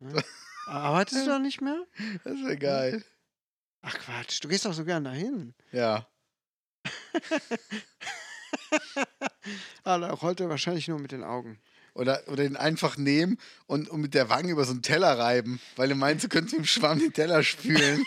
Ne? 0.00 0.22
Arbeitest 0.66 1.24
du 1.24 1.30
da 1.30 1.38
nicht 1.38 1.62
mehr? 1.62 1.86
Das 2.24 2.34
wäre 2.34 2.58
geil. 2.58 3.02
Ach 3.80 3.94
Quatsch, 3.94 4.44
du 4.44 4.48
gehst 4.48 4.66
doch 4.66 4.74
so 4.74 4.84
gern 4.84 5.04
dahin. 5.04 5.54
Ja. 5.72 6.06
Ah, 9.84 9.98
da 9.98 10.10
rollt 10.10 10.40
er 10.40 10.48
wahrscheinlich 10.48 10.88
nur 10.88 10.98
mit 10.98 11.12
den 11.12 11.22
Augen. 11.22 11.60
Oder, 11.94 12.22
oder 12.28 12.42
den 12.42 12.56
einfach 12.56 12.96
nehmen 12.96 13.38
und, 13.66 13.88
und 13.88 14.00
mit 14.00 14.14
der 14.14 14.30
Wange 14.30 14.50
über 14.50 14.64
so 14.64 14.72
einen 14.72 14.82
Teller 14.82 15.18
reiben, 15.18 15.60
weil 15.76 15.88
du 15.88 15.94
meinst, 15.94 16.24
du 16.24 16.28
könntest 16.28 16.54
mit 16.54 16.64
dem 16.64 16.66
Schwamm 16.66 16.98
den 16.98 17.12
Teller 17.12 17.42
spülen. 17.42 18.04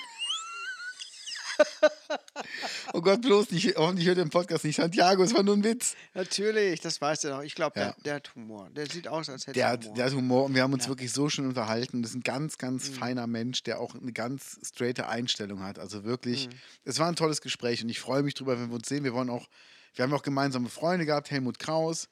oh 2.93 3.01
Gott, 3.01 3.21
bloß 3.21 3.51
nicht, 3.51 3.75
hoffentlich 3.77 4.07
hört 4.07 4.17
ihr 4.17 4.23
den 4.23 4.29
Podcast 4.29 4.63
nicht. 4.63 4.75
Santiago, 4.77 5.23
es 5.23 5.33
war 5.33 5.43
nur 5.43 5.55
ein 5.55 5.63
Witz. 5.63 5.95
Natürlich, 6.13 6.79
das 6.81 7.01
weiß 7.01 7.23
er 7.25 7.31
doch. 7.37 7.43
Ich 7.43 7.55
glaube, 7.55 7.79
Ja. 7.79 7.85
der, 7.87 7.95
der 8.03 8.15
hat 8.15 8.35
Humor. 8.35 8.69
Der 8.75 8.89
sieht 8.89 9.07
aus, 9.07 9.29
als 9.29 9.47
hätte 9.47 9.59
er 9.59 9.69
hat, 9.69 9.83
Humor. 9.83 9.95
der 9.95 10.05
hat 10.05 10.13
Humor 10.13 10.45
und 10.45 10.55
wir 10.55 10.61
haben 10.63 10.73
uns 10.73 10.83
Ja. 10.85 10.89
wirklich 10.89 11.11
so 11.11 11.29
schön 11.29 11.45
unterhalten. 11.47 12.01
Das 12.01 12.11
ist 12.11 12.17
ein 12.17 12.21
ganz, 12.23 12.57
ganz 12.57 12.89
Mhm. 12.89 12.93
feiner 12.93 13.27
Mensch, 13.27 13.63
der 13.63 13.79
auch 13.79 13.95
eine 13.95 14.13
ganz 14.13 14.57
straighte 14.63 15.07
Einstellung 15.07 15.61
hat. 15.63 15.79
Also 15.79 16.03
wirklich, 16.03 16.47
Mhm. 16.47 16.51
es 16.85 16.99
war 16.99 17.07
ein 17.07 17.15
tolles 17.15 17.41
Gespräch 17.41 17.83
und 17.83 17.89
ich 17.89 17.99
freue 17.99 18.23
mich 18.23 18.33
drüber, 18.33 18.59
wenn 18.59 18.69
wir 18.69 18.75
uns 18.75 18.87
sehen. 18.87 19.03
Wir 19.03 19.13
wollen 19.13 19.29
auch, 19.29 19.47
wir 19.95 20.03
haben 20.03 20.13
auch 20.13 20.23
gemeinsame 20.23 20.69
Freunde 20.69 21.05
gehabt, 21.05 21.31
Helmut 21.31 21.59
Kraus, 21.59 22.07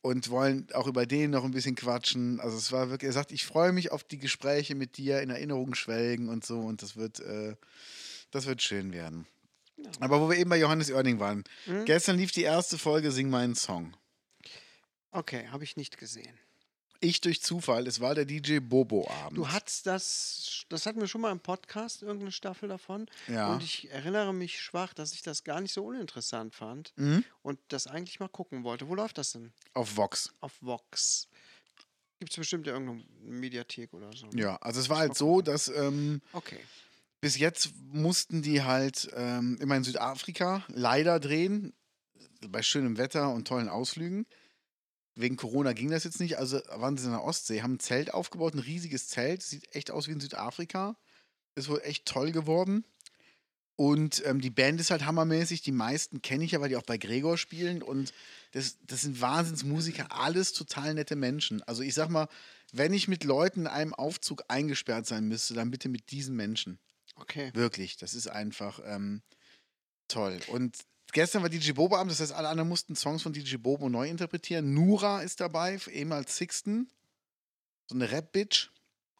und 0.00 0.30
wollen 0.30 0.68
auch 0.74 0.86
über 0.86 1.06
den 1.06 1.32
noch 1.32 1.44
ein 1.44 1.50
bisschen 1.50 1.74
quatschen. 1.74 2.38
Also 2.38 2.56
es 2.56 2.70
war 2.70 2.88
wirklich, 2.88 3.08
er 3.08 3.12
sagt, 3.12 3.32
ich 3.32 3.44
freue 3.44 3.72
mich 3.72 3.90
auf 3.90 4.04
die 4.04 4.18
Gespräche 4.18 4.76
mit 4.76 4.96
dir, 4.96 5.20
in 5.22 5.30
Erinnerung 5.30 5.74
schwelgen 5.74 6.28
und 6.28 6.44
so 6.46 6.60
und 6.60 6.82
das 6.82 6.96
wird, 6.96 7.18
äh, 7.18 7.56
das 8.30 8.46
wird 8.46 8.62
schön 8.62 8.92
werden. 8.92 9.26
Aber 10.00 10.20
wo 10.20 10.28
wir 10.28 10.36
eben 10.36 10.50
bei 10.50 10.58
Johannes 10.58 10.90
Oerding 10.90 11.20
waren, 11.20 11.44
Mhm. 11.66 11.84
gestern 11.84 12.16
lief 12.16 12.32
die 12.32 12.42
erste 12.42 12.78
Folge 12.78 13.12
Sing 13.12 13.30
meinen 13.30 13.54
Song. 13.54 13.96
Okay, 15.10 15.48
habe 15.48 15.64
ich 15.64 15.76
nicht 15.76 15.98
gesehen. 15.98 16.38
Ich 17.00 17.20
durch 17.20 17.40
Zufall, 17.40 17.86
es 17.86 18.00
war 18.00 18.16
der 18.16 18.24
DJ 18.24 18.58
Bobo-Abend. 18.58 19.38
Du 19.38 19.48
hattest 19.48 19.86
das, 19.86 20.64
das 20.68 20.84
hatten 20.84 21.00
wir 21.00 21.06
schon 21.06 21.20
mal 21.20 21.30
im 21.30 21.38
Podcast, 21.38 22.02
irgendeine 22.02 22.32
Staffel 22.32 22.68
davon. 22.68 23.06
Ja. 23.28 23.52
Und 23.52 23.62
ich 23.62 23.88
erinnere 23.92 24.34
mich 24.34 24.60
schwach, 24.60 24.94
dass 24.94 25.12
ich 25.12 25.22
das 25.22 25.44
gar 25.44 25.60
nicht 25.60 25.72
so 25.72 25.84
uninteressant 25.84 26.56
fand 26.56 26.92
Mhm. 26.96 27.24
und 27.42 27.60
das 27.68 27.86
eigentlich 27.86 28.18
mal 28.18 28.28
gucken 28.28 28.64
wollte. 28.64 28.88
Wo 28.88 28.96
läuft 28.96 29.16
das 29.16 29.30
denn? 29.32 29.52
Auf 29.74 29.96
Vox. 29.96 30.32
Auf 30.40 30.54
Vox. 30.60 31.28
Gibt 32.18 32.32
es 32.32 32.36
bestimmt 32.36 32.66
ja 32.66 32.72
irgendeine 32.72 33.04
Mediathek 33.22 33.94
oder 33.94 34.12
so. 34.12 34.28
Ja, 34.34 34.56
also 34.56 34.80
es 34.80 34.88
war 34.88 34.98
halt 34.98 35.16
so, 35.16 35.40
dass 35.40 35.68
ähm, 35.68 36.20
Okay. 36.32 36.58
Bis 37.20 37.38
jetzt 37.38 37.72
mussten 37.92 38.42
die 38.42 38.62
halt 38.62 39.08
ähm, 39.14 39.56
immer 39.60 39.76
in 39.76 39.84
Südafrika 39.84 40.64
leider 40.68 41.20
drehen, 41.20 41.72
bei 42.48 42.62
schönem 42.62 42.98
Wetter 42.98 43.32
und 43.32 43.48
tollen 43.48 43.68
Ausflügen. 43.68 44.26
Wegen 45.14 45.36
Corona 45.36 45.72
ging 45.72 45.90
das 45.90 46.04
jetzt 46.04 46.20
nicht, 46.20 46.38
also 46.38 46.60
waren 46.68 46.96
sie 46.96 47.06
in 47.06 47.10
der 47.10 47.24
Ostsee, 47.24 47.62
haben 47.62 47.74
ein 47.74 47.80
Zelt 47.80 48.14
aufgebaut, 48.14 48.54
ein 48.54 48.60
riesiges 48.60 49.08
Zelt, 49.08 49.42
sieht 49.42 49.74
echt 49.74 49.90
aus 49.90 50.06
wie 50.06 50.12
in 50.12 50.20
Südafrika. 50.20 50.96
Ist 51.56 51.68
wohl 51.68 51.80
echt 51.82 52.06
toll 52.06 52.30
geworden. 52.30 52.84
Und 53.74 54.24
ähm, 54.26 54.40
die 54.40 54.50
Band 54.50 54.80
ist 54.80 54.90
halt 54.90 55.06
hammermäßig. 55.06 55.62
Die 55.62 55.72
meisten 55.72 56.22
kenne 56.22 56.44
ich 56.44 56.52
ja, 56.52 56.60
weil 56.60 56.68
die 56.68 56.76
auch 56.76 56.82
bei 56.82 56.98
Gregor 56.98 57.38
spielen. 57.38 57.82
Und 57.82 58.12
das, 58.52 58.76
das 58.86 59.02
sind 59.02 59.20
Wahnsinnsmusiker, 59.20 60.10
alles 60.10 60.52
total 60.52 60.94
nette 60.94 61.16
Menschen. 61.16 61.62
Also 61.62 61.82
ich 61.82 61.94
sag 61.94 62.10
mal, 62.10 62.28
wenn 62.72 62.92
ich 62.92 63.08
mit 63.08 63.24
Leuten 63.24 63.62
in 63.62 63.66
einem 63.66 63.94
Aufzug 63.94 64.42
eingesperrt 64.48 65.06
sein 65.06 65.26
müsste, 65.26 65.54
dann 65.54 65.70
bitte 65.70 65.88
mit 65.88 66.10
diesen 66.10 66.36
Menschen. 66.36 66.78
Okay. 67.20 67.50
Wirklich, 67.54 67.96
das 67.96 68.14
ist 68.14 68.28
einfach. 68.28 68.80
Ähm, 68.84 69.22
Toll. 70.08 70.40
Und 70.48 70.78
gestern 71.12 71.42
war 71.42 71.50
DJ 71.50 71.72
Bobo 71.72 71.96
Abend, 71.96 72.10
das 72.10 72.20
heißt, 72.20 72.32
alle 72.32 72.48
anderen 72.48 72.68
mussten 72.68 72.96
Songs 72.96 73.22
von 73.22 73.32
DJ 73.32 73.56
Bobo 73.56 73.88
neu 73.88 74.08
interpretieren. 74.08 74.72
Nura 74.72 75.20
ist 75.20 75.40
dabei, 75.40 75.78
ehemals 75.90 76.36
Sixten. 76.36 76.90
So 77.88 77.94
eine 77.94 78.10
Rap-Bitch. 78.10 78.70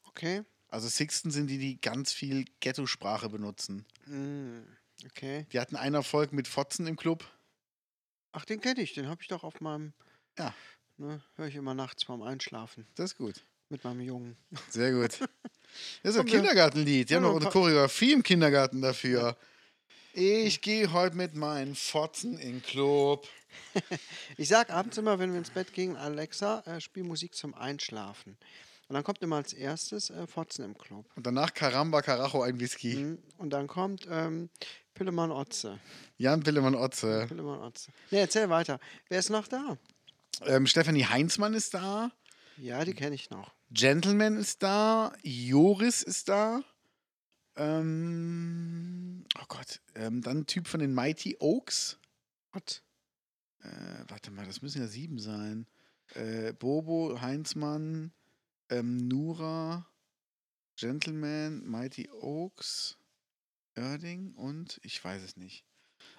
Okay. 0.04 0.44
Also 0.68 0.88
Sixten 0.88 1.30
sind 1.30 1.48
die, 1.48 1.58
die 1.58 1.80
ganz 1.80 2.12
viel 2.12 2.44
Ghetto-Sprache 2.60 3.28
benutzen. 3.28 3.86
Mm, 4.06 4.60
okay. 5.06 5.46
Die 5.52 5.60
hatten 5.60 5.76
einen 5.76 5.94
Erfolg 5.94 6.32
mit 6.32 6.48
Fotzen 6.48 6.86
im 6.86 6.96
Club. 6.96 7.24
Ach, 8.32 8.44
den 8.44 8.60
kenne 8.60 8.80
ich. 8.80 8.94
Den 8.94 9.08
habe 9.08 9.22
ich 9.22 9.28
doch 9.28 9.44
auf 9.44 9.60
meinem. 9.60 9.92
Ja. 10.38 10.54
Ne, 10.98 11.22
Höre 11.36 11.46
ich 11.46 11.54
immer 11.54 11.74
nachts 11.74 12.02
vorm 12.02 12.22
Einschlafen. 12.22 12.86
Das 12.96 13.12
ist 13.12 13.18
gut. 13.18 13.44
Mit 13.70 13.84
meinem 13.84 14.00
Jungen. 14.00 14.36
Sehr 14.70 14.92
gut. 14.92 15.28
Das 16.02 16.14
ist 16.14 16.20
ein 16.20 16.26
Kindergartenlied. 16.26 17.10
Die 17.10 17.14
haben 17.14 17.22
noch 17.22 17.36
ein 17.36 17.42
eine 17.42 17.50
Choreografie 17.50 18.12
im 18.12 18.22
Kindergarten 18.22 18.80
dafür. 18.80 19.36
Ich 20.12 20.62
gehe 20.62 20.92
heute 20.92 21.16
mit 21.16 21.36
meinen 21.36 21.74
Fotzen 21.74 22.38
in 22.38 22.54
den 22.54 22.62
Club. 22.62 23.26
Ich 24.36 24.48
sag 24.48 24.70
abends 24.70 24.98
immer, 24.98 25.18
wenn 25.18 25.32
wir 25.32 25.38
ins 25.38 25.50
Bett 25.50 25.72
gehen, 25.72 25.96
Alexa, 25.96 26.62
äh, 26.66 26.80
spiel 26.80 27.02
Musik 27.02 27.34
zum 27.34 27.54
Einschlafen. 27.54 28.36
Und 28.88 28.94
dann 28.94 29.04
kommt 29.04 29.20
immer 29.22 29.36
als 29.36 29.52
erstes 29.52 30.10
äh, 30.10 30.26
Fotzen 30.26 30.64
im 30.64 30.76
Club. 30.76 31.04
Und 31.14 31.26
danach 31.26 31.52
Caramba 31.52 32.02
Carajo 32.02 32.42
ein 32.42 32.58
Whisky. 32.58 32.94
Mhm. 32.94 33.18
Und 33.36 33.50
dann 33.50 33.66
kommt 33.66 34.06
ähm, 34.10 34.48
Pillemann 34.94 35.30
Otze. 35.30 35.78
Jan 36.16 36.42
Pillemann 36.42 36.74
Otze. 36.74 37.26
Pillemann 37.28 37.60
Otze. 37.60 37.90
Ne, 38.10 38.20
erzähl 38.20 38.48
weiter. 38.48 38.80
Wer 39.08 39.18
ist 39.18 39.30
noch 39.30 39.46
da? 39.46 39.76
Ähm, 40.46 40.66
Stefanie 40.66 41.04
Heinzmann 41.04 41.54
ist 41.54 41.74
da. 41.74 42.10
Ja, 42.56 42.84
die 42.84 42.94
kenne 42.94 43.14
ich 43.14 43.30
noch. 43.30 43.52
Gentleman 43.70 44.36
ist 44.36 44.62
da. 44.62 45.12
Joris 45.22 46.02
ist 46.02 46.28
da. 46.28 46.62
Ähm, 47.56 49.24
oh 49.38 49.44
Gott. 49.48 49.80
Ähm, 49.94 50.22
dann 50.22 50.38
ein 50.38 50.46
Typ 50.46 50.68
von 50.68 50.80
den 50.80 50.94
Mighty 50.94 51.36
Oaks. 51.40 51.98
Gott. 52.52 52.82
Äh, 53.62 54.04
warte 54.08 54.30
mal, 54.30 54.46
das 54.46 54.62
müssen 54.62 54.80
ja 54.80 54.86
sieben 54.86 55.18
sein. 55.18 55.66
Äh, 56.14 56.52
Bobo, 56.52 57.20
Heinzmann, 57.20 58.12
ähm, 58.70 58.96
Nura, 59.08 59.86
Gentleman, 60.76 61.68
Mighty 61.68 62.08
Oaks, 62.10 62.96
Erding 63.74 64.32
und 64.34 64.80
ich 64.82 65.02
weiß 65.04 65.22
es 65.22 65.36
nicht. 65.36 65.64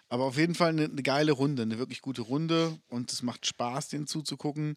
Aber 0.10 0.26
auf 0.26 0.38
jeden 0.38 0.56
Fall 0.56 0.70
eine, 0.70 0.86
eine 0.86 1.04
geile 1.04 1.32
Runde, 1.32 1.64
eine 1.64 1.78
wirklich 1.78 2.02
gute 2.02 2.22
Runde 2.22 2.80
und 2.90 3.12
es 3.12 3.24
macht 3.24 3.46
Spaß, 3.46 3.90
den 3.90 4.06
zuzugucken. 4.06 4.76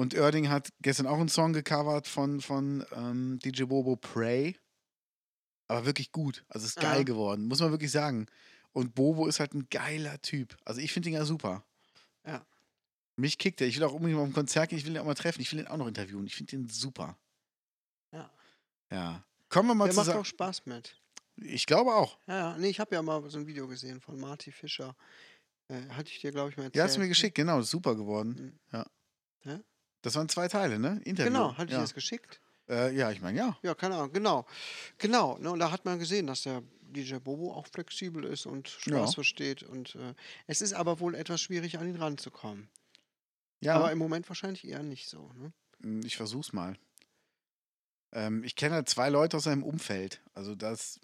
Und 0.00 0.14
Erding 0.14 0.48
hat 0.48 0.72
gestern 0.80 1.06
auch 1.06 1.18
einen 1.18 1.28
Song 1.28 1.52
gecovert 1.52 2.06
von, 2.06 2.40
von 2.40 2.86
ähm, 2.92 3.38
DJ 3.40 3.64
Bobo 3.64 3.96
Pray. 3.96 4.56
Aber 5.68 5.84
wirklich 5.84 6.10
gut. 6.10 6.42
Also 6.48 6.64
ist 6.64 6.80
geil 6.80 7.00
Ja. 7.00 7.02
geworden, 7.02 7.44
muss 7.46 7.60
man 7.60 7.70
wirklich 7.70 7.90
sagen. 7.90 8.24
Und 8.72 8.94
Bobo 8.94 9.26
ist 9.26 9.40
halt 9.40 9.52
ein 9.52 9.68
geiler 9.68 10.18
Typ. 10.22 10.56
Also 10.64 10.80
ich 10.80 10.94
finde 10.94 11.10
ihn 11.10 11.16
ja 11.16 11.26
super. 11.26 11.66
Ja. 12.26 12.46
Mich 13.16 13.36
kickt 13.36 13.60
er. 13.60 13.66
Ich 13.66 13.76
will 13.76 13.84
auch 13.84 13.92
unbedingt 13.92 14.16
mal 14.16 14.22
auf 14.22 14.30
ein 14.30 14.32
Konzert 14.32 14.70
gehen. 14.70 14.78
Ich 14.78 14.86
will 14.86 14.92
ihn 14.92 14.98
auch 14.98 15.04
mal 15.04 15.12
treffen. 15.12 15.42
Ich 15.42 15.52
will 15.52 15.58
ihn 15.60 15.66
auch 15.66 15.76
noch 15.76 15.86
interviewen. 15.86 16.26
Ich 16.26 16.34
finde 16.34 16.56
ihn 16.56 16.68
super. 16.70 17.18
Ja. 18.10 18.30
Ja. 18.90 19.22
Kommen 19.50 19.68
wir 19.68 19.74
mal 19.74 19.84
Der 19.84 19.96
macht 19.96 20.08
auch 20.08 20.24
Spaß 20.24 20.64
mit. 20.64 20.98
Ich 21.36 21.66
glaube 21.66 21.94
auch. 21.94 22.16
Ja. 22.26 22.56
Nee, 22.56 22.68
ich 22.70 22.80
habe 22.80 22.94
ja 22.94 23.02
mal 23.02 23.28
so 23.28 23.38
ein 23.38 23.46
Video 23.46 23.68
gesehen 23.68 24.00
von 24.00 24.18
Marty 24.18 24.50
Fischer. 24.50 24.96
Äh, 25.68 25.90
hatte 25.90 26.08
ich 26.10 26.22
dir, 26.22 26.30
glaube 26.30 26.48
ich, 26.48 26.56
mal 26.56 26.62
erzählt. 26.62 26.76
Ja, 26.76 26.84
hast 26.84 26.96
du 26.96 27.00
mir 27.00 27.08
geschickt. 27.08 27.34
Genau, 27.34 27.60
ist 27.60 27.68
super 27.68 27.94
geworden. 27.94 28.30
Mhm. 28.30 28.58
Ja. 28.72 28.86
Ja? 29.44 29.60
Das 30.02 30.14
waren 30.14 30.28
zwei 30.28 30.48
Teile, 30.48 30.78
ne? 30.78 31.00
Interview. 31.04 31.30
Genau, 31.32 31.56
hatte 31.56 31.66
ich 31.66 31.72
ja. 31.72 31.80
das 31.80 31.94
geschickt? 31.94 32.40
Äh, 32.68 32.94
ja, 32.96 33.10
ich 33.10 33.20
meine, 33.20 33.38
ja. 33.38 33.58
Ja, 33.62 33.74
keine 33.74 33.96
Ahnung, 33.96 34.12
genau. 34.12 34.46
Genau, 34.98 35.36
ne, 35.38 35.50
und 35.50 35.58
da 35.58 35.70
hat 35.70 35.84
man 35.84 35.98
gesehen, 35.98 36.26
dass 36.26 36.42
der 36.42 36.62
DJ 36.82 37.16
Bobo 37.16 37.52
auch 37.52 37.66
flexibel 37.66 38.24
ist 38.24 38.46
und 38.46 38.68
Spaß 38.68 38.86
Ja. 38.86 39.06
versteht. 39.12 39.62
Und 39.62 39.94
äh, 39.96 40.14
es 40.46 40.60
ist 40.60 40.72
aber 40.72 41.00
wohl 41.00 41.14
etwas 41.14 41.40
schwierig, 41.40 41.78
an 41.78 41.88
ihn 41.88 41.96
ranzukommen. 41.96 42.68
Ja, 43.62 43.74
Aber 43.76 43.92
im 43.92 43.98
Moment 43.98 44.28
wahrscheinlich 44.28 44.66
eher 44.66 44.82
nicht 44.82 45.08
so. 45.08 45.30
Ne? 45.34 45.52
Mm, 45.80 46.00
ich 46.06 46.16
versuch's 46.16 46.52
mal. 46.52 46.76
Ähm, 48.12 48.42
ich 48.42 48.56
kenne 48.56 48.74
halt 48.76 48.88
zwei 48.88 49.10
Leute 49.10 49.36
aus 49.36 49.44
seinem 49.44 49.62
Umfeld. 49.62 50.22
Also 50.34 50.54
das 50.54 50.98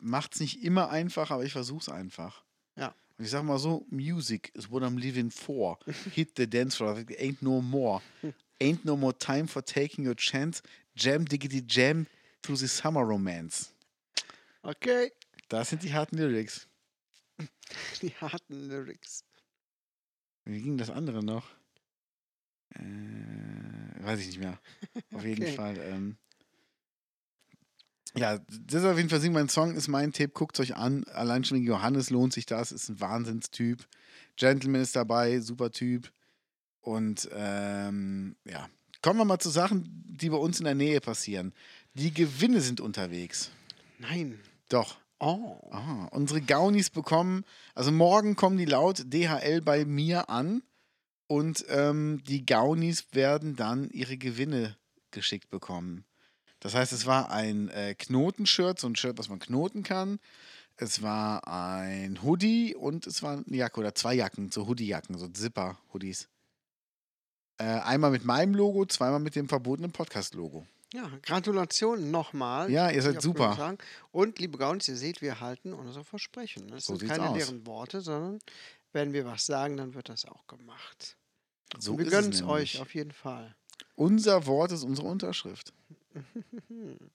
macht's 0.00 0.38
nicht 0.38 0.62
immer 0.62 0.90
einfach, 0.90 1.30
aber 1.30 1.44
ich 1.44 1.52
versuch's 1.52 1.88
einfach. 1.88 2.44
Ja. 2.76 2.94
Und 3.16 3.24
ich 3.24 3.30
sag 3.30 3.44
mal 3.44 3.58
so, 3.58 3.86
Music 3.90 4.50
is 4.54 4.70
what 4.70 4.82
I'm 4.82 4.98
living 4.98 5.30
for. 5.30 5.78
Hit 6.12 6.36
the 6.36 6.46
dance 6.46 6.76
floor, 6.76 6.96
ain't 7.18 7.40
no 7.42 7.60
more. 7.60 8.02
Ain't 8.60 8.84
no 8.84 8.96
more 8.96 9.16
time 9.16 9.46
for 9.46 9.62
taking 9.62 10.04
your 10.06 10.16
chance. 10.16 10.62
Jam 10.96 11.24
diggity 11.24 11.60
jam 11.66 12.06
through 12.42 12.58
the 12.58 12.68
summer 12.68 13.04
romance. 13.04 13.72
Okay. 14.62 15.12
Das 15.48 15.70
sind 15.70 15.82
die 15.82 15.92
harten 15.92 16.16
Lyrics. 16.16 16.66
Die 18.02 18.14
harten 18.20 18.68
Lyrics. 18.68 19.24
Wie 20.44 20.60
ging 20.62 20.78
das 20.78 20.90
andere 20.90 21.22
noch? 21.24 21.44
Äh, 22.70 24.04
weiß 24.04 24.20
ich 24.20 24.26
nicht 24.28 24.38
mehr. 24.40 24.58
Auf 25.12 25.24
jeden 25.24 25.42
Okay. 25.44 25.54
Fall. 25.54 25.76
Ähm, 25.78 26.16
ja, 28.16 28.38
das 28.38 28.82
ist 28.82 28.88
auf 28.88 28.96
jeden 28.96 29.08
Fall 29.08 29.20
Sing 29.20 29.32
mein 29.32 29.48
Song, 29.48 29.74
ist 29.74 29.88
mein 29.88 30.12
Tipp. 30.12 30.34
Guckt 30.34 30.58
euch 30.60 30.76
an. 30.76 31.04
Allein 31.12 31.44
schon 31.44 31.56
wegen 31.56 31.66
Johannes 31.66 32.10
lohnt 32.10 32.32
sich 32.32 32.46
das. 32.46 32.72
Ist 32.72 32.88
ein 32.88 33.00
Wahnsinnstyp. 33.00 33.86
Gentleman 34.36 34.82
ist 34.82 34.96
dabei, 34.96 35.40
super 35.40 35.70
Typ. 35.70 36.12
Und 36.80 37.28
ähm, 37.32 38.36
ja, 38.44 38.68
kommen 39.02 39.18
wir 39.18 39.24
mal 39.24 39.38
zu 39.38 39.50
Sachen, 39.50 40.04
die 40.06 40.30
bei 40.30 40.36
uns 40.36 40.58
in 40.58 40.64
der 40.64 40.74
Nähe 40.74 41.00
passieren. 41.00 41.52
Die 41.94 42.12
Gewinne 42.12 42.60
sind 42.60 42.80
unterwegs. 42.80 43.50
Nein. 43.98 44.38
Doch. 44.68 44.96
Oh. 45.18 45.58
Ah, 45.70 46.08
unsere 46.10 46.40
Gaunis 46.40 46.90
bekommen, 46.90 47.44
also 47.74 47.92
morgen 47.92 48.36
kommen 48.36 48.58
die 48.58 48.64
laut 48.64 49.04
DHL 49.06 49.62
bei 49.62 49.84
mir 49.84 50.28
an 50.28 50.62
und 51.28 51.64
ähm, 51.68 52.22
die 52.26 52.44
Gaunis 52.44 53.06
werden 53.12 53.56
dann 53.56 53.88
ihre 53.90 54.18
Gewinne 54.18 54.76
geschickt 55.12 55.48
bekommen. 55.48 56.04
Das 56.64 56.74
heißt, 56.74 56.94
es 56.94 57.04
war 57.04 57.30
ein 57.30 57.68
äh, 57.68 57.94
Knotenshirt, 57.94 58.80
so 58.80 58.86
ein 58.86 58.96
Shirt, 58.96 59.18
was 59.18 59.28
man 59.28 59.38
knoten 59.38 59.82
kann. 59.82 60.18
Es 60.78 61.02
war 61.02 61.46
ein 61.46 62.22
Hoodie 62.22 62.74
und 62.74 63.06
es 63.06 63.22
war 63.22 63.32
eine 63.32 63.44
Jacke 63.54 63.80
oder 63.80 63.94
zwei 63.94 64.14
Jacken, 64.14 64.50
so 64.50 64.66
Hoodie-Jacken, 64.66 65.18
so 65.18 65.28
Zipper-Hoodies. 65.28 66.26
Äh, 67.58 67.64
einmal 67.64 68.10
mit 68.10 68.24
meinem 68.24 68.54
Logo, 68.54 68.86
zweimal 68.86 69.20
mit 69.20 69.36
dem 69.36 69.46
verbotenen 69.46 69.92
Podcast-Logo. 69.92 70.66
Ja, 70.94 71.10
Gratulation 71.20 72.10
nochmal. 72.10 72.70
Ja, 72.70 72.90
ihr 72.90 73.02
seid 73.02 73.20
super. 73.20 73.76
Und 74.10 74.38
liebe 74.38 74.56
Gaunis, 74.56 74.88
ihr 74.88 74.96
seht, 74.96 75.20
wir 75.20 75.40
halten 75.40 75.74
unsere 75.74 76.02
Versprechen. 76.02 76.68
Das 76.68 76.86
So 76.86 76.96
sind 76.96 77.08
keine 77.08 77.28
aus. 77.28 77.36
leeren 77.36 77.66
Worte, 77.66 78.00
sondern 78.00 78.38
wenn 78.92 79.12
wir 79.12 79.26
was 79.26 79.44
sagen, 79.44 79.76
dann 79.76 79.92
wird 79.92 80.08
das 80.08 80.24
auch 80.24 80.46
gemacht. 80.46 81.18
So 81.78 81.92
Und 81.92 81.98
wir 81.98 82.06
gönnen 82.06 82.32
es 82.32 82.42
euch 82.42 82.80
auf 82.80 82.94
jeden 82.94 83.12
Fall. 83.12 83.54
Unser 83.96 84.46
Wort 84.46 84.72
ist 84.72 84.82
unsere 84.82 85.08
Unterschrift. 85.08 85.74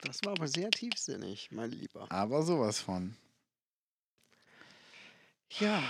Das 0.00 0.18
war 0.24 0.32
aber 0.32 0.48
sehr 0.48 0.70
tiefsinnig, 0.70 1.50
mein 1.52 1.70
Lieber. 1.70 2.10
Aber 2.10 2.42
sowas 2.42 2.80
von. 2.80 3.14
Ja. 5.60 5.82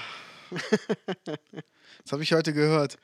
Das 2.05 2.12
habe 2.12 2.22
ich 2.22 2.32
heute 2.32 2.53
gehört. 2.53 2.99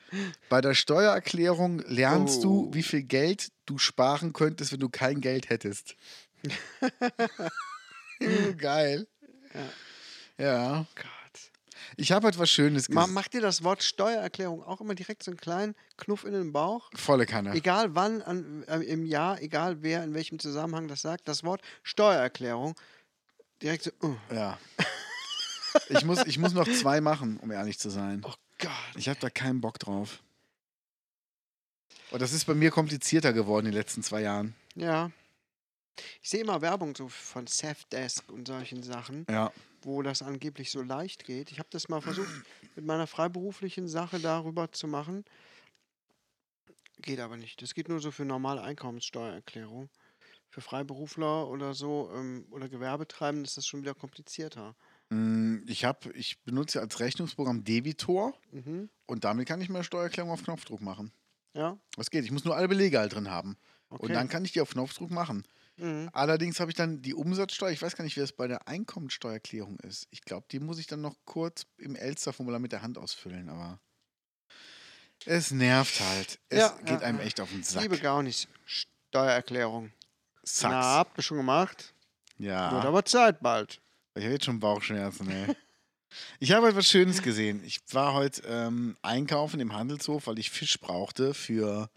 Bei 0.49 0.61
der 0.61 0.73
Steuererklärung 0.73 1.79
lernst 1.87 2.43
du, 2.43 2.67
Oh. 2.69 2.73
wie 2.73 2.83
viel 2.83 3.03
Geld 3.03 3.51
du 3.65 3.77
sparen 3.77 4.33
könntest, 4.33 4.71
wenn 4.71 4.79
du 4.79 4.89
kein 4.89 5.21
Geld 5.21 5.49
hättest. 5.49 5.95
geil. 8.57 9.07
Ja. 10.37 10.85
Gott. 10.95 11.05
Ich 11.97 12.11
habe 12.11 12.27
etwas 12.27 12.49
Schönes 12.49 12.89
Ma 12.89 13.01
gesehen. 13.01 13.13
macht 13.13 13.33
dir 13.33 13.41
das 13.41 13.63
Wort 13.63 13.83
Steuererklärung 13.83 14.63
auch 14.63 14.81
immer 14.81 14.95
direkt 14.95 15.23
so 15.23 15.31
einen 15.31 15.39
kleinen 15.39 15.75
Knuff 15.97 16.23
in 16.23 16.33
den 16.33 16.51
Bauch? 16.51 16.89
Volle 16.95 17.25
Kanne. 17.25 17.53
Egal 17.53 17.95
wann 17.95 18.21
an, 18.21 18.63
äh, 18.67 18.79
im 18.83 19.05
Jahr, 19.05 19.41
egal 19.41 19.81
wer 19.81 20.03
in 20.03 20.13
welchem 20.13 20.39
Zusammenhang 20.39 20.87
das 20.87 21.01
sagt, 21.01 21.27
das 21.27 21.43
Wort 21.43 21.61
Steuererklärung 21.83 22.75
direkt 23.61 23.83
so, 23.83 23.91
uh. 24.03 24.15
Ja. 24.33 24.57
Ich 25.89 26.03
muss, 26.03 26.25
ich 26.25 26.39
muss 26.39 26.53
noch 26.53 26.67
zwei 26.67 26.99
machen, 27.01 27.37
um 27.37 27.51
ehrlich 27.51 27.77
zu 27.79 27.89
sein. 27.89 28.23
oh 28.25 28.33
Gott. 28.57 28.71
Ich 28.95 29.07
habe 29.07 29.19
da 29.19 29.29
keinen 29.29 29.61
Bock 29.61 29.77
drauf. 29.79 30.19
Und 32.11 32.21
das 32.21 32.33
ist 32.33 32.45
bei 32.45 32.55
mir 32.55 32.71
komplizierter 32.71 33.33
geworden 33.33 33.67
in 33.67 33.71
den 33.71 33.77
letzten 33.77 34.01
zwei 34.01 34.21
Jahren. 34.21 34.55
Ja. 34.75 35.11
Ich 36.23 36.29
sehe 36.29 36.41
immer 36.41 36.61
Werbung 36.61 36.95
so 36.95 37.07
von 37.07 37.45
Safdesk 37.45 38.29
und 38.31 38.47
solchen 38.47 38.81
Sachen, 38.83 39.25
Ja. 39.29 39.51
Wo 39.81 40.01
das 40.01 40.21
angeblich 40.21 40.71
so 40.71 40.81
leicht 40.81 41.23
geht. 41.25 41.51
Ich 41.51 41.59
habe 41.59 41.69
das 41.71 41.89
mal 41.89 42.01
versucht, 42.01 42.29
mit 42.75 42.85
meiner 42.85 43.07
freiberuflichen 43.07 43.87
Sache 43.87 44.19
darüber 44.19 44.71
zu 44.71 44.87
machen. 44.87 45.25
Geht 47.01 47.19
aber 47.19 47.37
nicht. 47.37 47.61
Das 47.61 47.73
geht 47.73 47.87
nur 47.89 47.99
so 47.99 48.11
für 48.11 48.25
normale 48.25 48.61
Einkommenssteuererklärung. 48.61 49.89
Für 50.51 50.61
Freiberufler 50.61 51.47
oder 51.47 51.73
so 51.73 52.11
ähm, 52.13 52.45
oder 52.51 52.67
Gewerbetreibende 52.67 53.47
ist 53.47 53.55
das 53.55 53.67
schon 53.67 53.81
wieder 53.81 53.93
komplizierter. 53.93 54.75
Mm, 55.09 55.59
Ich, 55.67 55.85
hab, 55.85 56.07
ich 56.15 56.41
benutze 56.41 56.81
als 56.81 56.99
Rechnungsprogramm 56.99 57.63
Debitor 57.63 58.33
Mhm. 58.51 58.89
und 59.05 59.23
damit 59.23 59.47
kann 59.47 59.61
ich 59.61 59.69
meine 59.69 59.83
Steuererklärung 59.83 60.31
auf 60.31 60.43
Knopfdruck 60.43 60.81
machen. 60.81 61.11
Ja, 61.53 61.77
Das 61.95 62.09
geht. 62.09 62.25
Ich 62.25 62.31
muss 62.31 62.45
nur 62.45 62.55
alle 62.55 62.67
Belege 62.67 62.99
halt 62.99 63.13
drin 63.13 63.29
haben. 63.29 63.57
okay. 63.89 64.03
Und 64.07 64.13
dann 64.13 64.27
kann 64.27 64.43
ich 64.43 64.51
die 64.53 64.61
auf 64.61 64.71
Knopfdruck 64.71 65.11
machen. 65.11 65.45
Mhm. 65.79 66.09
Allerdings 66.13 66.59
habe 66.59 66.71
ich 66.71 66.75
dann 66.77 67.01
die 67.01 67.13
Umsatzsteuer, 67.13 67.71
ich 67.71 67.81
weiß 67.81 67.95
gar 67.95 68.03
nicht, 68.03 68.15
wie 68.15 68.21
das 68.21 68.31
bei 68.33 68.47
der 68.47 68.67
Einkommensteuererklärung 68.67 69.79
ist. 69.79 70.07
Ich 70.11 70.21
glaube, 70.21 70.45
die 70.51 70.59
muss 70.59 70.79
ich 70.79 70.87
dann 70.87 71.01
noch 71.01 71.15
kurz 71.25 71.65
im 71.77 71.95
Elster-Formular 71.95 72.59
mit 72.59 72.71
der 72.71 72.81
Hand 72.81 72.97
ausfüllen, 72.97 73.49
aber 73.49 73.79
es 75.25 75.51
nervt 75.51 75.99
halt. 75.99 76.39
Es 76.49 76.59
Ja, 76.59 76.69
geht 76.79 76.89
ja, 76.89 76.99
einem 76.99 77.19
echt 77.19 77.39
auf 77.41 77.49
den 77.49 77.63
Sack. 77.63 77.83
Liebe 77.83 77.97
Gaunis, 77.97 78.47
Steuererklärung. 78.65 79.91
Sucks. 80.43 80.71
Na, 80.71 80.81
habt 80.97 81.17
ihr 81.17 81.23
schon 81.23 81.37
gemacht? 81.37 81.93
Wird 82.37 82.49
ja, 82.49 82.69
aber 82.69 83.03
Zeit 83.03 83.41
bald. 83.41 83.81
ich 84.15 84.23
habe 84.23 84.33
jetzt 84.33 84.45
schon 84.45 84.59
Bauchschmerzen, 84.59 85.29
ey. 85.29 85.55
Ich 86.39 86.53
habe 86.53 86.67
etwas 86.69 86.87
Schönes 86.87 87.21
gesehen. 87.21 87.63
Ich 87.63 87.81
war 87.91 88.13
heute 88.15 88.41
ähm, 88.47 88.97
einkaufen 89.03 89.59
im 89.59 89.73
Handelshof, 89.73 90.25
weil 90.25 90.39
ich 90.39 90.49
Fisch 90.49 90.79
brauchte 90.79 91.35
für 91.35 91.91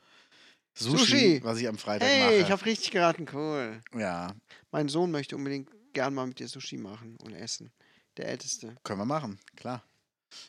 Sushi, 0.74 0.96
Sushi. 0.96 1.40
was 1.44 1.58
ich 1.58 1.68
am 1.68 1.76
Freitag 1.78 2.08
Hey, 2.08 2.24
mache. 2.24 2.34
ich 2.36 2.50
habe 2.50 2.64
richtig 2.64 2.90
geraten, 2.92 3.26
cool. 3.32 3.80
ja, 3.96 4.34
Mein 4.70 4.88
Sohn 4.88 5.10
möchte 5.10 5.36
unbedingt 5.36 5.68
gern 5.92 6.14
mal 6.14 6.26
mit 6.26 6.38
dir 6.38 6.48
Sushi 6.48 6.78
machen 6.78 7.16
und 7.22 7.34
essen. 7.34 7.70
Der 8.16 8.28
Älteste. 8.28 8.74
Können 8.82 8.98
wir 9.00 9.04
machen, 9.04 9.38
klar. 9.56 9.84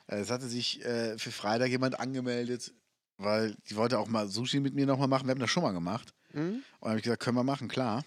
Äh, 0.08 0.18
Es 0.20 0.30
hatte 0.30 0.48
sich 0.48 0.84
äh, 0.86 1.18
für 1.18 1.32
Freitag 1.32 1.70
jemand 1.70 2.00
angemeldet, 2.00 2.74
weil 3.18 3.56
die 3.70 3.76
wollte 3.76 4.00
auch 4.00 4.08
mal 4.08 4.28
Sushi 4.28 4.60
mit 4.60 4.74
mir 4.74 4.86
nochmal 4.86 5.08
machen. 5.08 5.28
Wir 5.28 5.32
haben 5.32 5.40
das 5.40 5.50
schon 5.50 5.64
mal 5.64 5.72
gemacht. 5.74 6.14
Hm? 6.32 6.56
Und 6.56 6.64
dann 6.82 6.90
habe 6.90 6.98
ich 7.00 7.04
gesagt, 7.04 7.22
können 7.24 7.38
wir 7.38 7.44
machen, 7.44 7.68
klar. 7.68 8.04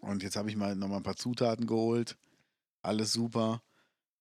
Und 0.00 0.22
jetzt 0.22 0.36
habe 0.36 0.48
ich 0.50 0.56
mal 0.56 0.76
nochmal 0.76 0.98
ein 0.98 1.02
paar 1.02 1.16
Zutaten 1.16 1.66
geholt. 1.66 2.16
Alles 2.82 3.12
super. 3.12 3.62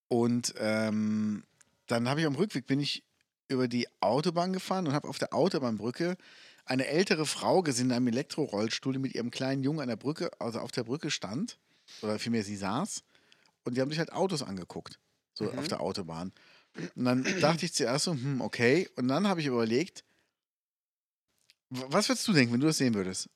Und 0.10 0.54
ähm, 0.60 1.44
dann 1.88 2.08
habe 2.10 2.20
ich 2.22 2.26
am 2.26 2.36
Rückweg 2.36 2.66
bin 2.68 2.80
ich 2.80 3.04
über 3.50 3.68
die 3.68 3.88
Autobahn 4.02 4.52
gefahren 4.54 4.88
und 4.88 4.94
habe 4.94 5.08
auf 5.08 5.20
der 5.20 5.34
Autobahnbrücke 5.34 6.18
eine 6.68 6.88
ältere 6.88 7.26
Frau 7.26 7.62
gesehen 7.64 7.88
in 7.88 7.94
einem 7.94 8.08
Elektrorollstuhl, 8.08 8.94
die 8.94 9.00
mit 9.00 9.16
ihrem 9.16 9.32
kleinen 9.32 9.64
Jungen 9.64 9.80
an 9.80 9.88
der 9.88 9.96
Brücke, 9.96 10.30
also 10.40 10.60
auf 10.60 10.72
der 10.72 10.84
Brücke 10.84 11.10
stand. 11.12 11.58
Oder 12.02 12.20
vielmehr 12.20 12.44
sie 12.44 12.56
saß. 12.58 13.04
Und 13.64 13.76
die 13.76 13.82
haben 13.82 13.90
sich 13.90 14.00
halt 14.00 14.12
Autos 14.14 14.44
angeguckt. 14.44 15.00
So 15.34 15.46
Mhm. 15.46 15.60
auf 15.60 15.68
der 15.68 15.82
Autobahn. 15.82 16.32
Und 16.96 17.06
dann 17.06 17.24
dachte 17.42 17.66
ich 17.66 17.74
zuerst 17.74 18.06
so, 18.06 18.12
hm, 18.14 18.42
okay. 18.42 18.90
Und 18.96 19.08
dann 19.08 19.28
habe 19.28 19.40
ich 19.42 19.48
überlegt, 19.48 20.04
was 21.70 22.08
würdest 22.10 22.28
du 22.28 22.34
denken, 22.34 22.54
wenn 22.54 22.60
du 22.62 22.68
das 22.68 22.78
sehen 22.78 22.94
würdest? 22.94 23.30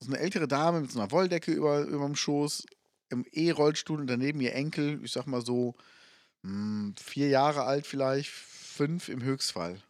So 0.00 0.08
eine 0.08 0.18
ältere 0.18 0.48
Dame 0.48 0.80
mit 0.80 0.90
so 0.90 1.00
einer 1.00 1.10
Wolldecke 1.10 1.52
über, 1.52 1.82
über 1.82 2.04
dem 2.06 2.16
Schoß, 2.16 2.64
im 3.10 3.24
E-Rollstuhl 3.30 4.00
und 4.00 4.06
daneben 4.06 4.40
ihr 4.40 4.54
Enkel, 4.54 5.02
ich 5.04 5.12
sag 5.12 5.26
mal 5.26 5.44
so 5.44 5.74
hm, 6.42 6.94
vier 7.00 7.28
Jahre 7.28 7.64
alt 7.64 7.86
vielleicht, 7.86 8.30
fünf 8.30 9.08
im 9.08 9.22
Höchstfall. 9.22 9.80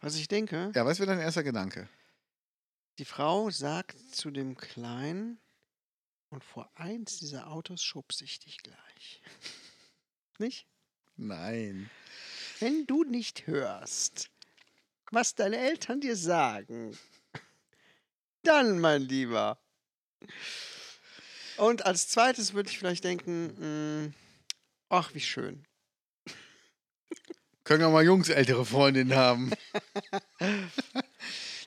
Was 0.00 0.16
ich 0.16 0.26
denke, 0.28 0.72
Ja, 0.74 0.84
was 0.84 0.98
wäre 0.98 1.10
dein 1.10 1.20
erster 1.20 1.44
Gedanke? 1.44 1.88
Die 2.98 3.04
Frau 3.04 3.50
sagt 3.50 3.98
zu 4.14 4.30
dem 4.30 4.56
Kleinen, 4.56 5.40
und 6.32 6.42
vor 6.42 6.70
eins 6.74 7.18
dieser 7.18 7.48
Autos 7.48 7.82
schubse 7.82 8.24
ich 8.24 8.38
dich 8.40 8.58
gleich. 8.58 9.20
Nicht? 10.38 10.66
Nein. 11.16 11.90
Wenn 12.58 12.86
du 12.86 13.04
nicht 13.04 13.46
hörst, 13.46 14.30
was 15.10 15.34
deine 15.34 15.58
Eltern 15.58 16.00
dir 16.00 16.16
sagen, 16.16 16.96
dann, 18.42 18.78
mein 18.78 19.02
Lieber. 19.02 19.60
Und 21.58 21.84
als 21.84 22.08
zweites 22.08 22.54
würde 22.54 22.70
ich 22.70 22.78
vielleicht 22.78 23.04
denken, 23.04 24.06
mh, 24.06 24.14
ach, 24.88 25.14
wie 25.14 25.20
schön. 25.20 25.66
Können 27.64 27.82
ja 27.82 27.90
mal 27.90 28.04
Jungs 28.04 28.30
ältere 28.30 28.64
Freundinnen 28.64 29.14
haben. 29.14 29.52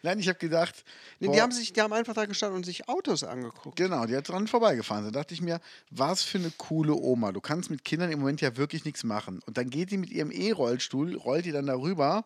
Nein, 0.06 0.20
ich 0.20 0.28
habe 0.28 0.38
gedacht, 0.38 0.86
Nee, 1.20 1.28
Boah. 1.28 1.34
die, 1.34 1.42
haben 1.42 1.52
sich, 1.52 1.74
die 1.74 1.82
haben 1.82 1.94
einfach 1.94 2.14
da 2.14 2.26
gestanden 2.26 2.58
und 2.58 2.64
sich 2.64 2.88
Autos 2.88 3.24
angeguckt. 3.24 3.76
Genau, 3.76 4.06
die 4.06 4.16
hat 4.16 4.30
dran 4.30 4.48
vorbeigefahren. 4.48 5.06
Da 5.06 5.12
dachte 5.12 5.34
ich 5.34 5.42
mir, 5.42 5.60
was 5.90 6.22
für 6.22 6.38
eine 6.38 6.52
coole 6.52 6.94
Oma. 6.94 7.32
Du 7.32 7.42
kannst 7.42 7.72
mit 7.72 7.84
Kindern 7.84 8.12
im 8.12 8.20
Moment 8.20 8.40
ja 8.40 8.56
wirklich 8.56 8.86
nichts 8.86 9.04
machen. 9.04 9.40
Und 9.48 9.58
dann 9.58 9.72
geht 9.72 9.90
die 9.90 9.98
mit 9.98 10.12
ihrem 10.12 10.30
E-Rollstuhl, 10.32 11.16
rollt 11.16 11.46
die 11.46 11.52
dann 11.52 11.66
darüber 11.66 12.26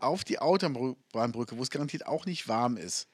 auf 0.00 0.24
die 0.24 0.40
Autobahnbrücke, 0.40 1.56
wo 1.56 1.62
es 1.62 1.70
garantiert 1.70 2.06
auch 2.06 2.26
nicht 2.26 2.48
warm 2.48 2.76
ist, 2.76 3.06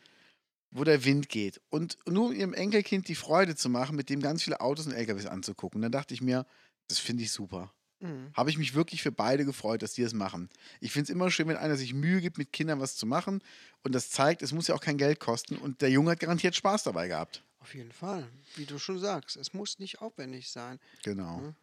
wo 0.70 0.84
der 0.84 1.04
Wind 1.04 1.28
geht. 1.28 1.60
Und 1.68 1.98
nur 2.08 2.32
ihrem 2.32 2.54
Enkelkind 2.54 3.08
die 3.08 3.14
Freude 3.14 3.56
zu 3.56 3.68
machen, 3.68 3.94
mit 3.94 4.08
dem 4.08 4.20
ganz 4.20 4.42
viele 4.42 4.62
Autos 4.62 4.86
und 4.86 4.94
LKWs 4.94 5.26
anzugucken. 5.26 5.82
Dann 5.82 5.92
dachte 5.92 6.14
ich 6.14 6.22
mir, 6.22 6.46
das 6.88 6.98
finde 6.98 7.24
ich 7.24 7.30
super. 7.30 7.70
Mhm. 8.00 8.30
Habe 8.34 8.50
ich 8.50 8.58
mich 8.58 8.74
wirklich 8.74 9.02
für 9.02 9.10
beide 9.12 9.44
gefreut, 9.44 9.82
dass 9.82 9.92
die 9.92 10.02
das 10.02 10.12
machen. 10.14 10.48
Ich 10.80 10.92
finde 10.92 11.04
es 11.04 11.10
immer 11.10 11.30
schön, 11.30 11.48
wenn 11.48 11.56
einer 11.56 11.76
sich 11.76 11.94
Mühe 11.94 12.20
gibt, 12.20 12.38
mit 12.38 12.52
Kindern 12.52 12.80
was 12.80 12.96
zu 12.96 13.06
machen 13.06 13.42
und 13.82 13.94
das 13.94 14.10
zeigt, 14.10 14.42
es 14.42 14.52
muss 14.52 14.68
ja 14.68 14.74
auch 14.74 14.80
kein 14.80 14.98
Geld 14.98 15.18
kosten 15.20 15.56
und 15.56 15.82
der 15.82 15.90
Junge 15.90 16.12
hat 16.12 16.20
garantiert 16.20 16.54
Spaß 16.54 16.84
dabei 16.84 17.08
gehabt. 17.08 17.42
Auf 17.60 17.74
jeden 17.74 17.92
Fall. 17.92 18.28
Wie 18.54 18.66
du 18.66 18.78
schon 18.78 18.98
sagst, 18.98 19.36
es 19.36 19.52
muss 19.52 19.78
nicht 19.78 20.00
aufwendig 20.00 20.50
sein. 20.50 20.78
Genau. 21.02 21.38
Mhm. 21.38 21.54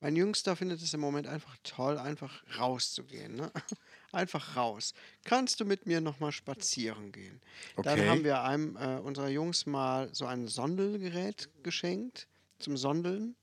Mein 0.00 0.14
Jüngster 0.14 0.54
findet 0.54 0.80
es 0.80 0.94
im 0.94 1.00
Moment 1.00 1.26
einfach 1.26 1.56
toll, 1.64 1.98
einfach 1.98 2.44
rauszugehen. 2.56 3.34
Ne? 3.34 3.50
Einfach 4.12 4.56
raus. 4.56 4.94
Kannst 5.24 5.60
du 5.60 5.66
mit 5.66 5.84
mir 5.84 6.00
nochmal 6.00 6.32
spazieren 6.32 7.12
gehen? 7.12 7.42
Dann 7.76 7.98
Okay. 7.98 8.08
haben 8.08 8.24
wir 8.24 8.42
einem 8.42 8.76
äh, 8.76 8.98
unserer 9.00 9.28
Jungs 9.28 9.66
mal 9.66 10.08
so 10.14 10.24
ein 10.24 10.48
Sondelgerät 10.48 11.50
geschenkt 11.62 12.26
zum 12.58 12.78
Sondeln. 12.78 13.36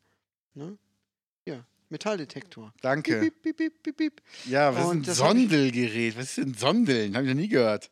Ne? 0.55 0.77
Ja, 1.45 1.63
Metalldetektor. 1.89 2.73
Danke. 2.81 3.31
Piep, 3.41 3.57
piep, 3.57 3.97
piep. 3.97 4.21
Ja, 4.45 4.75
was 4.75 4.85
Und 4.85 5.07
ist 5.07 5.21
ein 5.21 5.27
Sondelgerät? 5.27 6.17
Was 6.17 6.23
ist 6.29 6.37
denn 6.37 6.53
Sondeln? 6.55 7.15
Habe 7.15 7.25
ich 7.27 7.33
noch 7.33 7.39
nie 7.41 7.47
gehört. 7.49 7.91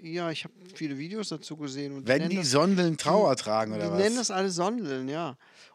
Ja, 0.00 0.30
ich 0.30 0.44
habe 0.44 0.54
viele 0.74 0.96
Videos 0.96 1.28
dazu 1.28 1.56
gesehen. 1.56 1.92
Und 1.92 2.06
Wenn 2.06 2.18
nennen 2.18 2.30
die 2.30 2.36
das- 2.36 2.52
Sondeln 2.52 2.96
Trauer 2.96 3.34
tragen 3.34 3.72
Die 3.72 3.78
oder 3.78 3.90
nennen 3.96 4.10
was? 4.16 4.28
das 4.28 4.30
alle 4.30 4.48
Sondeln, 4.50 5.08
ja. 5.08 5.30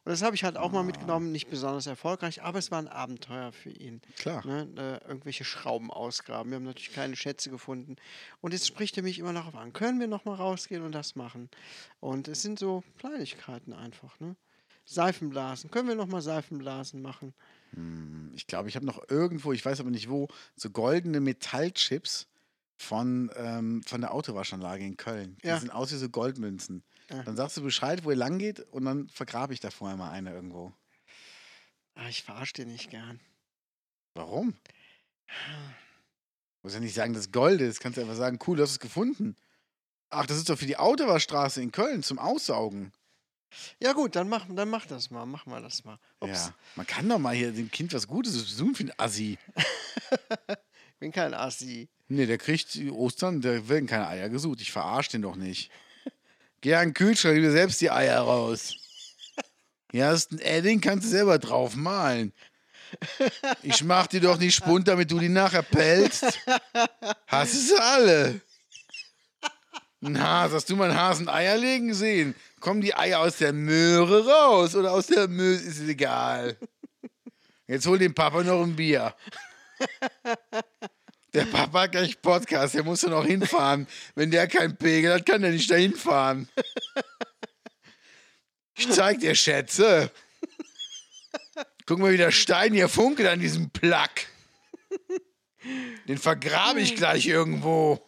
Und 0.05 0.11
das 0.11 0.21
habe 0.21 0.33
ich 0.33 0.45
halt 0.45 0.55
auch 0.55 0.69
Ah. 0.69 0.75
mal 0.75 0.83
mitgenommen, 0.83 1.31
nicht 1.33 1.49
besonders 1.49 1.87
erfolgreich, 1.87 2.41
aber 2.41 2.57
es 2.59 2.71
war 2.71 2.79
ein 2.79 2.87
Abenteuer 2.87 3.51
für 3.51 3.69
ihn. 3.69 4.01
Klar. 4.17 4.45
Ne? 4.47 4.69
Äh, 5.03 5.07
irgendwelche 5.09 5.43
Schrauben 5.43 5.91
ausgraben. 5.91 6.51
Wir 6.51 6.55
haben 6.55 6.63
natürlich 6.63 6.93
keine 6.93 7.17
Schätze 7.17 7.49
gefunden. 7.49 7.97
Und 8.39 8.53
jetzt 8.53 8.65
spricht 8.65 8.95
er 8.95 9.03
mich 9.03 9.19
immer 9.19 9.33
darauf 9.33 9.55
an, 9.55 9.73
können 9.73 9.99
wir 9.99 10.07
noch 10.07 10.23
mal 10.23 10.35
rausgehen 10.35 10.83
und 10.83 10.93
das 10.93 11.15
machen? 11.15 11.49
Und 11.99 12.29
es 12.29 12.41
sind 12.41 12.57
so 12.59 12.81
Kleinigkeiten 12.99 13.73
einfach, 13.73 14.19
ne? 14.21 14.35
Seifenblasen. 14.85 15.71
Können 15.71 15.87
wir 15.87 15.95
noch 15.95 16.07
mal 16.07 16.21
Seifenblasen 16.21 17.01
machen? 17.01 17.33
Hm, 17.73 18.31
Ich 18.35 18.47
glaube, 18.47 18.69
ich 18.69 18.75
habe 18.75 18.85
noch 18.85 19.01
irgendwo, 19.09 19.53
ich 19.53 19.63
weiß 19.65 19.79
aber 19.79 19.89
nicht 19.91 20.09
wo, 20.09 20.27
so 20.55 20.69
goldene 20.69 21.19
Metallchips 21.19 22.27
von, 22.75 23.31
ähm, 23.35 23.81
von 23.83 24.01
der 24.01 24.13
Autowaschanlage 24.13 24.83
in 24.83 24.97
Köln. 24.97 25.37
Die 25.43 25.47
Ja. 25.47 25.59
sehen 25.59 25.69
aus 25.69 25.91
wie 25.91 25.97
so 25.97 26.09
Goldmünzen. 26.09 26.83
Ja. 27.09 27.23
Dann 27.23 27.35
sagst 27.35 27.57
du 27.57 27.61
Bescheid, 27.61 28.03
wo 28.03 28.09
ihr 28.11 28.17
lang 28.17 28.39
geht 28.39 28.59
und 28.71 28.85
dann 28.85 29.07
vergrabe 29.09 29.53
ich 29.53 29.59
da 29.59 29.69
vorher 29.69 29.97
mal 29.97 30.09
eine 30.11 30.33
irgendwo. 30.33 30.73
Ah, 31.95 32.09
ich 32.09 32.23
verarsche 32.23 32.53
den 32.53 32.69
nicht 32.69 32.89
gern. 32.89 33.19
Warum? 34.15 34.55
Du 35.27 35.33
musst 36.63 36.75
ja 36.75 36.79
nicht 36.81 36.95
sagen, 36.95 37.13
das 37.13 37.31
Gold 37.31 37.61
ist. 37.61 37.79
Kannst 37.79 37.97
du 37.97 38.01
einfach 38.01 38.15
sagen, 38.15 38.39
cool, 38.47 38.57
du 38.57 38.63
hast 38.63 38.71
es 38.71 38.79
gefunden. 38.79 39.35
Ach, 40.09 40.25
das 40.25 40.37
ist 40.37 40.49
doch 40.49 40.57
für 40.57 40.65
die 40.65 40.77
Autowaschstraße 40.77 41.61
in 41.61 41.71
Köln 41.71 42.03
zum 42.03 42.19
Aussaugen. 42.19 42.91
Ja 43.79 43.93
gut, 43.93 44.15
dann 44.15 44.29
mach, 44.29 44.45
dann 44.49 44.69
mach 44.69 44.85
das 44.85 45.11
mal. 45.11 45.25
Machen 45.25 45.51
wir 45.51 45.61
das 45.61 45.83
mal. 45.83 45.97
Ups, 46.19 46.47
Ja, 46.47 46.53
man 46.75 46.87
kann 46.87 47.07
doch 47.07 47.19
mal 47.19 47.35
hier 47.35 47.51
dem 47.51 47.69
Kind 47.71 47.93
was 47.93 48.07
Gutes 48.07 48.55
tun 48.57 48.75
für 48.75 48.83
ein 48.83 48.93
Assi. 48.97 49.37
bin 50.99 51.11
kein 51.11 51.33
Assi. 51.33 51.89
Nee, 52.07 52.25
der 52.25 52.37
kriegt 52.37 52.77
Ostern, 52.91 53.41
der 53.41 53.67
werden 53.67 53.87
keine 53.87 54.07
Eier 54.07 54.29
gesucht. 54.29 54.61
Ich 54.61 54.71
verarsche 54.71 55.11
den 55.11 55.21
doch 55.21 55.35
nicht. 55.35 55.71
Geh 56.61 56.75
an 56.75 56.89
den 56.89 56.93
Kühlschrank, 56.93 57.35
nimm 57.35 57.43
dir 57.43 57.51
selbst 57.51 57.81
die 57.81 57.91
Eier 57.91 58.21
raus. 58.21 58.75
Hier 59.91 60.07
hast 60.07 60.31
ein 60.31 60.39
Edding, 60.39 60.79
kannst 60.81 61.05
du 61.05 61.09
selber 61.09 61.37
drauf 61.39 61.75
malen. 61.75 62.31
Ich 63.63 63.83
mach 63.83 64.07
dir 64.07 64.21
doch 64.21 64.37
nicht 64.37 64.55
Spund, 64.55 64.87
damit 64.87 65.11
du 65.11 65.19
die 65.19 65.29
nachher 65.29 65.61
pelzt. 65.61 66.39
Hast 67.27 67.53
du 67.53 67.57
sie 67.57 67.77
alle? 67.77 68.41
Ein 70.01 70.21
Hase, 70.21 70.55
hast 70.55 70.69
du 70.69 70.75
mal 70.75 70.89
einen 70.89 70.99
Hasen 70.99 71.29
Eier 71.29 71.57
legen 71.57 71.93
sehen? 71.93 72.35
Kommen 72.63 72.79
die 72.79 72.95
Eier 72.95 73.19
aus 73.19 73.39
der 73.39 73.51
Möhre 73.51 74.25
raus 74.25 74.73
oder 74.73 74.93
aus 74.93 75.07
der 75.07 75.27
Möhre? 75.27 75.59
Ist 75.59 75.81
egal. 75.81 76.57
Jetzt 77.67 77.85
hol 77.85 77.97
dem 77.97 78.15
Papa 78.15 78.41
noch 78.41 78.63
ein 78.63 78.77
Bier. 78.77 79.13
Der 81.33 81.43
Papa 81.43 81.81
hat 81.81 81.91
gleich 81.91 82.21
Podcast, 82.21 82.73
der 82.73 82.85
muss 82.85 83.01
da 83.01 83.09
noch 83.09 83.25
hinfahren. 83.25 83.85
Wenn 84.15 84.31
der 84.31 84.47
kein 84.47 84.77
Pegel 84.77 85.13
hat, 85.13 85.25
kann 85.25 85.41
der 85.41 85.51
nicht 85.51 85.69
da 85.69 85.75
hinfahren. 85.75 86.47
Ich 88.77 88.89
zeig 88.89 89.19
dir 89.19 89.35
Schätze. 89.35 90.09
Guck 91.85 91.99
mal, 91.99 92.13
wie 92.13 92.17
der 92.17 92.31
Stein 92.31 92.71
hier 92.71 92.87
funkelt 92.87 93.27
an 93.27 93.41
diesem 93.41 93.71
Plack. 93.71 94.27
Den 96.07 96.17
vergrabe 96.17 96.79
ich 96.79 96.95
gleich 96.95 97.25
irgendwo. 97.25 98.01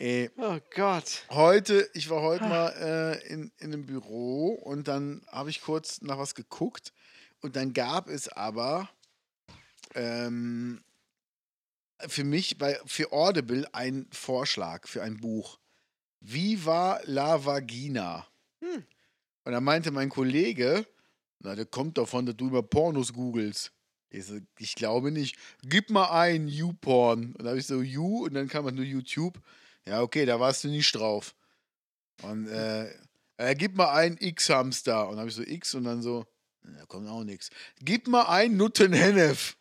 Ey, 0.00 0.30
Oh 0.38 0.58
Gott. 0.74 1.24
heute, 1.28 1.90
ich 1.92 2.08
war 2.08 2.22
heute 2.22 2.44
mal 2.44 2.70
äh, 2.70 3.28
in, 3.30 3.52
in 3.58 3.74
einem 3.74 3.84
Büro 3.84 4.48
und 4.48 4.88
dann 4.88 5.20
habe 5.30 5.50
ich 5.50 5.60
kurz 5.60 6.00
nach 6.00 6.16
was 6.16 6.34
geguckt 6.34 6.94
und 7.42 7.54
dann 7.54 7.74
gab 7.74 8.08
es 8.08 8.26
aber 8.30 8.88
ähm, 9.94 10.82
für 12.08 12.24
mich 12.24 12.56
bei, 12.56 12.80
für 12.86 13.12
Audible 13.12 13.68
einen 13.74 14.08
Vorschlag 14.10 14.88
für 14.88 15.02
ein 15.02 15.18
Buch. 15.18 15.58
Viva 16.20 17.00
la 17.04 17.44
Vagina. 17.44 18.26
Hm. 18.64 18.82
Und 19.44 19.52
da 19.52 19.60
meinte 19.60 19.90
mein 19.90 20.08
Kollege, 20.08 20.86
na, 21.40 21.54
der 21.54 21.66
kommt 21.66 21.98
davon, 21.98 22.24
dass 22.24 22.36
du 22.36 22.46
über 22.46 22.62
Pornos 22.62 23.12
googelst. 23.12 23.70
Ich, 24.08 24.24
so, 24.24 24.38
ich 24.58 24.74
glaube 24.76 25.10
nicht. 25.10 25.36
Gib 25.62 25.90
mal 25.90 26.08
ein 26.10 26.48
YouPorn. 26.48 27.34
Und 27.34 27.38
dann 27.38 27.48
habe 27.48 27.58
ich 27.58 27.66
so 27.66 27.82
You 27.82 28.24
und 28.24 28.32
dann 28.32 28.48
kam 28.48 28.64
halt 28.64 28.76
nur 28.76 28.84
YouTube. 28.86 29.38
Ja, 29.86 30.02
okay, 30.02 30.26
da 30.26 30.38
warst 30.38 30.64
du 30.64 30.68
nicht 30.68 30.94
drauf. 30.94 31.34
Und 32.22 32.48
äh, 32.48 32.90
äh, 33.36 33.54
gib 33.54 33.76
mal 33.76 33.92
ein 33.92 34.16
X-Hamster. 34.18 35.04
Und 35.04 35.12
dann 35.12 35.20
habe 35.20 35.30
ich 35.30 35.34
so 35.34 35.42
X 35.42 35.74
und 35.74 35.84
dann 35.84 36.02
so, 36.02 36.26
da 36.62 36.84
kommt 36.86 37.08
auch 37.08 37.24
nichts. 37.24 37.50
Gib 37.80 38.06
mal 38.06 38.24
ein 38.24 38.56
Nuttenhennef. 38.56 39.56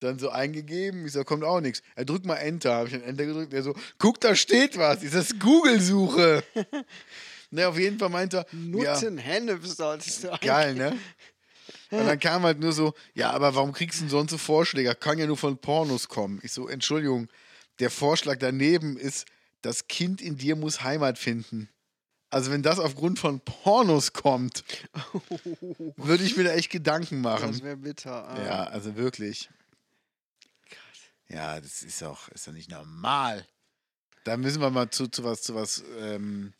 Dann 0.00 0.18
so 0.18 0.30
eingegeben, 0.30 1.04
ich 1.04 1.12
so, 1.12 1.24
kommt 1.24 1.44
auch 1.44 1.60
nichts. 1.60 1.82
Er 1.94 2.06
drückt 2.06 2.24
mal 2.24 2.36
Enter, 2.36 2.74
habe 2.74 2.88
ich 2.88 2.94
dann 2.94 3.02
Enter 3.02 3.26
gedrückt. 3.26 3.52
Er 3.52 3.62
so, 3.62 3.74
guck, 3.98 4.18
da 4.20 4.34
steht 4.34 4.78
was. 4.78 5.02
Ist 5.02 5.14
das 5.14 5.38
Google-Suche? 5.38 6.42
ne, 7.50 7.68
auf 7.68 7.78
jeden 7.78 7.98
Fall 7.98 8.08
meinte 8.08 8.38
er, 8.38 8.46
ja, 8.50 8.58
Nutzen 8.58 9.18
Hennef 9.18 9.66
solltest 9.66 10.24
du 10.24 10.30
geil, 10.40 10.74
ne? 10.74 10.98
Und 11.90 12.06
dann 12.06 12.18
kam 12.18 12.44
halt 12.44 12.60
nur 12.60 12.72
so, 12.72 12.94
ja, 13.14 13.30
aber 13.30 13.54
warum 13.54 13.72
kriegst 13.72 13.98
du 13.98 14.04
denn 14.04 14.10
sonst 14.10 14.30
so 14.30 14.38
Vorschläge? 14.38 14.94
Kann 14.94 15.18
ja 15.18 15.26
nur 15.26 15.36
von 15.36 15.58
Pornos 15.58 16.08
kommen. 16.08 16.40
Ich 16.42 16.52
so, 16.52 16.68
Entschuldigung, 16.68 17.28
der 17.80 17.90
Vorschlag 17.90 18.38
daneben 18.38 18.96
ist, 18.96 19.26
das 19.62 19.88
Kind 19.88 20.20
in 20.20 20.36
dir 20.36 20.56
muss 20.56 20.82
Heimat 20.82 21.18
finden. 21.18 21.68
Also 22.30 22.52
wenn 22.52 22.62
das 22.62 22.78
aufgrund 22.78 23.18
von 23.18 23.40
Pornos 23.40 24.12
kommt, 24.12 24.64
würde 25.96 26.22
ich 26.22 26.36
mir 26.36 26.44
da 26.44 26.52
echt 26.52 26.70
Gedanken 26.70 27.22
Das 27.22 27.40
machen. 27.40 27.62
wäre 27.62 27.76
bitter. 27.76 28.28
ah. 28.28 28.44
Ja, 28.44 28.64
also 28.64 28.96
wirklich. 28.96 29.50
Ja, 31.28 31.60
das 31.60 31.82
ist 31.82 32.02
auch, 32.02 32.28
ist 32.28 32.46
doch 32.46 32.52
nicht 32.52 32.70
normal. 32.70 33.46
Da 34.24 34.36
müssen 34.36 34.60
wir 34.60 34.70
mal 34.70 34.90
zu, 34.90 35.08
zu 35.08 35.24
was, 35.24 35.42
zu 35.42 35.54
was 35.54 35.82
ähm, 35.98 36.52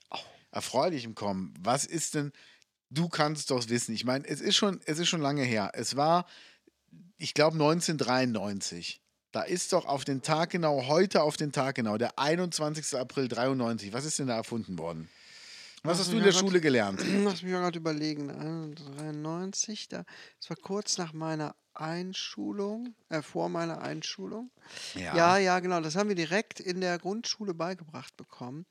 Erfreulichem 0.51 1.15
kommen. 1.15 1.55
Was 1.61 1.85
ist 1.85 2.15
denn, 2.15 2.33
du 2.89 3.09
kannst 3.09 3.51
doch 3.51 3.69
wissen, 3.69 3.95
ich 3.95 4.05
meine, 4.05 4.27
es 4.27 4.41
ist 4.41 4.57
schon, 4.57 4.81
es 4.87 4.99
ist 4.99 5.09
schon 5.09 5.21
lange 5.21 5.43
her. 5.45 5.71
Es 5.75 5.97
war, 5.97 6.27
ich 7.17 7.35
glaube, 7.35 7.55
1993. 7.55 9.01
Da 9.33 9.43
ist 9.43 9.73
doch 9.73 9.87
auf 9.87 10.05
den 10.05 10.23
Tag 10.23 10.51
genau, 10.51 10.87
heute 10.89 11.23
auf 11.23 11.37
den 11.37 11.53
Tag 11.53 11.77
genau, 11.77 11.97
der 11.99 12.19
21. 12.19 12.99
April 12.99 13.29
93. 13.29 13.93
Was 13.93 14.05
ist 14.05 14.19
denn 14.19 14.27
da 14.27 14.37
erfunden 14.37 14.79
worden? 14.79 15.09
Was 15.83 15.99
hast 15.99 16.13
du 16.13 16.17
in 16.17 16.23
der 16.23 16.33
grad- 16.33 16.41
Schule 16.41 16.61
gelernt? 16.61 17.01
Lass 17.25 17.43
mich 17.43 17.53
mal 17.53 17.61
gerade 17.61 17.79
überlegen. 17.79 18.75
93, 18.75 19.89
da, 19.89 20.05
das 20.41 20.51
war 20.51 20.57
kurz 20.57 20.99
nach 20.99 21.13
meiner 21.13 21.55
Einschulung, 21.75 22.95
äh, 23.09 23.23
vor 23.23 23.49
meiner 23.49 23.81
Einschulung. 23.81 24.51
Ja. 24.95 25.39
ja, 25.39 25.61
genau. 25.61 25.81
Das 25.81 25.95
haben 25.97 26.09
wir 26.09 26.17
direkt 26.17 26.61
in 26.61 26.81
der 26.81 26.99
Grundschule 26.99 27.55
beigebracht 27.55 28.17
bekommen. 28.17 28.67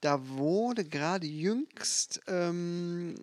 Da 0.00 0.28
wurde 0.28 0.84
gerade 0.84 1.28
jüngst 1.28 2.20
ähm, 2.26 3.14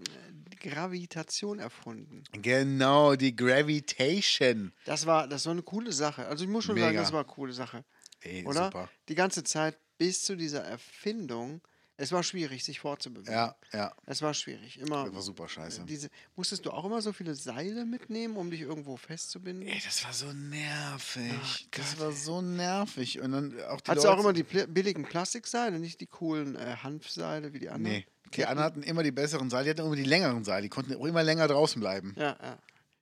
Gravitation 0.59 1.59
erfunden. 1.59 2.23
Genau, 2.31 3.15
die 3.15 3.35
Gravitation. 3.35 4.73
Das 4.85 5.05
war, 5.05 5.27
das 5.27 5.45
war 5.45 5.53
eine 5.53 5.63
coole 5.63 5.91
Sache. 5.91 6.25
Also 6.27 6.43
ich 6.43 6.49
muss 6.49 6.65
schon 6.65 6.75
sagen, 6.77 6.89
Mega. 6.89 7.01
das 7.01 7.11
war 7.11 7.21
eine 7.21 7.29
coole 7.29 7.53
Sache. 7.53 7.83
Ey, 8.21 8.45
Oder? 8.45 8.65
super. 8.65 8.89
Die 9.07 9.15
ganze 9.15 9.43
Zeit 9.43 9.77
bis 9.97 10.23
zu 10.23 10.35
dieser 10.35 10.63
Erfindung. 10.63 11.61
Es 12.01 12.13
war 12.13 12.23
schwierig, 12.23 12.63
sich 12.63 12.79
fortzubewegen. 12.79 13.33
Ja, 13.33 13.57
ja. 13.73 13.93
Es 14.05 14.21
war 14.21 14.33
schwierig. 14.33 14.79
Immer. 14.79 15.03
Das 15.03 15.15
war 15.15 15.21
super 15.21 15.49
scheiße. 15.49 15.83
Diese, 15.83 16.09
musstest 16.37 16.65
du 16.65 16.71
auch 16.71 16.85
immer 16.85 17.01
so 17.01 17.11
viele 17.11 17.35
Seile 17.35 17.83
mitnehmen, 17.83 18.37
um 18.37 18.49
dich 18.49 18.61
irgendwo 18.61 18.95
festzubinden? 18.95 19.67
Ey, 19.67 19.81
das 19.83 20.05
war 20.05 20.13
so 20.13 20.31
nervig. 20.31 21.33
Ach 21.41 21.59
das 21.71 21.99
war 21.99 22.13
so 22.13 22.41
nervig. 22.41 23.19
Und 23.19 23.33
dann 23.33 23.61
auch 23.63 23.81
die 23.81 23.91
Hattest 23.91 24.05
du 24.05 24.11
auch 24.11 24.19
immer 24.19 24.31
die 24.31 24.43
billigen 24.43 25.03
Plastikseile, 25.03 25.77
nicht 25.77 25.99
die 25.99 26.07
coolen 26.07 26.55
äh, 26.55 26.77
Hanfseile 26.81 27.51
wie 27.51 27.59
die 27.59 27.69
anderen? 27.69 27.97
Nee. 27.97 28.05
Die 28.35 28.45
anderen 28.45 28.65
hatten 28.65 28.83
immer 28.83 29.03
die 29.03 29.11
besseren 29.11 29.49
Seile, 29.49 29.65
die 29.65 29.69
hatten 29.71 29.85
immer 29.87 29.95
die 29.95 30.03
längeren 30.03 30.43
Seile. 30.43 30.63
Die 30.63 30.69
konnten 30.69 30.95
auch 30.95 31.05
immer 31.05 31.23
länger 31.23 31.47
draußen 31.47 31.79
bleiben. 31.79 32.13
Ja, 32.17 32.37
ja. 32.41 32.57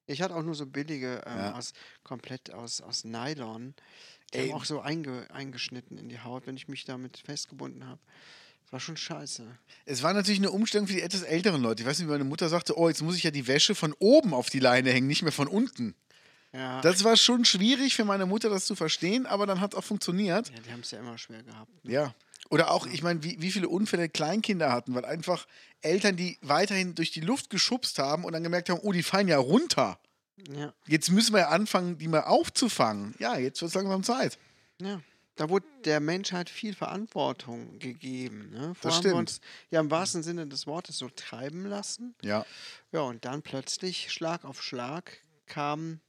Ich 0.06 0.22
hatte 0.22 0.36
auch 0.36 0.44
nur 0.44 0.56
so 0.56 0.66
billige, 0.66 1.22
ähm, 1.26 1.38
Ja. 1.38 1.54
aus, 1.56 1.74
komplett 2.04 2.54
aus, 2.54 2.82
aus 2.82 3.04
Nylon. 3.04 3.74
Die 4.34 4.38
Ey. 4.40 4.50
haben 4.50 4.56
auch 4.58 4.66
so 4.66 4.80
einge, 4.82 5.28
eingeschnitten 5.32 5.98
in 5.98 6.10
die 6.10 6.20
Haut, 6.20 6.48
wenn 6.48 6.56
ich 6.58 6.68
mich 6.68 6.86
damit 6.86 7.18
festgebunden 7.26 7.86
habe. 7.88 8.00
Das 8.64 8.74
war 8.74 8.80
schon 8.82 8.98
scheiße. 8.98 9.46
Es 9.86 10.04
war 10.04 10.14
natürlich 10.14 10.40
eine 10.40 10.52
Umstellung 10.52 10.88
für 10.88 10.94
die 10.94 11.02
etwas 11.02 11.22
älteren 11.24 11.62
Leute. 11.62 11.84
Ich 11.84 11.88
weiß 11.90 12.00
nicht, 12.00 12.08
wie 12.08 12.12
meine 12.12 12.24
Mutter 12.26 12.50
sagte, 12.50 12.78
oh, 12.78 12.88
jetzt 12.90 13.02
muss 13.02 13.16
ich 13.16 13.24
ja 13.24 13.32
die 13.32 13.48
Wäsche 13.48 13.76
von 13.76 13.94
oben 14.00 14.34
auf 14.34 14.50
die 14.50 14.60
Leine 14.60 14.92
hängen, 14.92 15.08
nicht 15.08 15.24
mehr 15.24 15.32
von 15.32 15.48
unten. 15.48 15.96
Ja, 16.54 16.80
Das 16.82 17.04
war 17.04 17.18
schon 17.18 17.44
schwierig 17.46 17.96
für 17.96 18.06
meine 18.06 18.26
Mutter, 18.26 18.50
das 18.50 18.66
zu 18.66 18.76
verstehen, 18.76 19.26
aber 19.26 19.46
dann 19.46 19.60
hat 19.62 19.74
es 19.74 19.78
auch 19.80 19.84
funktioniert. 19.84 20.50
ja 20.50 20.56
die 20.66 20.72
haben 20.72 20.80
es 20.80 20.92
ja 20.92 21.00
immer 21.00 21.18
schwer 21.18 21.44
gehabt. 21.44 21.72
Ne? 21.86 21.92
Ja. 21.92 22.16
Oder 22.50 22.72
auch, 22.72 22.88
ich 22.88 23.04
meine, 23.04 23.24
wie, 23.24 23.42
wie 23.42 23.52
viele 23.52 23.70
Unfälle 23.70 24.10
Kleinkinder 24.10 24.72
hatten, 24.72 24.96
weil 24.96 25.06
einfach 25.06 25.48
Eltern, 25.82 26.16
die 26.16 26.38
weiterhin 26.42 26.96
durch 26.96 27.12
die 27.12 27.22
Luft 27.22 27.50
geschubst 27.50 28.00
haben 28.00 28.24
und 28.24 28.34
dann 28.34 28.44
gemerkt 28.44 28.70
haben, 28.70 28.80
oh, 28.82 28.92
die 28.92 29.04
fallen 29.04 29.28
ja 29.28 29.38
runter. 29.38 30.00
Ja. 30.56 30.74
Jetzt 30.88 31.12
müssen 31.12 31.34
wir 31.34 31.42
ja 31.42 31.50
anfangen, 31.50 31.98
die 31.98 32.08
mal 32.08 32.24
aufzufangen. 32.24 33.16
Ja, 33.20 33.38
jetzt 33.38 33.62
wird 33.62 33.70
es 33.70 33.76
langsam 33.76 34.04
Zeit. 34.04 34.38
ja. 34.82 35.02
Da 35.38 35.50
wurde 35.50 35.68
der 35.86 36.00
Menschheit 36.00 36.50
viel 36.50 36.74
Verantwortung 36.74 37.78
gegeben. 37.78 38.50
Ne? 38.50 38.74
Vorher 38.74 38.76
Das 38.82 38.96
haben 38.96 39.04
wir 39.04 39.16
uns 39.16 39.40
ja 39.70 39.80
im 39.80 39.92
wahrsten 39.92 40.24
Sinne 40.24 40.48
des 40.48 40.66
Wortes 40.66 40.98
so 40.98 41.10
treiben 41.10 41.68
lassen. 41.68 42.16
Ja. 42.24 42.44
Ja, 42.92 43.02
und 43.02 43.24
dann 43.24 43.44
plötzlich, 43.44 44.12
Schlag 44.12 44.46
auf 44.46 44.64
Schlag, 44.64 45.20
kam 45.46 46.00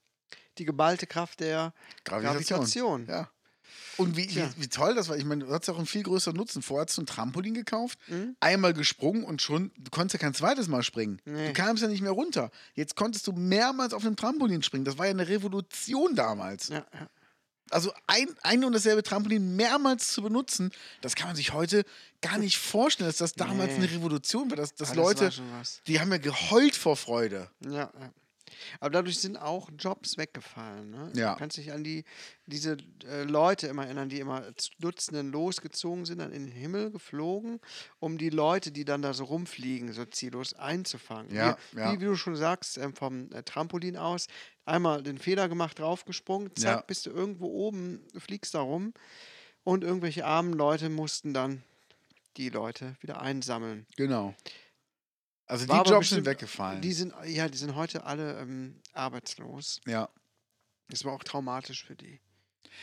die 0.56 0.64
geballte 0.64 1.06
Kraft 1.06 1.40
der 1.40 1.74
Gravitation. 2.04 2.58
Gravitation. 2.58 3.06
Ja. 3.06 3.30
Und 3.96 4.16
wie, 4.16 4.28
wie, 4.34 4.44
wie 4.56 4.68
toll 4.68 4.94
das 4.94 5.08
war. 5.08 5.16
Ich 5.16 5.24
meine, 5.24 5.44
du 5.44 5.52
hattest 5.52 5.70
auch 5.70 5.76
einen 5.78 5.86
viel 5.86 6.02
größeren 6.02 6.36
Nutzen. 6.36 6.62
Vorher 6.62 6.86
hast 6.86 6.96
du 6.96 7.02
ein 7.02 7.06
Trampolin 7.06 7.54
gekauft, 7.54 7.98
Mhm. 8.08 8.36
einmal 8.40 8.72
gesprungen 8.74 9.24
und 9.24 9.42
schon, 9.42 9.70
du 9.76 9.90
konntest 9.90 10.14
ja 10.14 10.18
kein 10.20 10.34
zweites 10.34 10.68
Mal 10.68 10.82
springen. 10.82 11.20
Nee. 11.24 11.48
Du 11.48 11.52
kamst 11.52 11.82
ja 11.82 11.88
nicht 11.88 12.00
mehr 12.02 12.12
runter. 12.12 12.50
Jetzt 12.74 12.96
konntest 12.96 13.26
du 13.26 13.32
mehrmals 13.32 13.92
auf 13.92 14.02
dem 14.02 14.16
Trampolin 14.16 14.62
springen. 14.62 14.84
Das 14.84 14.98
war 14.98 15.06
ja 15.06 15.10
eine 15.10 15.28
Revolution 15.28 16.14
damals. 16.14 16.68
Ja, 16.68 16.86
ja. 16.94 17.08
Also 17.70 17.92
ein, 18.06 18.28
ein 18.42 18.64
und 18.64 18.72
dasselbe 18.72 19.02
Trampolin 19.02 19.54
mehrmals 19.54 20.12
zu 20.12 20.22
benutzen, 20.22 20.70
das 21.02 21.14
kann 21.16 21.26
man 21.26 21.36
sich 21.36 21.52
heute 21.52 21.84
gar 22.22 22.38
nicht 22.38 22.56
vorstellen, 22.56 23.10
dass 23.10 23.18
das 23.18 23.34
damals 23.34 23.72
Nee. 23.72 23.76
eine 23.84 23.90
Revolution 23.90 24.48
war. 24.48 24.56
Dass, 24.56 24.74
dass 24.74 24.92
Ah, 24.92 24.94
das 24.94 24.96
Leute, 24.96 25.24
war 25.36 25.62
die 25.86 26.00
haben 26.00 26.10
ja 26.10 26.16
geheult 26.16 26.74
vor 26.76 26.96
Freude. 26.96 27.50
Ja, 27.60 27.70
ja. 27.70 27.90
Aber 28.80 28.90
dadurch 28.90 29.18
sind 29.20 29.36
auch 29.36 29.68
Jobs 29.78 30.16
weggefallen. 30.18 30.90
Ne? 30.90 31.12
Ja. 31.16 31.32
Du 31.32 31.38
kannst 31.38 31.56
dich 31.56 31.72
an 31.72 31.84
die, 31.84 32.04
diese 32.46 32.76
äh, 33.06 33.22
Leute 33.24 33.66
immer 33.68 33.84
erinnern, 33.84 34.08
die 34.08 34.20
immer 34.20 34.54
zu 34.56 34.70
Dutzenden 34.78 35.30
losgezogen 35.32 36.04
sind, 36.04 36.18
dann 36.18 36.32
in 36.32 36.46
den 36.46 36.52
Himmel 36.52 36.90
geflogen, 36.90 37.60
um 37.98 38.18
die 38.18 38.30
Leute, 38.30 38.70
die 38.72 38.84
dann 38.84 39.02
da 39.02 39.12
so 39.14 39.24
rumfliegen, 39.24 39.92
so 39.92 40.04
ziellos 40.04 40.54
einzufangen. 40.54 41.34
Ja, 41.34 41.56
wie, 41.72 41.78
ja. 41.78 41.92
Wie, 41.92 42.00
wie 42.00 42.04
du 42.04 42.16
schon 42.16 42.36
sagst, 42.36 42.78
ähm, 42.78 42.94
vom 42.94 43.30
äh, 43.32 43.42
Trampolin 43.42 43.96
aus, 43.96 44.26
einmal 44.64 45.02
den 45.02 45.18
Fehler 45.18 45.48
gemacht, 45.48 45.78
draufgesprungen, 45.78 46.54
zack, 46.56 46.76
Ja. 46.76 46.80
bist 46.86 47.06
du 47.06 47.10
irgendwo 47.10 47.46
oben, 47.46 48.00
fliegst 48.16 48.54
da 48.54 48.60
rum 48.60 48.92
und 49.64 49.84
irgendwelche 49.84 50.24
armen 50.26 50.52
Leute 50.52 50.88
mussten 50.88 51.34
dann 51.34 51.62
die 52.36 52.50
Leute 52.50 52.96
wieder 53.00 53.20
einsammeln. 53.20 53.86
Genau. 53.96 54.34
Also 55.48 55.66
die 55.66 55.72
Jobs 55.72 55.88
sind 55.88 55.98
bestimmt- 55.98 56.26
weggefallen. 56.26 56.80
Die 56.82 56.92
sind, 56.92 57.14
ja, 57.24 57.48
die 57.48 57.58
sind 57.58 57.74
heute 57.74 58.04
alle 58.04 58.38
ähm, 58.38 58.80
arbeitslos. 58.92 59.80
ja. 59.86 60.08
Das 60.90 61.04
war 61.04 61.12
auch 61.12 61.22
traumatisch 61.22 61.84
für 61.84 61.94
die. 61.94 62.18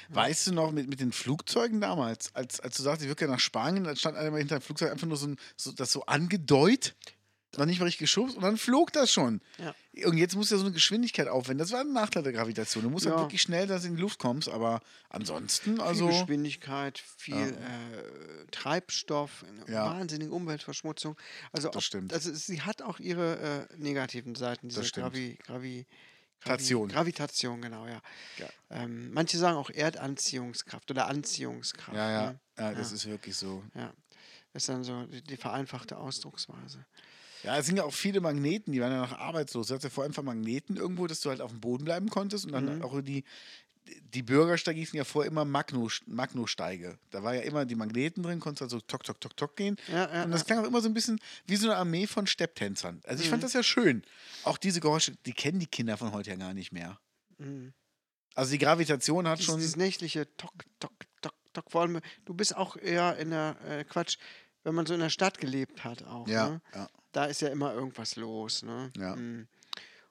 Weißt 0.10 0.46
du 0.46 0.52
noch 0.54 0.72
mit, 0.72 0.88
mit 0.88 1.00
den 1.00 1.12
Flugzeugen 1.12 1.82
damals, 1.82 2.34
als, 2.36 2.60
als 2.60 2.78
du 2.78 2.84
sagst, 2.84 3.02
ich 3.02 3.08
würde 3.08 3.18
gerne 3.18 3.34
nach 3.34 3.40
Spanien, 3.40 3.84
dann 3.84 3.96
stand 3.96 4.16
einer 4.16 4.38
hinter 4.38 4.60
dem 4.60 4.62
Flugzeug 4.62 4.92
einfach 4.92 5.08
nur 5.08 5.18
so, 5.18 5.28
ein, 5.28 5.38
so 5.58 5.72
das 5.72 5.92
so 5.92 6.06
angedeutet, 6.06 6.96
noch 7.58 7.66
nicht 7.66 7.80
mal 7.80 7.86
richtig 7.86 8.00
geschubst 8.00 8.36
und 8.36 8.44
dann 8.44 8.58
flog 8.58 8.92
das 8.94 9.12
schon. 9.12 9.42
Ja. 9.58 9.74
Und 10.08 10.18
jetzt 10.18 10.36
musst 10.36 10.52
du 10.52 10.56
ja 10.56 10.60
so 10.60 10.66
eine 10.66 10.74
Geschwindigkeit 10.74 11.28
aufwenden. 11.28 11.60
Das 11.60 11.72
war 11.72 11.82
ein 11.82 11.94
Nachteil 11.94 12.24
der 12.24 12.34
Gravitation. 12.34 12.84
Du 12.84 12.90
musst 12.90 13.06
Ja. 13.06 13.12
halt 13.12 13.22
wirklich 13.22 13.42
schnell, 13.42 13.66
dass 13.68 13.84
du 13.84 13.88
in 13.90 13.96
die 13.96 14.02
Luft 14.02 14.20
kommst, 14.20 14.50
aber 14.50 14.82
ansonsten, 15.10 15.76
Viel 15.76 15.82
also. 15.82 16.08
Geschwindigkeit, 16.08 17.00
viel 17.18 17.36
äh, 17.36 18.46
Treibstoff, 18.52 19.46
eine 19.48 19.72
Ja. 19.74 19.86
wahnsinnige 19.86 20.32
Umweltverschmutzung. 20.32 21.16
Also, 21.52 21.68
Das 21.70 21.78
ob- 21.78 21.84
stimmt. 21.84 22.14
also 22.14 22.34
sie 22.34 22.62
hat 22.62 22.82
auch 22.82 23.00
ihre 23.00 23.68
äh, 23.72 23.78
negativen 23.78 24.36
Seiten, 24.36 24.70
diese. 24.70 24.82
Gravi, 24.92 25.38
Gravi, 25.46 25.86
Tation. 26.42 26.90
Gravitation, 26.90 27.62
genau, 27.62 27.88
ja. 27.88 28.02
Ja. 28.38 28.48
Ähm, 28.70 29.12
manche 29.14 29.38
sagen 29.38 29.58
auch 29.58 29.70
Erdanziehungskraft 29.72 30.92
oder 30.92 31.08
Anziehungskraft. 31.08 31.96
Ja, 31.98 32.12
ja, 32.12 32.32
Ne? 32.32 32.40
ja, 32.58 32.74
das 32.74 32.90
Ja. 32.92 32.96
ist 32.96 33.06
wirklich 33.08 33.36
so. 33.36 33.64
ja. 33.74 33.92
Das 34.54 34.64
ist 34.64 34.70
dann 34.70 34.84
so 34.86 35.06
die, 35.08 35.22
die 35.22 35.36
vereinfachte 35.38 35.98
Ausdrucksweise. 35.98 36.86
Ja, 37.46 37.58
es 37.58 37.66
sind 37.66 37.78
ja 37.78 37.84
auch 37.84 37.94
viele 37.94 38.22
Magneten, 38.22 38.72
die 38.74 38.82
waren 38.82 38.92
ja 38.92 39.02
noch 39.02 39.18
arbeitslos. 39.18 39.68
Du 39.68 39.74
hattest 39.74 39.84
ja 39.86 39.90
vorher 39.90 40.10
einfach 40.10 40.24
Magneten 40.24 40.78
irgendwo, 40.78 41.08
dass 41.08 41.22
du 41.22 41.30
halt 41.30 41.42
auf 41.42 41.52
dem 41.52 41.62
Boden 41.62 41.86
bleiben 41.86 42.10
konntest 42.10 42.46
und 42.46 42.52
dann 42.52 42.78
Mhm. 42.78 42.82
auch 42.82 43.00
die, 43.02 43.24
die 44.16 44.24
Bürgersteige 44.24 44.80
hießen 44.80 44.98
ja 44.98 45.04
vorher 45.04 45.32
immer 45.32 45.46
Magno, 45.46 45.88
Magno-Steige. 46.08 46.98
Da 47.12 47.22
war 47.24 47.36
ja 47.36 47.42
immer 47.42 47.66
die 47.66 47.76
Magneten 47.76 48.24
drin, 48.24 48.40
konntest 48.40 48.64
also 48.64 48.80
tok, 48.82 49.04
tok, 49.04 49.22
tok, 49.22 49.38
tok 49.38 49.56
gehen. 49.56 49.76
Ja, 49.88 50.12
ja, 50.12 50.24
und 50.24 50.32
das 50.32 50.46
klang 50.46 50.60
auch 50.60 50.68
immer 50.68 50.82
so 50.82 50.88
ein 50.90 50.94
bisschen 50.96 51.20
wie 51.46 51.56
so 51.56 51.68
eine 51.68 51.78
Armee 51.78 52.08
von 52.08 52.26
Stepptänzern. 52.26 53.02
Also 53.06 53.22
ich 53.24 53.30
fand 53.30 53.42
Mhm. 53.42 53.46
das 53.46 53.54
ja 53.54 53.62
schön. 53.64 54.04
Auch 54.44 54.58
diese 54.58 54.80
Geräusche, 54.80 55.14
die 55.26 55.34
kennen 55.34 55.60
die 55.60 55.68
Kinder 55.68 55.98
von 55.98 56.12
heute 56.14 56.32
ja 56.32 56.36
gar 56.36 56.54
nicht 56.56 56.72
mehr. 56.72 57.00
Mhm. 57.38 57.74
Also 58.34 58.52
die 58.52 58.58
Gravitation 58.58 59.28
hat 59.28 59.38
Dieses, 59.38 59.46
schon. 59.52 59.60
dieses 59.60 59.76
nächtliche 59.76 60.28
Tok, 60.36 60.52
Tok, 60.80 60.92
Tok, 61.22 61.34
Tok. 61.54 61.72
Vor 61.72 61.82
allem, 61.84 62.00
du 62.26 62.34
bist 62.34 62.56
auch 62.58 62.76
eher 62.76 63.16
in 63.18 63.30
der, 63.30 63.56
äh, 63.66 63.84
Quatsch, 63.86 64.18
wenn 64.64 64.74
man 64.76 64.86
so 64.88 64.94
in 64.96 65.00
der 65.00 65.10
Stadt 65.12 65.38
gelebt 65.38 65.84
hat 65.84 66.04
auch. 66.04 66.28
Ja, 66.28 66.50
Ne? 66.50 66.62
ja. 66.74 66.88
Da 67.16 67.26
ist 67.26 67.40
ja 67.42 67.48
immer 67.48 67.74
irgendwas 67.74 68.18
los. 68.18 68.62
Ne? 68.64 68.92
Ja. 68.98 69.16
Mm. 69.16 69.48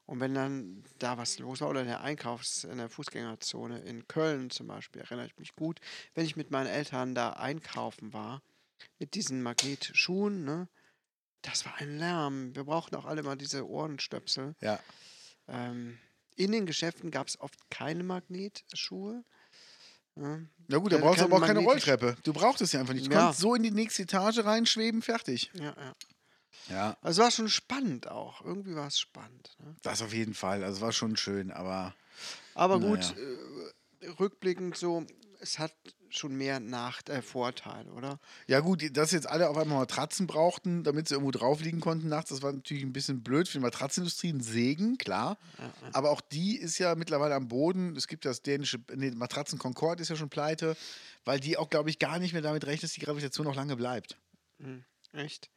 Und 0.07 0.21
wenn 0.21 0.33
dann 0.35 0.85
da 0.99 1.19
was 1.19 1.39
los 1.39 1.61
war 1.61 1.69
oder 1.69 1.83
in 1.83 1.87
der 1.87 2.01
Einkaufs-, 2.01 2.65
in 2.65 2.79
der 2.79 2.89
Fußgängerzone 2.89 3.81
in 3.81 4.09
Köln 4.09 4.49
zum 4.49 4.69
Beispiel, 4.69 5.03
erinnere 5.03 5.27
ich 5.27 5.37
mich 5.39 5.55
gut, 5.55 5.81
wenn 6.15 6.25
ich 6.25 6.35
mit 6.37 6.51
meinen 6.51 6.67
Eltern 6.67 7.15
da 7.15 7.35
einkaufen 7.35 8.15
war, 8.15 8.43
mit 8.99 9.15
diesen 9.15 9.43
Magnetschuhen, 9.43 10.45
ne? 10.45 10.69
Das 11.43 11.67
war 11.67 11.75
ein 11.77 11.99
Lärm. 11.99 12.55
Wir 12.57 12.65
brauchten 12.65 12.97
auch 12.97 13.05
alle 13.05 13.23
mal 13.23 13.37
diese 13.37 13.69
Ohrenstöpsel. 13.69 14.55
Ja. 14.63 14.81
Ähm, 15.47 15.99
in 16.37 16.53
den 16.53 16.65
Geschäften 16.65 17.11
gab 17.11 17.29
es 17.29 17.39
oft 17.39 17.59
keine 17.71 18.03
Magnetschuhe. 18.03 19.25
Ne? 20.15 20.49
Na 20.69 20.79
gut, 20.79 20.91
da 20.93 20.97
Ja, 20.97 21.03
brauchst 21.03 21.21
du 21.21 21.25
aber 21.27 21.37
auch 21.37 21.47
keine 21.47 21.61
Rolltreppe. 21.61 22.17
Du 22.23 22.33
brauchst 22.33 22.63
es 22.63 22.73
ja 22.73 22.81
einfach 22.81 22.95
nicht. 22.95 23.09
Du 23.09 23.11
Ja. 23.13 23.19
kannst 23.27 23.41
so 23.41 23.55
in 23.55 23.63
die 23.63 23.71
nächste 23.71 24.03
Etage 24.05 24.39
reinschweben, 24.39 25.03
fertig. 25.03 25.51
Ja, 25.55 25.75
ja. 25.77 25.93
Ja. 26.69 26.97
Also 27.03 27.21
es 27.21 27.25
war 27.25 27.31
schon 27.31 27.49
spannend 27.49 28.09
auch. 28.09 28.45
Irgendwie 28.45 28.75
war 28.75 28.87
es 28.87 28.99
spannend. 28.99 29.57
Ne? 29.59 29.75
Das 29.83 30.03
auf 30.03 30.13
jeden 30.13 30.35
Fall. 30.35 30.63
Also 30.65 30.77
es 30.77 30.81
war 30.83 30.93
schon 30.93 31.17
schön, 31.17 31.51
aber 31.51 31.95
Aber 32.55 32.81
gut, 32.81 33.15
äh, 34.01 34.09
rückblickend 34.19 34.77
so, 34.77 35.05
es 35.41 35.59
hat 35.59 35.73
schon 36.11 36.37
mehr 36.37 36.61
Nach 36.61 37.01
äh, 37.09 37.23
Vorteile, 37.23 37.91
oder? 37.91 38.21
ja 38.47 38.61
gut, 38.61 38.97
dass 38.97 39.11
jetzt 39.11 39.29
alle 39.29 39.49
auf 39.49 39.57
einmal 39.57 39.79
Matratzen 39.79 40.29
brauchten, 40.29 40.85
damit 40.85 41.09
sie 41.09 41.15
irgendwo 41.15 41.33
drauf 41.33 41.61
liegen 41.61 41.81
konnten 41.81 42.09
nachts, 42.09 42.31
das 42.31 42.41
war 42.41 42.53
natürlich 42.53 42.85
ein 42.85 42.93
bisschen 42.93 43.23
blöd 43.23 43.49
für 43.49 43.59
die 43.59 43.65
Matratzenindustrie, 43.65 44.33
ein 44.33 44.41
Segen, 44.41 44.97
klar. 44.97 45.37
Ja, 45.59 45.65
ja. 45.65 45.73
Aber 45.93 46.11
auch 46.11 46.21
die 46.21 46.57
ist 46.57 46.79
ja 46.79 46.95
mittlerweile 46.95 47.35
am 47.35 47.49
Boden. 47.49 47.97
Es 47.97 48.07
gibt 48.07 48.25
das 48.25 48.43
dänische, 48.43 48.79
nee, 48.95 49.11
Matratzen 49.11 49.59
Concord 49.59 50.01
ist 50.01 50.09
ja 50.09 50.17
schon 50.17 50.31
pleite, 50.31 50.77
weil 51.25 51.41
die 51.41 51.57
auch, 51.57 51.69
glaube 51.69 51.91
ich, 51.91 51.99
gar 51.99 52.21
nicht 52.21 52.33
mehr 52.33 52.43
damit 52.43 52.65
rechnen, 52.65 52.83
dass 52.83 52.93
die 52.93 53.01
Gravitation 53.01 53.45
noch 53.47 53.57
lange 53.57 53.75
bleibt. 53.75 54.17
Hm, 54.61 54.85
echt? 55.13 55.51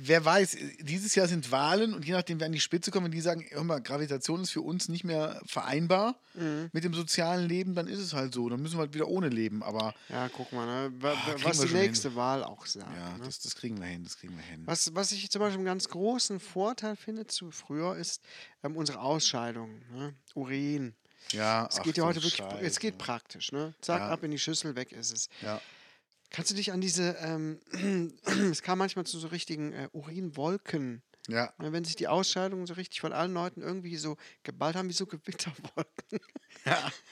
Wer 0.00 0.24
weiß, 0.24 0.56
dieses 0.80 1.14
Jahr 1.14 1.28
sind 1.28 1.50
Wahlen 1.52 1.94
und 1.94 2.04
je 2.04 2.12
nachdem, 2.12 2.40
wer 2.40 2.46
an 2.46 2.52
die 2.52 2.60
Spitze 2.60 2.90
kommt, 2.90 3.04
wenn 3.04 3.12
die 3.12 3.20
sagen, 3.20 3.44
hör 3.50 3.62
mal, 3.64 3.80
Gravitation 3.80 4.40
ist 4.42 4.50
für 4.50 4.60
uns 4.60 4.88
nicht 4.88 5.04
mehr 5.04 5.40
vereinbar 5.46 6.16
Mhm. 6.34 6.70
mit 6.72 6.84
dem 6.84 6.94
sozialen 6.94 7.48
Leben, 7.48 7.74
dann 7.74 7.86
ist 7.88 7.98
es 7.98 8.12
halt 8.12 8.32
so. 8.34 8.48
Dann 8.48 8.60
müssen 8.62 8.74
wir 8.76 8.80
halt 8.80 8.94
wieder 8.94 9.08
ohne 9.08 9.28
leben. 9.28 9.62
Aber 9.62 9.94
Ja, 10.08 10.28
guck 10.28 10.52
mal, 10.52 10.66
ne? 10.66 10.92
Ah, 11.02 11.14
was 11.42 11.58
wir 11.58 11.64
die 11.66 11.70
schon 11.70 11.78
hin. 11.78 11.86
nächste 11.86 12.14
Wahl 12.14 12.44
auch 12.44 12.64
sagt. 12.66 12.86
ja, 12.96 13.18
ne? 13.18 13.24
das, 13.24 13.40
das 13.40 13.54
kriegen 13.56 13.78
wir 13.80 13.86
hin, 13.86 14.04
das 14.04 14.16
kriegen 14.18 14.36
wir 14.36 14.42
hin. 14.44 14.62
was, 14.64 14.94
was 14.94 15.10
ich 15.12 15.30
zum 15.30 15.40
Beispiel 15.40 15.58
einen 15.58 15.66
ganz 15.66 15.88
großen 15.88 16.38
Vorteil 16.40 16.94
finde 16.96 17.26
zu 17.26 17.50
früher 17.50 17.96
ist 17.96 18.22
ähm, 18.62 18.76
unsere 18.76 19.00
Ausscheidung. 19.00 19.80
Ne? 19.92 20.14
Urin. 20.34 20.94
Ja, 21.32 21.66
Es 21.70 21.78
ach 21.78 21.82
geht 21.82 21.96
ja 21.98 22.04
heute 22.04 22.22
wirklich, 22.22 22.40
es 22.40 22.46
Scheiße. 22.60 22.80
geht 22.80 22.98
praktisch. 22.98 23.52
Ne? 23.52 23.74
Zack, 23.80 24.00
Ja. 24.00 24.08
ab 24.10 24.22
in 24.24 24.30
die 24.30 24.38
Schüssel, 24.38 24.74
weg 24.76 24.92
ist 24.92 25.12
es. 25.12 25.28
Ja. 25.42 25.60
Kannst 26.30 26.50
du 26.50 26.54
dich 26.54 26.72
an 26.72 26.80
diese, 26.80 27.16
ähm, 27.20 27.60
es 28.50 28.62
kam 28.62 28.78
manchmal 28.78 29.06
zu 29.06 29.18
so 29.18 29.28
richtigen 29.28 29.72
äh, 29.72 29.88
Urinwolken 29.92 31.02
Ja, 31.28 31.52
Wenn 31.58 31.84
sich 31.84 31.96
die 31.96 32.06
Ausscheidungen 32.08 32.66
so 32.66 32.74
richtig 32.74 33.00
von 33.00 33.12
allen 33.12 33.32
Leuten 33.32 33.62
irgendwie 33.62 33.96
so 33.96 34.16
geballt 34.42 34.76
haben 34.76 34.88
wie 34.88 34.92
so 34.94 35.06
Gewitterwolken. 35.06 36.20
ja. 36.64 36.90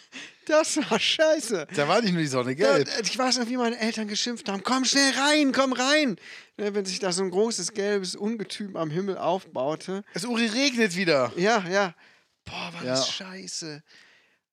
Das 0.48 0.76
war 0.76 1.00
scheiße. 1.00 1.66
Da 1.74 1.88
war 1.88 2.00
nicht 2.02 2.12
nur 2.12 2.22
die 2.22 2.28
Sonne 2.28 2.54
Da, 2.54 2.76
gelb. 2.76 2.88
ich 3.02 3.18
weiß 3.18 3.38
noch, 3.38 3.48
wie 3.48 3.56
meine 3.56 3.76
Eltern 3.80 4.06
geschimpft 4.06 4.48
haben. 4.48 4.62
Komm 4.62 4.84
schnell 4.84 5.12
rein, 5.18 5.50
komm 5.50 5.72
rein. 5.72 6.16
Ne, 6.56 6.72
Wenn 6.72 6.84
sich 6.84 7.00
da 7.00 7.10
so 7.10 7.24
ein 7.24 7.30
großes 7.32 7.72
gelbes 7.72 8.14
Ungetüm 8.14 8.76
am 8.76 8.88
Himmel 8.90 9.18
aufbaute. 9.18 10.04
Es 10.14 10.24
Uri 10.24 10.46
regnet 10.46 10.94
wieder. 10.94 11.32
Ja, 11.36 11.66
ja. 11.68 11.96
Boah, 12.44 12.72
war 12.74 12.84
Ja. 12.84 12.90
das 12.92 13.10
scheiße. 13.10 13.82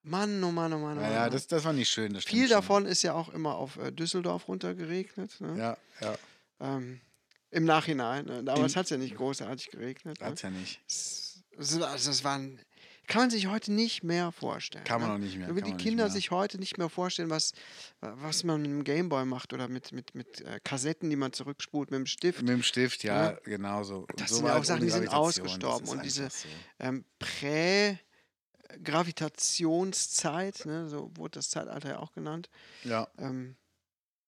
Mann, 0.03 0.43
oh 0.43 0.51
Mann, 0.51 0.73
oh 0.73 0.77
Mann, 0.77 0.97
oh 0.97 1.01
Mann. 1.01 1.09
Naja, 1.09 1.29
das, 1.29 1.47
das 1.47 1.63
war 1.63 1.73
nicht 1.73 1.89
schön. 1.89 2.13
Viel 2.19 2.41
schon. 2.47 2.49
davon 2.49 2.85
ist 2.85 3.03
ja 3.03 3.13
auch 3.13 3.29
immer 3.29 3.55
auf 3.55 3.77
äh, 3.77 3.91
Düsseldorf 3.91 4.47
runtergeregnet. 4.47 5.39
Ne? 5.39 5.57
Ja, 5.57 5.77
ja. 6.01 6.15
Ähm, 6.59 6.99
Im 7.51 7.63
Nachhinein. 7.63 8.25
Ne? 8.25 8.43
Damals 8.43 8.75
hat 8.75 8.85
es 8.85 8.89
ja 8.89 8.97
nicht 8.97 9.15
großartig 9.15 9.71
geregnet. 9.71 10.19
Ne? 10.19 10.27
Hat's 10.27 10.41
ja 10.41 10.49
nicht. 10.49 10.81
War- 11.57 11.89
also 11.91 12.09
das 12.09 12.23
waren, 12.25 12.59
kann 13.07 13.23
man 13.23 13.29
sich 13.29 13.47
heute 13.47 13.71
nicht 13.71 14.03
mehr 14.03 14.31
vorstellen. 14.31 14.83
Kann 14.83 14.99
man 14.99 15.09
ne? 15.09 15.15
auch 15.15 15.19
nicht 15.19 15.37
mehr, 15.37 15.47
Wenn 15.47 15.63
kann 15.63 15.77
die 15.77 15.83
Kinder 15.83 16.09
sich 16.09 16.31
heute 16.31 16.57
nicht 16.57 16.77
mehr 16.77 16.89
vorstellen, 16.89 17.29
was, 17.29 17.53
was 18.01 18.43
man 18.43 18.61
mit 18.61 18.71
einem 18.71 18.83
Gameboy 18.83 19.23
macht 19.23 19.53
oder 19.53 19.69
mit, 19.69 19.93
mit, 19.93 20.15
mit 20.15 20.41
äh, 20.41 20.59
Kassetten, 20.63 21.09
die 21.09 21.15
man 21.15 21.31
zurückspult 21.31 21.91
mit 21.91 21.99
dem 21.99 22.05
Stift. 22.07 22.41
Mit 22.41 22.49
dem 22.49 22.63
Stift, 22.63 23.03
ja, 23.03 23.31
genauso. 23.43 23.99
Und 23.99 24.19
Das 24.19 24.29
so 24.29 24.35
sind 24.35 24.45
war 24.45 24.53
ja 24.55 24.59
auch 24.59 24.65
Sachen, 24.65 24.81
die 24.83 24.89
sind 24.89 25.09
ausgestorben. 25.09 25.87
Und 25.87 26.03
diese 26.03 26.29
so. 26.29 26.47
ähm, 26.79 27.05
Prä-Gravitationszeit, 28.83 30.65
ne, 30.65 30.89
so 30.89 31.11
wurde 31.15 31.39
das 31.39 31.49
Zeitalter 31.49 31.89
ja 31.89 31.99
auch 31.99 32.13
genannt, 32.13 32.49
Ja. 32.83 33.07
ähm, 33.17 33.55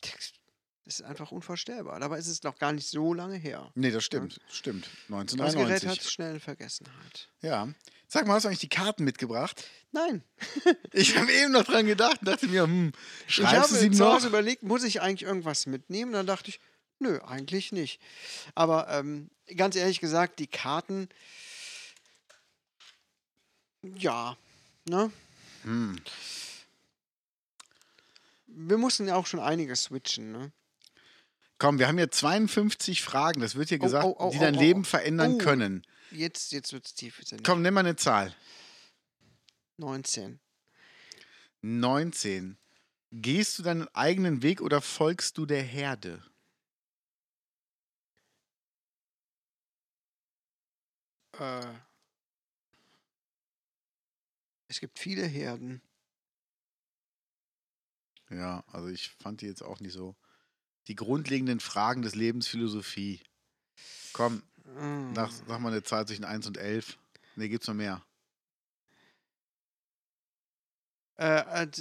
das 0.02 0.34
ist 0.86 1.02
einfach 1.04 1.32
unvorstellbar. 1.32 2.00
Dabei 2.00 2.20
ist 2.20 2.28
es 2.28 2.43
noch 2.43 2.58
gar 2.60 2.72
nicht 2.72 2.88
so 2.88 3.14
lange 3.14 3.38
her. 3.38 3.72
Nee, 3.74 3.89
das 3.91 4.04
stimmt. 4.04 4.39
Stimmt. 4.50 4.86
Das 4.86 4.91
Gerät 5.08 5.32
1993. 5.41 5.89
hat 5.89 6.04
schnell 6.12 6.34
in 6.36 6.39
Vergessenheit. 6.39 7.30
Ja. 7.41 7.70
Sag 8.08 8.28
mal, 8.28 8.36
hast 8.36 8.43
du 8.43 8.50
eigentlich 8.50 8.60
die 8.60 8.70
Karten 8.70 9.04
mitgebracht? 9.04 9.64
Nein. 9.91 10.24
Ich 10.93 11.18
habe 11.18 11.32
eben 11.34 11.52
noch 11.52 11.64
dran 11.66 11.88
gedacht 11.88 12.20
und 12.22 12.28
dachte 12.28 12.48
mir, 12.48 12.64
hm, 12.64 12.91
Ich 13.28 13.36
schreibst 13.36 13.72
du 13.72 13.76
habe 13.78 13.91
zu? 13.91 14.06
Hause 14.06 14.28
überlegt, 14.28 14.62
muss 14.64 14.84
ich 14.84 15.02
eigentlich 15.02 15.24
irgendwas 15.28 15.66
mitnehmen? 15.66 16.14
Dann 16.14 16.28
dachte 16.28 16.50
ich, 16.50 16.60
nö, 17.00 17.20
eigentlich 17.24 17.72
nicht. 17.72 18.00
Aber 18.54 18.88
ähm, 18.89 19.30
ganz 19.58 19.76
ehrlich 19.76 20.00
gesagt, 20.00 20.38
die 20.39 20.48
Karten, 20.48 21.10
ja, 23.98 24.38
ne? 24.88 25.12
Hm. 25.64 26.00
Wir 28.48 28.78
mussten 28.78 29.08
ja 29.08 29.16
auch 29.16 29.26
schon 29.28 29.40
einiges 29.40 29.84
switchen, 29.84 30.32
ne? 30.32 30.52
Komm, 31.58 31.80
wir 31.80 31.88
haben 31.88 31.98
hier 31.98 32.12
52 32.12 33.02
Fragen, 33.02 33.42
das 33.42 33.56
wird 33.56 33.70
hier 33.70 33.80
Oh, 33.80 33.84
gesagt, 33.84 34.06
oh, 34.06 34.16
oh, 34.20 34.30
die 34.32 34.40
dein 34.40 34.56
oh, 34.56 34.58
oh. 34.58 34.62
Leben 34.62 34.86
verändern 34.86 35.36
Oh. 35.36 35.38
können. 35.38 35.86
Jetzt, 36.12 36.52
jetzt 36.52 36.72
wird 36.74 36.86
es 36.86 36.94
tief. 36.94 37.22
Komm, 37.44 37.62
nimm 37.62 37.74
mal 37.74 37.80
eine 37.82 37.96
Zahl. 37.96 38.36
19. 39.78 40.40
19. 41.62 42.58
Gehst 43.12 43.58
du 43.58 43.64
deinen 43.64 43.88
eigenen 43.96 44.42
Weg 44.44 44.62
oder 44.62 44.82
folgst 44.82 45.38
du 45.38 45.46
der 45.46 45.64
Herde? 45.64 46.22
Äh, 51.40 51.66
es 54.76 54.82
gibt 54.82 55.00
viele 55.00 55.26
Herden. 55.26 55.82
Ja, 58.30 58.66
also 58.68 58.90
ich 58.90 59.10
fand 59.10 59.40
die 59.40 59.46
jetzt 59.46 59.64
auch 59.64 59.80
nicht 59.80 59.94
so. 59.94 60.18
Die 60.90 60.96
grundlegenden 60.96 61.62
Fragen 61.62 62.02
des 62.02 62.14
Lebens 62.14 62.46
Philosophie. 62.48 63.22
Komm, 64.12 64.44
Mm. 64.66 65.14
nach, 65.14 65.32
sag 65.32 65.62
mal 65.62 65.72
eine 65.72 65.84
Zahl 65.84 66.06
zwischen 66.08 66.26
1 66.26 66.48
und 66.48 66.58
11. 66.58 66.98
Ne, 67.38 67.48
gibt's 67.48 67.68
noch 67.68 67.76
mehr. 67.76 68.04
Äh, 71.18 71.64
äh, 71.64 71.72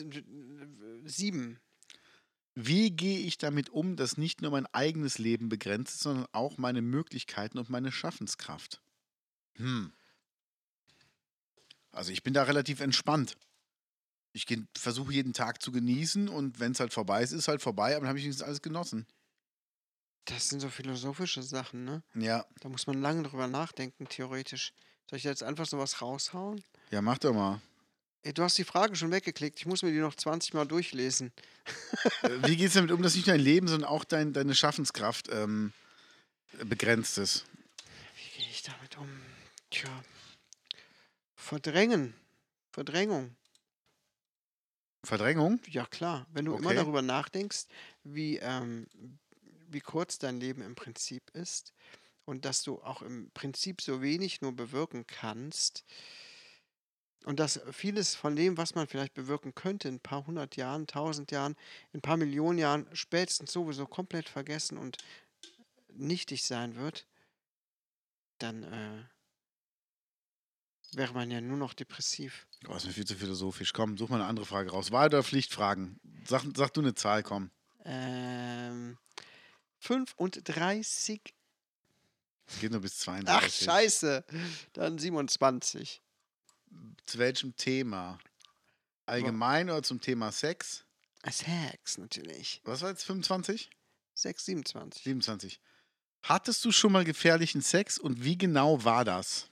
sieben. 1.05 1.59
Wie 2.55 2.93
gehe 2.93 3.21
ich 3.21 3.39
damit 3.39 3.71
um, 3.71 3.97
dass 3.97 4.19
nicht 4.19 4.41
nur 4.41 4.53
mein 4.53 4.67
eigenes 4.67 5.19
Leben 5.19 5.49
begrenzt 5.49 5.97
ist, 5.97 6.03
sondern 6.03 6.29
auch 6.31 6.59
meine 6.59 6.83
Möglichkeiten 6.83 7.59
und 7.59 7.71
meine 7.71 7.91
Schaffenskraft? 7.91 8.81
Hm. 9.57 9.93
Also 11.95 12.13
ich 12.13 12.23
bin 12.23 12.35
da 12.35 12.43
relativ 12.45 12.81
entspannt. 12.81 13.37
Ich 14.33 14.47
versuche 14.77 15.13
jeden 15.13 15.33
Tag 15.33 15.63
zu 15.63 15.71
genießen 15.71 16.29
und 16.29 16.59
wenn 16.59 16.73
es 16.73 16.81
halt 16.81 16.93
vorbei 16.93 17.23
ist, 17.23 17.31
ist 17.33 17.47
halt 17.49 17.63
vorbei, 17.63 17.93
aber 17.93 18.01
dann 18.01 18.09
habe 18.09 18.19
ich 18.19 18.25
wenigstens 18.25 18.47
alles 18.47 18.63
genossen. 18.63 19.07
Das 20.25 20.49
sind 20.49 20.61
so 20.61 20.69
philosophische 20.71 21.43
Sachen, 21.43 21.85
ne? 21.85 22.03
Ja, 22.15 22.45
Da 22.61 22.69
muss 22.69 22.87
man 22.87 23.01
lange 23.01 23.23
drüber 23.23 23.47
nachdenken, 23.47 24.09
theoretisch. 24.09 24.73
Soll 25.09 25.19
ich 25.19 25.25
jetzt 25.25 25.43
einfach 25.43 25.67
sowas 25.67 26.01
raushauen? 26.03 26.65
ja, 26.91 27.01
mach 27.03 27.19
doch 27.19 27.33
mal. 27.35 27.61
Ey, 28.23 28.33
du 28.33 28.43
hast 28.43 28.57
die 28.57 28.65
Frage 28.65 28.97
schon 28.97 29.11
weggeklickt. 29.11 29.59
Ich 29.59 29.67
muss 29.67 29.83
mir 29.83 29.93
die 29.93 29.99
noch 29.99 30.15
20 30.15 30.55
Mal 30.55 30.65
durchlesen. 30.65 31.31
Äh, 32.23 32.31
Wie 32.49 32.57
geht 32.57 32.69
es 32.69 32.73
damit 32.75 32.91
um, 32.91 33.03
dass 33.03 33.15
nicht 33.15 33.29
dein 33.29 33.39
Leben, 33.39 33.69
sondern 33.69 33.89
auch 33.89 34.03
dein, 34.05 34.33
deine 34.33 34.55
Schaffenskraft 34.55 35.29
ähm, 35.31 35.75
begrenzt 36.65 37.19
ist? 37.19 37.45
Wie 38.17 38.39
gehe 38.41 38.51
ich 38.51 38.63
damit 38.63 38.97
um? 38.97 39.09
Tja. 39.71 39.91
Verdrängen. 41.49 42.15
Verdrängung. 42.73 43.37
Verdrängung? 45.05 45.61
Ja, 45.69 45.87
klar. 45.87 46.27
Wenn 46.33 46.45
du 46.45 46.55
immer 46.57 46.73
Okay. 46.73 46.75
darüber 46.75 47.03
nachdenkst, 47.03 47.67
wie, 48.03 48.39
ähm, 48.39 48.87
wie 49.69 49.81
kurz 49.81 50.19
dein 50.19 50.39
Leben 50.41 50.63
im 50.63 50.75
Prinzip 50.75 51.31
ist 51.33 51.73
und 52.27 52.45
dass 52.45 52.63
du 52.63 52.83
auch 52.83 53.03
im 53.03 53.31
Prinzip 53.33 53.81
so 53.83 54.03
wenig 54.03 54.43
nur 54.43 54.53
bewirken 54.55 55.07
kannst 55.07 55.85
und 57.25 57.41
dass 57.41 57.61
vieles 57.73 58.15
von 58.15 58.37
dem, 58.37 58.57
was 58.59 58.75
man 58.75 58.87
vielleicht 58.87 59.15
bewirken 59.15 59.55
könnte, 59.55 59.89
in 59.89 59.97
ein 59.97 60.01
paar 60.01 60.27
hundert 60.27 60.57
Jahren, 60.57 60.87
tausend 60.87 61.31
Jahren, 61.31 61.55
in 61.93 61.99
ein 61.99 62.03
paar 62.03 62.17
Millionen 62.17 62.59
Jahren 62.59 62.87
spätestens 62.95 63.53
sowieso 63.53 63.87
komplett 63.87 64.29
vergessen 64.29 64.77
und 64.79 64.99
nichtig 65.93 66.45
sein 66.45 66.77
wird, 66.77 67.07
dann 68.39 68.63
äh, 68.63 69.05
wäre 70.97 71.13
man 71.13 71.31
ja 71.31 71.41
nur 71.41 71.57
noch 71.57 71.75
depressiv. 71.75 72.47
Oh, 72.69 72.75
ist 72.75 72.87
mir 72.87 72.93
viel 72.93 73.07
zu 73.07 73.17
philosophisch. 73.17 73.73
Komm, 73.73 73.97
such 73.99 74.09
mal 74.09 74.17
eine 74.17 74.27
andere 74.27 74.47
Frage 74.47 74.71
raus. 74.71 74.91
Wahl- 74.91 75.09
oder 75.09 75.23
Pflichtfragen? 75.23 76.01
Sag, 76.27 76.45
sag 76.57 76.73
du 76.75 76.81
eine 76.81 76.95
Zahl, 76.95 77.23
komm. 77.23 77.51
Ähm, 77.85 78.97
35. 79.81 81.21
Es 82.47 82.61
geht 82.61 82.73
nur 82.73 82.81
bis 82.81 82.97
Ach, 83.01 83.05
32. 83.05 83.65
scheiße. 83.65 84.25
Dann 84.73 84.99
27. 84.99 86.03
Zu 87.07 87.19
welchem 87.19 87.57
Thema? 87.57 88.19
Allgemein 89.07 89.69
oder 89.71 89.83
zum 89.83 90.01
Thema 90.01 90.33
Sex? 90.33 90.85
Sex 91.31 91.99
natürlich. 91.99 92.61
Was 92.65 92.83
war 92.83 92.91
jetzt 92.91 93.05
25? 93.05 93.71
6, 94.15 94.45
27. 94.45 95.05
27. 95.05 95.61
Hattest 96.23 96.65
du 96.65 96.73
schon 96.73 96.93
mal 96.93 97.05
gefährlichen 97.05 97.61
Sex 97.61 97.99
und 97.99 98.25
wie 98.25 98.39
genau 98.39 98.85
war 98.85 99.05
das? 99.05 99.51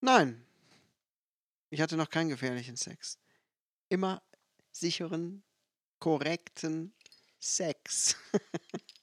Nein. 0.00 0.44
Ich 1.70 1.80
hatte 1.80 1.96
noch 1.96 2.10
keinen 2.10 2.28
gefährlichen 2.28 2.76
Sex. 2.76 3.18
Immer 3.88 4.22
sicheren, 4.72 5.42
korrekten 5.98 6.94
Sex. 7.38 8.16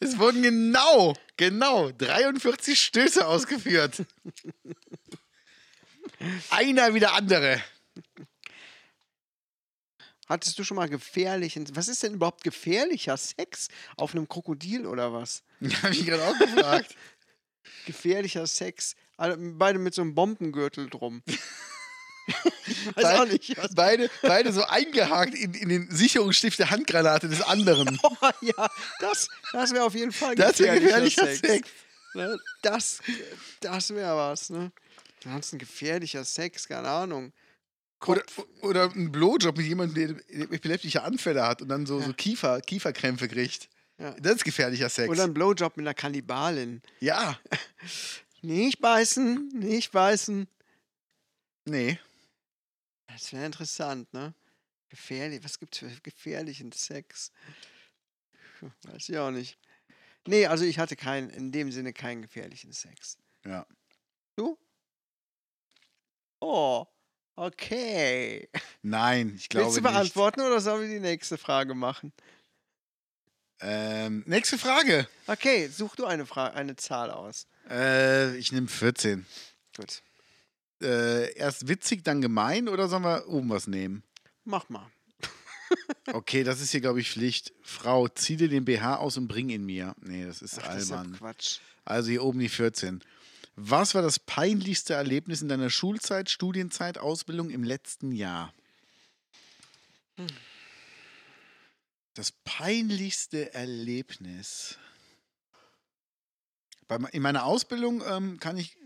Es 0.00 0.18
wurden 0.18 0.42
genau, 0.42 1.14
genau 1.36 1.90
43 1.92 2.78
Stöße 2.78 3.26
ausgeführt. 3.26 4.04
Einer 6.50 6.94
wie 6.94 7.00
der 7.00 7.12
andere. 7.12 7.62
Hattest 10.28 10.58
du 10.58 10.64
schon 10.64 10.76
mal 10.76 10.88
gefährlichen. 10.88 11.66
Was 11.74 11.88
ist 11.88 12.02
denn 12.02 12.14
überhaupt 12.14 12.44
gefährlicher 12.44 13.16
Sex? 13.16 13.68
Auf 13.96 14.14
einem 14.14 14.28
Krokodil 14.28 14.86
oder 14.86 15.12
was? 15.12 15.42
Habe 15.82 15.92
ich 15.92 16.06
gerade 16.06 16.24
auch 16.24 16.38
gefragt. 16.38 16.96
Gefährlicher 17.86 18.46
Sex. 18.46 18.96
Alle, 19.22 19.36
beide 19.38 19.78
mit 19.78 19.94
so 19.94 20.02
einem 20.02 20.14
Bombengürtel 20.16 20.90
drum. 20.90 21.22
ich 22.66 22.96
weiß 22.96 23.20
auch 23.20 23.26
nicht. 23.26 23.56
Was 23.56 23.72
Beide, 23.74 24.10
beide 24.22 24.52
so 24.52 24.64
eingehakt 24.64 25.34
in, 25.34 25.54
in 25.54 25.68
den 25.68 25.90
Sicherungsstift 25.90 26.58
der 26.58 26.70
Handgranate 26.70 27.28
des 27.28 27.40
anderen. 27.42 28.00
oh, 28.02 28.16
ja, 28.40 28.68
das, 28.98 29.28
das 29.52 29.72
wäre 29.72 29.84
auf 29.84 29.94
jeden 29.94 30.10
Fall 30.10 30.34
Das 30.34 30.56
gefährlicher 30.58 31.26
Sex. 31.26 31.38
Sex. 31.40 31.68
Ne? 32.14 32.36
Das, 32.62 32.98
das 33.60 33.94
wäre 33.94 34.16
was, 34.16 34.50
ne? 34.50 34.72
Ansonsten 35.24 35.58
gefährlicher 35.58 36.24
Sex, 36.24 36.66
keine 36.66 36.88
Ahnung. 36.88 37.32
Oder, 38.04 38.22
oder 38.62 38.90
ein 38.92 39.12
Blowjob 39.12 39.56
mit 39.56 39.66
jemandem, 39.66 40.20
der 40.28 40.50
epileptische 40.52 41.04
Anfälle 41.04 41.46
hat 41.46 41.62
und 41.62 41.68
dann 41.68 41.86
so, 41.86 42.00
Ja. 42.00 42.06
so 42.06 42.12
Kiefer, 42.12 42.60
Kieferkrämpfe 42.60 43.28
kriegt. 43.28 43.68
Ja. 43.98 44.16
Das 44.20 44.34
ist 44.36 44.44
gefährlicher 44.44 44.88
Sex. 44.88 45.08
Oder 45.08 45.22
ein 45.22 45.32
Blowjob 45.32 45.76
mit 45.76 45.86
einer 45.86 45.94
Kannibalin. 45.94 46.82
ja, 46.98 47.38
Nicht 48.42 48.80
beißen, 48.80 49.48
nicht 49.54 49.92
beißen. 49.92 50.48
nee. 51.64 51.98
Das 53.06 53.30
wäre 53.32 53.44
interessant, 53.44 54.12
ne? 54.14 54.32
Gefährlich, 54.88 55.44
was 55.44 55.58
gibt's 55.58 55.78
für 55.78 55.90
gefährlichen 56.02 56.72
Sex? 56.72 57.30
Weiß 58.84 59.08
ich 59.08 59.18
auch 59.18 59.30
nicht. 59.30 59.58
Nee, 60.26 60.46
also 60.46 60.64
ich 60.64 60.78
hatte 60.78 60.96
keinen, 60.96 61.28
in 61.30 61.52
dem 61.52 61.70
Sinne 61.72 61.92
keinen 61.92 62.22
gefährlichen 62.22 62.72
Sex. 62.72 63.18
Ja. 63.44 63.66
Du? 64.36 64.56
Oh, 66.40 66.86
okay. 67.36 68.48
Nein, 68.82 69.34
ich 69.36 69.48
glaube 69.50 69.66
Willst 69.66 69.78
du 69.78 69.82
nicht. 69.82 69.92
beantworten 69.92 70.40
oder 70.40 70.60
sollen 70.60 70.82
wir 70.82 70.88
die 70.88 71.00
nächste 71.00 71.36
Frage 71.36 71.74
machen? 71.74 72.12
Ähm, 73.60 74.24
nächste 74.26 74.58
Frage. 74.58 75.06
Okay, 75.26 75.68
such 75.68 75.96
du 75.96 76.06
eine, 76.06 76.24
Fra 76.24 76.48
eine 76.48 76.76
Zahl 76.76 77.10
aus. 77.10 77.46
Äh, 77.70 78.36
ich 78.36 78.52
nehme 78.52 78.68
14. 78.68 79.26
Gut, 79.76 80.02
Äh, 80.82 81.32
erst 81.34 81.68
witzig, 81.68 82.02
dann 82.04 82.20
gemein 82.20 82.68
oder 82.68 82.88
sollen 82.88 83.04
wir 83.04 83.28
oben 83.28 83.48
was 83.50 83.66
nehmen? 83.66 84.02
mach 84.44 84.68
mal. 84.68 84.90
Okay, 86.12 86.42
das 86.44 86.60
ist 86.60 86.72
hier, 86.72 86.80
glaube 86.82 87.00
ich, 87.00 87.10
Pflicht. 87.10 87.52
Frau, 87.62 88.06
zieh 88.08 88.36
dir 88.36 88.48
den 88.48 88.64
BH 88.66 88.96
aus 88.96 89.16
und 89.16 89.28
bring 89.28 89.48
ihn 89.48 89.64
mir. 89.64 89.94
Nee, 90.00 90.24
das 90.26 90.42
ist 90.42 90.58
Ach, 90.58 90.66
das 90.66 90.82
ist 90.82 90.90
ja 90.90 90.96
albern. 90.98 91.16
Quatsch. 91.16 91.60
Also 91.84 92.10
hier 92.10 92.22
oben 92.24 92.40
die 92.40 92.48
14. 92.50 93.02
Was 93.56 93.94
war 93.94 94.02
das 94.02 94.18
peinlichste 94.18 94.94
Erlebnis 94.94 95.40
in 95.40 95.48
deiner 95.48 95.70
Schulzeit, 95.70 96.28
Studienzeit, 96.28 96.98
Ausbildung 96.98 97.48
im 97.50 97.62
letzten 97.64 98.12
Jahr? 98.12 98.52
Hm. 100.16 100.26
Das 102.14 102.32
peinlichste 102.44 103.54
Erlebnis. 103.54 104.76
Bei, 106.88 106.96
in 107.12 107.22
meiner 107.22 107.44
Ausbildung 107.44 108.02
ähm, 108.06 108.38
kann, 108.40 108.56
ich, 108.56 108.76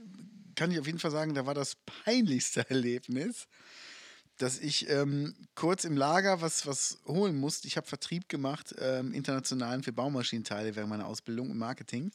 kann 0.55 0.71
ich 0.71 0.79
auf 0.79 0.87
jeden 0.87 0.99
Fall 0.99 1.11
sagen, 1.11 1.35
da 1.35 1.47
war 1.47 1.55
das 1.55 1.77
peinlichste 2.05 2.69
Erlebnis, 2.71 3.49
dass 4.39 4.59
ich 4.59 4.89
ähm, 4.91 5.35
kurz 5.55 5.85
im 5.85 5.97
Lager 5.97 6.41
was, 6.43 6.67
was 6.67 6.99
holen 7.07 7.37
musste. 7.37 7.69
Ich 7.69 7.77
habe 7.77 7.87
Vertrieb 7.87 8.29
gemacht, 8.29 8.75
ähm, 8.79 9.15
internationalen 9.15 9.83
für 9.83 9.93
Baumaschinenteile 9.93 10.77
während 10.77 10.91
meiner 10.91 11.07
Ausbildung 11.07 11.51
im 11.51 11.59
Marketing. 11.59 12.11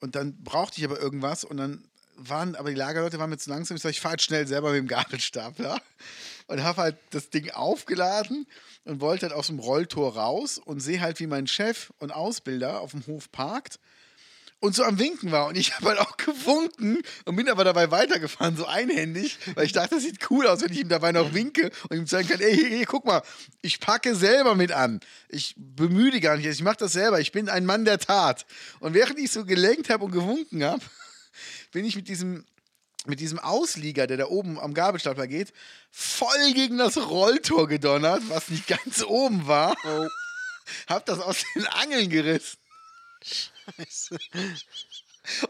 Und 0.00 0.14
dann 0.16 0.42
brauchte 0.42 0.78
ich 0.78 0.84
aber 0.84 0.98
irgendwas 0.98 1.44
und 1.44 1.58
dann 1.58 1.84
waren, 2.16 2.54
aber 2.54 2.70
die 2.70 2.76
Lagerleute 2.76 3.18
waren 3.18 3.30
mir 3.30 3.38
zu 3.38 3.50
langsam. 3.50 3.76
Ich 3.76 3.82
sag, 3.82 3.90
ich 3.90 4.00
fahre 4.00 4.14
jetzt 4.14 4.24
schnell 4.24 4.46
selber 4.46 4.70
mit 4.70 4.78
dem 4.78 4.88
Gabelstapler 4.88 5.80
und 6.46 6.62
habe 6.62 6.82
halt 6.82 6.96
das 7.10 7.30
Ding 7.30 7.50
aufgeladen 7.50 8.46
und 8.84 9.00
wollte 9.00 9.26
halt 9.26 9.34
aus 9.34 9.48
dem 9.48 9.58
Rolltor 9.58 10.16
raus 10.16 10.58
und 10.58 10.80
sehe 10.80 11.00
halt, 11.00 11.20
wie 11.20 11.26
mein 11.26 11.46
Chef 11.46 11.92
und 11.98 12.12
Ausbilder 12.12 12.80
auf 12.80 12.92
dem 12.92 13.06
Hof 13.06 13.30
parkt 13.32 13.78
und 14.64 14.74
so 14.74 14.82
am 14.82 14.98
Winken 14.98 15.30
war. 15.30 15.46
Und 15.46 15.58
ich 15.58 15.74
habe 15.76 15.90
halt 15.90 15.98
auch 15.98 16.16
gewunken 16.16 17.02
und 17.26 17.36
bin 17.36 17.50
aber 17.50 17.64
dabei 17.64 17.90
weitergefahren, 17.90 18.56
so 18.56 18.64
einhändig, 18.64 19.38
weil 19.54 19.66
ich 19.66 19.72
dachte, 19.72 19.96
das 19.96 20.04
sieht 20.04 20.30
cool 20.30 20.46
aus, 20.46 20.62
wenn 20.62 20.72
ich 20.72 20.80
ihm 20.80 20.88
dabei 20.88 21.12
noch 21.12 21.34
winke 21.34 21.70
und 21.90 21.98
ihm 21.98 22.06
zeigen 22.06 22.30
kann, 22.30 22.40
ey, 22.40 22.56
hier, 22.56 22.68
hier, 22.68 22.86
guck 22.86 23.04
mal, 23.04 23.22
ich 23.60 23.78
packe 23.78 24.14
selber 24.14 24.54
mit 24.54 24.72
an. 24.72 25.00
Ich 25.28 25.54
bemühe 25.58 26.18
gar 26.20 26.38
nicht, 26.38 26.46
ich 26.46 26.62
mache 26.62 26.78
das 26.78 26.94
selber. 26.94 27.20
Ich 27.20 27.30
bin 27.30 27.50
ein 27.50 27.66
Mann 27.66 27.84
der 27.84 27.98
Tat. 27.98 28.46
Und 28.80 28.94
während 28.94 29.18
ich 29.18 29.30
so 29.32 29.44
gelenkt 29.44 29.90
habe 29.90 30.02
und 30.02 30.12
gewunken 30.12 30.64
habe, 30.64 30.80
bin 31.72 31.84
ich 31.84 31.94
mit 31.94 32.08
diesem 32.08 32.44
mit 33.06 33.20
diesem 33.20 33.38
Auslieger, 33.38 34.06
der 34.06 34.16
da 34.16 34.28
oben 34.28 34.58
am 34.58 34.72
Gabelstapler 34.72 35.26
geht, 35.26 35.52
voll 35.90 36.54
gegen 36.54 36.78
das 36.78 36.96
Rolltor 36.96 37.68
gedonnert, 37.68 38.22
was 38.28 38.48
nicht 38.48 38.66
ganz 38.66 39.04
oben 39.04 39.46
war. 39.46 39.76
Oh, 39.84 40.08
Hab 40.86 41.04
das 41.04 41.20
aus 41.20 41.44
den 41.54 41.66
Angeln 41.66 42.08
gerissen 42.08 42.63
scheiße. 43.24 44.18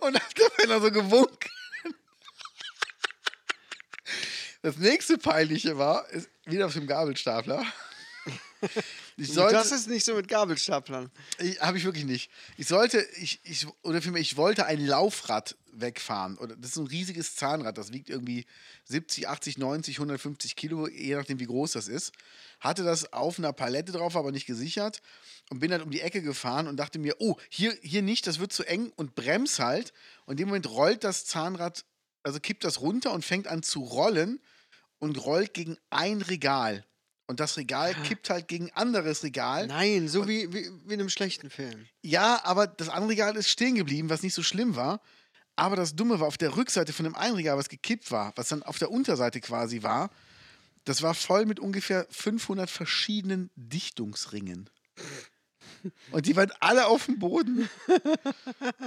und 0.00 0.16
hab 0.16 0.34
dabei 0.34 0.66
noch 0.66 0.82
so 0.82 0.90
gewunken. 0.90 1.50
Das 4.62 4.78
nächste 4.78 5.18
Peinliche 5.18 5.76
war, 5.76 6.08
ist 6.08 6.30
wieder 6.46 6.66
auf 6.66 6.72
dem 6.72 6.86
Gabelstapler. 6.86 7.66
Ich 9.16 9.32
sollte, 9.32 9.54
das 9.54 9.70
ist 9.70 9.88
nicht 9.88 10.04
so 10.04 10.14
mit 10.16 10.26
Gabelstaplern. 10.26 11.08
habe 11.60 11.78
ich 11.78 11.84
wirklich 11.84 12.04
nicht. 12.04 12.32
Ich 12.56 12.66
sollte, 12.66 12.98
ich, 13.20 13.38
ich, 13.44 13.64
oder 13.82 14.02
vielmehr, 14.02 14.20
ich 14.20 14.36
wollte 14.36 14.66
ein 14.66 14.84
Laufrad 14.84 15.56
wegfahren. 15.80 16.36
Oder 16.38 16.56
das 16.56 16.70
ist 16.70 16.74
so 16.74 16.82
ein 16.82 16.88
riesiges 16.88 17.36
Zahnrad, 17.36 17.78
das 17.78 17.92
wiegt 17.92 18.10
irgendwie 18.10 18.44
70, 18.86 19.28
80, 19.28 19.58
90, 19.58 19.96
150 19.96 20.56
Kilo, 20.56 20.88
je 20.88 21.14
nachdem, 21.14 21.38
wie 21.38 21.46
groß 21.46 21.72
das 21.72 21.88
ist. 21.88 22.12
Hatte 22.60 22.82
das 22.82 23.12
auf 23.12 23.38
einer 23.38 23.52
Palette 23.52 23.92
drauf, 23.92 24.16
aber 24.16 24.32
nicht 24.32 24.46
gesichert. 24.46 25.00
Und 25.50 25.60
bin 25.60 25.70
dann 25.70 25.82
um 25.82 25.90
die 25.90 26.00
Ecke 26.00 26.22
gefahren 26.22 26.66
und 26.66 26.76
dachte 26.76 26.98
mir, 26.98 27.16
oh, 27.18 27.36
hier, 27.48 27.76
hier 27.82 28.02
nicht, 28.02 28.26
das 28.26 28.38
wird 28.38 28.52
zu 28.52 28.64
eng 28.64 28.92
und 28.96 29.14
brems 29.14 29.58
halt. 29.58 29.92
Und 30.24 30.32
in 30.32 30.38
dem 30.38 30.48
Moment 30.48 30.68
rollt 30.70 31.04
das 31.04 31.24
Zahnrad, 31.26 31.84
also 32.22 32.40
kippt 32.40 32.64
das 32.64 32.80
runter 32.80 33.12
und 33.12 33.24
fängt 33.24 33.46
an 33.46 33.62
zu 33.62 33.80
rollen 33.80 34.40
und 34.98 35.24
rollt 35.24 35.52
gegen 35.54 35.76
ein 35.90 36.22
Regal. 36.22 36.84
Und 37.26 37.40
das 37.40 37.56
Regal 37.56 37.94
kippt 38.04 38.28
halt 38.28 38.48
gegen 38.48 38.66
ein 38.66 38.76
anderes 38.76 39.22
Regal. 39.22 39.66
Nein, 39.66 40.08
so 40.08 40.28
wie, 40.28 40.52
wie, 40.52 40.70
wie 40.84 40.94
in 40.94 41.00
einem 41.00 41.08
schlechten 41.08 41.50
Film. 41.50 41.86
Ja, 42.02 42.40
aber 42.44 42.66
das 42.66 42.88
andere 42.88 43.12
Regal 43.12 43.36
ist 43.36 43.48
stehen 43.48 43.76
geblieben, 43.76 44.10
was 44.10 44.22
nicht 44.22 44.34
so 44.34 44.42
schlimm 44.42 44.76
war. 44.76 45.00
Aber 45.56 45.76
das 45.76 45.94
Dumme 45.94 46.20
war, 46.20 46.26
auf 46.26 46.36
der 46.36 46.56
Rückseite 46.56 46.92
von 46.92 47.04
dem 47.04 47.14
einen 47.14 47.36
Regal, 47.36 47.56
was 47.56 47.68
gekippt 47.68 48.10
war, 48.10 48.32
was 48.36 48.48
dann 48.48 48.62
auf 48.62 48.78
der 48.78 48.90
Unterseite 48.90 49.40
quasi 49.40 49.82
war, 49.82 50.10
das 50.84 51.00
war 51.00 51.14
voll 51.14 51.46
mit 51.46 51.60
ungefähr 51.60 52.06
500 52.10 52.68
verschiedenen 52.68 53.50
Dichtungsringen. 53.56 54.68
Und 56.12 56.26
die 56.26 56.36
waren 56.36 56.50
alle 56.60 56.86
auf 56.86 57.06
dem 57.06 57.18
Boden. 57.18 57.68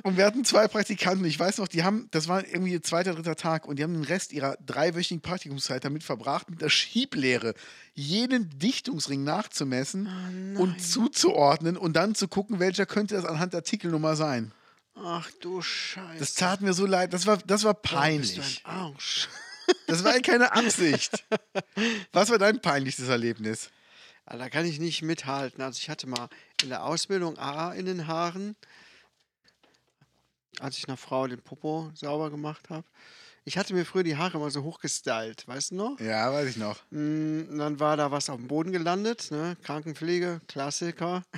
Und 0.03 0.17
wir 0.17 0.25
hatten 0.25 0.43
zwei 0.45 0.67
Praktikanten. 0.67 1.25
Ich 1.25 1.39
weiß 1.39 1.57
noch, 1.57 1.67
die 1.67 1.83
haben, 1.83 2.07
das 2.11 2.27
war 2.27 2.45
irgendwie 2.45 2.73
ihr 2.73 2.83
zweiter, 2.83 3.13
dritter 3.13 3.35
Tag. 3.35 3.67
Und 3.67 3.77
die 3.79 3.83
haben 3.83 3.93
den 3.93 4.03
Rest 4.03 4.33
ihrer 4.33 4.57
dreiwöchigen 4.65 5.21
Praktikumszeit 5.21 5.83
damit 5.85 6.03
verbracht, 6.03 6.49
mit 6.49 6.61
der 6.61 6.69
Schieblehre 6.69 7.53
jeden 7.93 8.49
Dichtungsring 8.59 9.23
nachzumessen 9.23 10.55
und 10.57 10.81
zuzuordnen 10.81 11.77
und 11.77 11.93
dann 11.93 12.15
zu 12.15 12.27
gucken, 12.27 12.59
welcher 12.59 12.85
könnte 12.85 13.15
das 13.15 13.25
anhand 13.25 13.53
der 13.53 13.59
Artikelnummer 13.59 14.15
sein. 14.15 14.51
Ach 14.95 15.29
du 15.41 15.61
Scheiße. 15.61 16.19
Das 16.19 16.33
tat 16.33 16.61
mir 16.61 16.73
so 16.73 16.85
leid. 16.85 17.13
Das 17.13 17.27
war, 17.27 17.37
das 17.37 17.63
war 17.63 17.75
Oh, 17.75 17.79
peinlich. 17.81 18.61
Arsch. 18.63 19.29
Das 19.85 20.03
war 20.03 20.13
keine 20.21 20.53
Absicht. 20.53 21.25
Was 22.13 22.29
war 22.29 22.37
dein 22.37 22.61
peinlichstes 22.61 23.09
Erlebnis? 23.09 23.69
Ah, 24.29 24.37
Da 24.37 24.49
kann 24.49 24.65
ich 24.65 24.79
nicht 24.79 25.01
mithalten. 25.03 25.61
Also 25.63 25.79
ich 25.79 25.89
hatte 25.89 26.05
mal 26.05 26.27
in 26.61 26.69
der 26.69 26.83
Ausbildung 26.83 27.37
A 27.37 27.71
in 27.73 27.85
den 27.85 28.07
Haaren, 28.07 28.55
als 30.59 30.77
ich 30.77 30.87
einer 30.87 30.97
Frau 30.97 31.27
den 31.27 31.41
Popo 31.41 31.91
sauber 31.95 32.29
gemacht 32.29 32.69
habe. 32.69 32.85
Ich 33.45 33.57
hatte 33.57 33.73
mir 33.73 33.85
früher 33.85 34.03
die 34.03 34.17
Haare 34.17 34.37
immer 34.37 34.51
so 34.51 34.63
hochgestylt, 34.63 35.47
weißt 35.47 35.71
du 35.71 35.75
noch? 35.75 35.99
Ja, 36.01 36.33
weiß 36.33 36.49
ich 36.49 36.57
noch. 36.57 36.81
Mm, 36.89 37.43
und 37.47 37.57
dann 37.59 37.79
war 37.79 37.95
da 37.95 38.11
was 38.11 38.29
auf 38.29 38.35
dem 38.35 38.49
Boden 38.49 38.73
gelandet, 38.73 39.31
ne? 39.31 39.55
Krankenpflege, 39.63 40.41
Klassiker. 40.47 41.23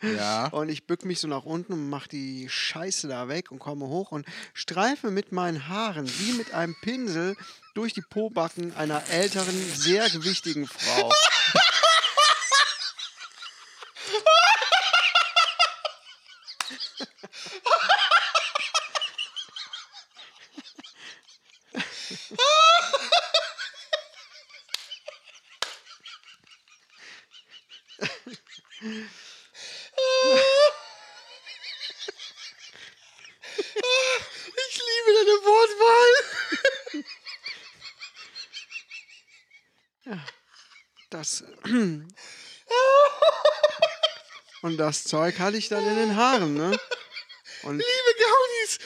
Ja. 0.00 0.46
Und 0.46 0.70
ich 0.70 0.86
bück 0.86 1.04
mich 1.04 1.20
so 1.20 1.28
nach 1.28 1.44
unten 1.44 1.74
und 1.74 1.90
mach 1.90 2.06
die 2.06 2.48
Scheiße 2.48 3.08
da 3.08 3.28
weg 3.28 3.50
und 3.50 3.58
komme 3.58 3.88
hoch 3.88 4.10
und 4.10 4.24
streife 4.54 5.10
mit 5.10 5.32
meinen 5.32 5.68
Haaren 5.68 6.08
wie 6.18 6.32
mit 6.32 6.54
einem 6.54 6.74
Pinsel 6.80 7.36
durch 7.74 7.92
die 7.92 8.00
Pobacken 8.00 8.74
einer 8.74 9.06
älteren, 9.10 9.54
sehr 9.74 10.08
gewichtigen 10.08 10.66
Frau. 10.66 11.12
Ich 34.68 34.76
liebe 34.76 35.10
deine 35.18 35.36
Wortwahl. 35.46 37.04
Das. 41.10 41.44
Und 44.62 44.69
das 44.80 45.04
Zeug 45.04 45.38
hatte 45.38 45.58
ich 45.58 45.68
dann 45.68 45.86
in 45.86 45.94
den 45.94 46.16
Haaren, 46.16 46.54
ne? 46.54 46.76
Und 47.62 47.76
Liebe 47.76 48.14
Gaunis. 48.18 48.78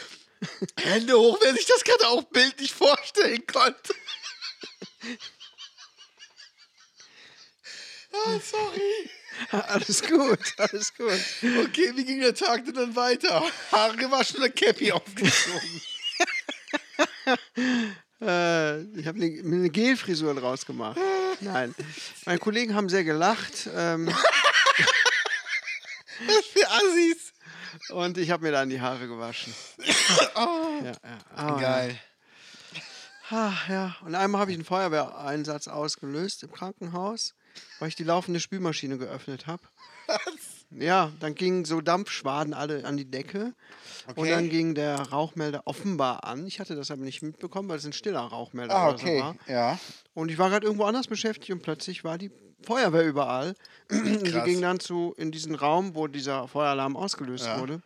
Hände 0.76 1.16
hoch, 1.16 1.38
wer 1.40 1.54
sich 1.54 1.66
das 1.66 1.84
gerade 1.84 2.08
auch 2.08 2.24
bildlich 2.24 2.72
vorstellen 2.72 3.46
konnte. 3.46 3.94
Ah, 8.12 8.40
sorry. 8.40 9.10
alles 9.68 10.02
gut, 10.02 10.38
alles 10.58 10.92
gut. 10.94 11.20
Okay, 11.66 11.92
wie 11.94 12.04
ging 12.04 12.20
der 12.20 12.34
Tag 12.34 12.64
denn 12.64 12.74
dann 12.74 12.96
weiter? 12.96 13.44
Haare 13.70 13.96
gewaschen 13.96 14.38
oder 14.38 14.50
Cappy 14.50 14.92
aufgezogen? 14.92 15.82
Äh, 18.20 18.82
ich 18.98 19.06
habe 19.06 19.18
eine, 19.18 19.28
mir 19.42 19.56
eine 19.56 19.70
Gelfrisur 19.70 20.34
draus 20.34 20.64
gemacht. 20.64 20.98
Nein. 21.40 21.74
Meine 22.24 22.38
Kollegen 22.38 22.74
haben 22.74 22.88
sehr 22.88 23.04
gelacht 23.04 23.68
ähm, 23.74 24.08
für 26.52 26.68
Assis. 26.70 27.32
und 27.90 28.18
ich 28.18 28.30
habe 28.30 28.42
mir 28.44 28.52
dann 28.52 28.68
die 28.70 28.80
Haare 28.80 29.06
gewaschen. 29.08 29.52
Ja, 30.36 30.82
ja. 30.82 31.18
Ah, 31.34 31.60
Geil. 31.60 31.98
Ja. 33.30 33.38
Ah, 33.38 33.52
ja. 33.70 33.96
Und 34.04 34.14
einmal 34.14 34.40
habe 34.42 34.50
ich 34.50 34.56
einen 34.56 34.64
Feuerwehreinsatz 34.66 35.66
ausgelöst 35.68 36.42
im 36.42 36.52
Krankenhaus, 36.52 37.34
weil 37.78 37.88
ich 37.88 37.96
die 37.96 38.04
laufende 38.04 38.38
Spülmaschine 38.40 38.98
geöffnet 38.98 39.46
habe. 39.46 39.62
Ja, 40.70 41.12
dann 41.20 41.34
gingen 41.34 41.64
so 41.64 41.80
Dampfschwaden 41.80 42.52
alle 42.52 42.84
an 42.84 42.96
die 42.96 43.10
Decke. 43.10 43.54
Und 44.08 44.18
Okay. 44.18 44.30
dann 44.30 44.50
ging 44.50 44.74
der 44.74 44.98
Rauchmelder 45.00 45.62
offenbar 45.66 46.24
an. 46.24 46.46
Ich 46.46 46.60
hatte 46.60 46.74
das 46.76 46.90
aber 46.90 47.02
nicht 47.02 47.22
mitbekommen, 47.22 47.68
weil 47.68 47.78
es 47.78 47.86
ein 47.86 47.92
stiller 47.94 48.20
Rauchmelder 48.20 48.74
Ah, 48.74 48.98
so 48.98 49.06
war. 49.06 49.30
okay. 49.30 49.38
Ja. 49.46 49.78
Und 50.12 50.30
ich 50.30 50.36
war 50.36 50.50
gerade 50.50 50.66
irgendwo 50.66 50.84
anders 50.84 51.06
beschäftigt 51.06 51.50
und 51.52 51.62
plötzlich 51.62 52.04
war 52.04 52.18
die 52.18 52.30
Feuerwehr 52.64 53.04
überall. 53.06 53.54
Die 53.90 54.40
ging 54.44 54.60
dann 54.60 54.80
zu 54.80 55.14
in 55.16 55.30
diesen 55.32 55.54
Raum, 55.54 55.94
wo 55.94 56.06
dieser 56.06 56.48
Feueralarm 56.48 56.96
ausgelöst 56.96 57.46
Ja. 57.46 57.60
wurde. 57.60 57.82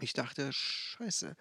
Ich 0.00 0.12
dachte, 0.14 0.50
scheiße, 0.52 1.36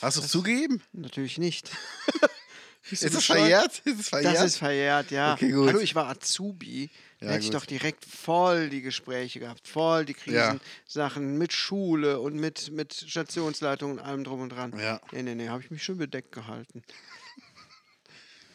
Hast 0.00 0.16
du 0.16 0.20
es 0.22 0.28
zugegeben? 0.28 0.82
natürlich 0.92 1.36
nicht. 1.38 1.70
Ist 2.90 3.02
es 3.04 3.12
bescheuert? 3.12 3.40
verjährt? 3.40 3.82
Ist 3.84 4.00
es 4.00 4.08
verjährt? 4.08 4.34
Das 4.36 4.44
ist 4.44 4.56
verjährt, 4.56 5.10
ja. 5.10 5.34
Okay, 5.34 5.50
gut. 5.50 5.68
Hallo, 5.68 5.80
ich 5.80 5.94
war 5.94 6.08
Azubi. 6.08 6.88
Da 7.20 7.26
Ja, 7.26 7.32
hätte 7.32 7.44
ich 7.44 7.50
doch 7.50 7.66
direkt 7.66 8.06
voll 8.06 8.70
die 8.70 8.80
Gespräche 8.80 9.40
gehabt, 9.40 9.68
voll 9.68 10.06
die 10.06 10.16
Ja. 10.24 10.56
Krisensachen 10.56 11.36
mit 11.36 11.52
Schule 11.52 12.18
und 12.20 12.36
mit, 12.36 12.70
mit 12.70 12.94
Stationsleitung 12.94 13.90
und 13.92 13.98
allem 13.98 14.24
drum 14.24 14.40
und 14.40 14.50
dran. 14.50 14.78
Ja. 14.78 15.00
Nee, 15.12 15.22
nee, 15.22 15.34
nee, 15.34 15.48
habe 15.48 15.60
ich 15.62 15.70
mich 15.70 15.82
schon 15.82 15.98
bedeckt 15.98 16.32
gehalten. 16.32 16.82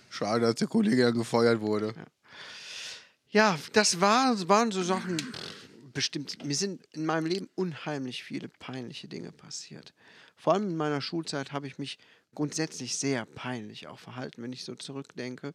Schade, 0.10 0.42
dass 0.46 0.56
der 0.56 0.68
Kollege 0.68 1.04
dann 1.04 1.14
gefeuert 1.16 1.60
wurde. 1.62 1.94
Ja, 1.96 2.06
das 3.72 4.00
war, 4.00 4.48
waren 4.48 4.72
so 4.72 4.84
Sachen, 4.84 5.18
bestimmt, 5.94 6.44
mir 6.44 6.56
sind 6.56 6.86
in 6.92 7.06
meinem 7.06 7.26
Leben 7.26 7.50
unheimlich 7.56 8.24
viele 8.24 8.48
peinliche 8.48 9.08
Dinge 9.08 9.32
passiert. 9.32 9.94
Vor 10.36 10.54
allem 10.54 10.70
in 10.70 10.78
meiner 10.78 11.02
Schulzeit 11.02 11.52
habe 11.52 11.68
ich 11.68 11.78
mich 11.80 11.98
grundsätzlich 12.36 12.98
sehr 12.98 13.26
peinlich 13.26 13.88
auch 13.88 14.00
verhalten, 14.00 14.44
wenn 14.44 14.54
ich 14.54 14.64
so 14.66 14.76
zurückdenke 14.76 15.54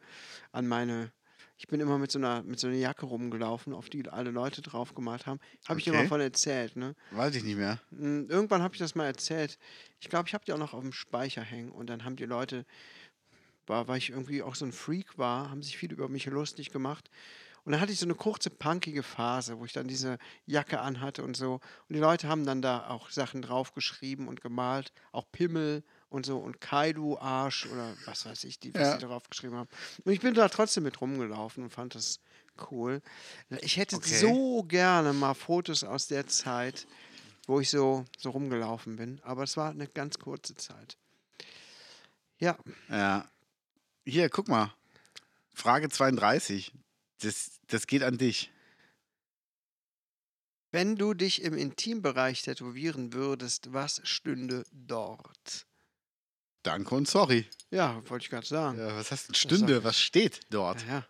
an 0.53 0.67
meine. 0.67 1.13
Ich 1.57 1.67
bin 1.69 1.81
immer 1.81 1.99
mit 1.99 2.11
so 2.11 2.19
einer, 2.19 2.43
mit 2.43 2.59
so 2.61 2.69
einer 2.69 2.77
Jacke 2.77 3.07
rumgelaufen, 3.07 3.73
auf 3.73 3.91
die 3.91 4.09
alle 4.09 4.31
Leute 4.31 4.63
draufgemalt 4.63 5.27
haben. 5.27 5.41
Habe 5.69 5.79
ich 5.81 5.85
dir 5.85 5.93
Okay. 5.93 6.03
mal 6.03 6.09
von 6.09 6.21
erzählt, 6.21 6.77
ne? 6.77 6.95
Weiß 7.11 7.35
ich 7.35 7.45
nicht 7.45 7.57
mehr. 7.57 7.81
Mm, 7.91 8.27
Irgendwann 8.29 8.63
habe 8.63 8.75
ich 8.75 8.79
das 8.81 8.95
mal 8.95 9.07
erzählt. 9.07 9.59
Ich 10.01 10.09
glaube, 10.09 10.29
ich 10.29 10.35
habe 10.35 10.45
die 10.45 10.53
auch 10.53 10.59
noch 10.59 10.75
auf 10.75 10.83
dem 10.83 10.93
Speicher 10.93 11.43
hängen. 11.43 11.71
Und 11.73 11.89
dann 11.91 12.05
haben 12.05 12.17
die 12.17 12.27
Leute, 12.27 12.65
war, 13.67 13.89
weil 13.89 13.99
ich 13.99 14.11
irgendwie 14.11 14.43
auch 14.43 14.55
so 14.55 14.65
ein 14.65 14.73
Freak 14.73 15.19
war, 15.19 15.51
haben 15.51 15.63
sich 15.63 15.77
viele 15.77 15.95
über 15.95 16.09
mich 16.09 16.27
lustig 16.27 16.71
gemacht. 16.71 17.11
Und 17.69 17.73
dann 17.73 17.83
hatte 17.83 17.93
ich 17.93 17.99
so 17.99 18.07
eine 18.07 18.15
kurze 18.15 18.49
punkige 18.49 19.03
Phase, 19.03 19.59
wo 19.59 19.67
ich 19.67 19.75
dann 19.75 19.89
diese 19.89 20.17
Jacke 20.47 20.81
anhatte 20.81 21.23
und 21.23 21.37
so. 21.37 21.57
Und 21.87 21.95
die 21.95 21.99
Leute 21.99 22.27
haben 22.27 22.47
dann 22.47 22.63
da 22.63 22.89
auch 22.89 23.11
Sachen 23.11 23.43
draufgeschrieben 23.43 24.27
und 24.27 24.41
gemalt, 24.41 24.91
auch 25.13 25.27
Pimmel 25.33 25.85
und 26.09 26.25
so 26.25 26.39
und 26.39 26.63
Kaidu 26.63 27.19
Arsch 27.19 27.67
oder 27.67 27.95
was 28.07 28.25
weiß 28.25 28.45
ich, 28.45 28.59
die, 28.59 28.73
was 28.73 28.81
Ja. 28.81 28.95
die 28.97 29.03
darauf 29.03 29.29
geschrieben 29.29 29.55
haben. 29.55 29.69
Und 30.03 30.11
ich 30.11 30.21
bin 30.21 30.33
da 30.33 30.49
trotzdem 30.49 30.85
mit 30.85 30.99
rumgelaufen 31.03 31.63
und 31.65 31.69
fand 31.69 31.95
das 31.95 32.21
cool. 32.71 33.03
Ich 33.61 33.77
hätte 33.77 33.97
Okay. 33.97 34.17
so 34.19 34.63
gerne 34.63 35.13
mal 35.13 35.35
Fotos 35.35 35.85
aus 35.85 36.07
der 36.07 36.27
Zeit, 36.27 36.87
wo 37.47 37.61
ich 37.61 37.69
so, 37.69 38.07
so 38.17 38.31
rumgelaufen 38.31 38.97
bin. 38.97 39.21
Aber 39.25 39.43
es 39.43 39.59
war 39.59 39.69
eine 39.73 39.89
ganz 39.89 40.19
kurze 40.19 40.57
Zeit. 40.57 40.97
Ja, 42.39 42.57
Ja. 42.89 43.29
Hier, 44.07 44.31
guck 44.31 44.49
mal. 44.49 44.73
Frage 45.53 45.91
32. 45.91 46.73
Das, 47.23 47.61
das 47.67 47.87
geht 47.87 48.03
an 48.03 48.19
dich. 48.19 48.51
wenn 50.71 50.97
du 50.97 51.15
dich 51.15 51.43
im 51.43 51.55
Intimbereich 51.57 52.43
tätowieren 52.43 53.13
würdest, 53.15 53.73
was 53.73 54.01
stünde 54.05 54.65
dort? 54.73 55.67
Danke 56.63 56.95
und 56.95 57.09
sorry. 57.09 57.49
Ja, 57.71 58.03
wollte 58.11 58.25
ich 58.25 58.31
gerade 58.31 58.47
sagen. 58.47 58.79
Ja, 58.79 58.95
was 58.95 59.11
heißt 59.11 59.29
denn 59.29 59.35
Stunde? 59.35 59.83
Was 59.85 59.99
steht 59.99 60.41
dort? 60.51 60.83
Ja, 60.87 60.89
ja, 60.93 61.07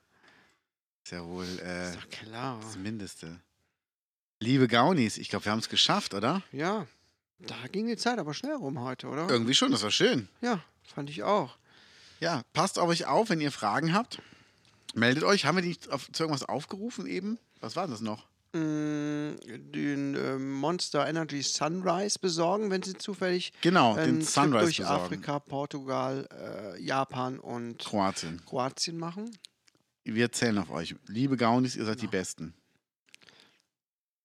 Ist 1.04 1.12
ja 1.12 1.24
wohl 1.24 1.46
äh, 1.64 1.90
ist 1.90 2.10
klar. 2.10 2.60
das 2.62 2.76
Mindeste. 2.76 3.40
Liebe 4.40 4.68
Gaunis, 4.68 5.18
ich 5.18 5.28
glaube, 5.28 5.46
wir 5.46 5.52
haben 5.52 5.58
es 5.58 5.68
geschafft, 5.68 6.14
oder? 6.14 6.42
Ja, 6.52 6.86
da 7.40 7.56
ging 7.72 7.88
die 7.88 7.96
Zeit 7.96 8.18
aber 8.20 8.34
schnell 8.34 8.54
rum 8.54 8.80
heute, 8.80 9.08
oder? 9.08 9.28
Irgendwie 9.28 9.54
schon, 9.54 9.72
das 9.72 9.82
war 9.82 9.90
schön. 9.90 10.28
Ja, 10.40 10.62
fand 10.84 11.10
ich 11.10 11.24
auch. 11.24 11.58
Ja, 12.20 12.42
passt 12.52 12.78
auf 12.78 12.88
euch 12.88 13.06
auf, 13.06 13.30
wenn 13.30 13.40
ihr 13.40 13.50
Fragen 13.52 13.92
habt. 13.92 14.22
Meldet 14.94 15.24
euch. 15.24 15.44
Haben 15.44 15.56
wir 15.56 15.62
die 15.62 15.76
auf, 15.90 16.10
zu 16.12 16.22
irgendwas 16.24 16.48
aufgerufen 16.48 17.06
eben? 17.06 17.38
Was 17.60 17.76
war 17.76 17.86
das 17.86 18.00
noch? 18.00 18.26
Mm, 18.52 19.34
Den 19.72 20.14
äh, 20.14 20.38
Monster 20.38 21.06
Energy 21.06 21.42
Sunrise 21.42 22.18
besorgen, 22.18 22.70
wenn 22.70 22.82
sie 22.82 22.94
zufällig 22.96 23.52
Genau, 23.60 23.94
den 23.94 24.22
Sunrise 24.22 24.64
durch 24.64 24.76
besorgen. 24.78 25.02
Afrika, 25.04 25.38
Portugal, 25.38 26.28
äh, 26.76 26.80
Japan 26.82 27.38
und 27.38 27.78
Kroatien. 27.78 28.42
Kroatien 28.46 28.96
machen. 28.98 29.30
Wir 30.04 30.32
zählen 30.32 30.56
auf 30.58 30.70
euch. 30.70 30.94
Liebe 31.06 31.36
Gaunis, 31.36 31.76
ihr 31.76 31.84
seid 31.84 32.00
die 32.00 32.06
Ja. 32.06 32.10
Besten. 32.10 32.54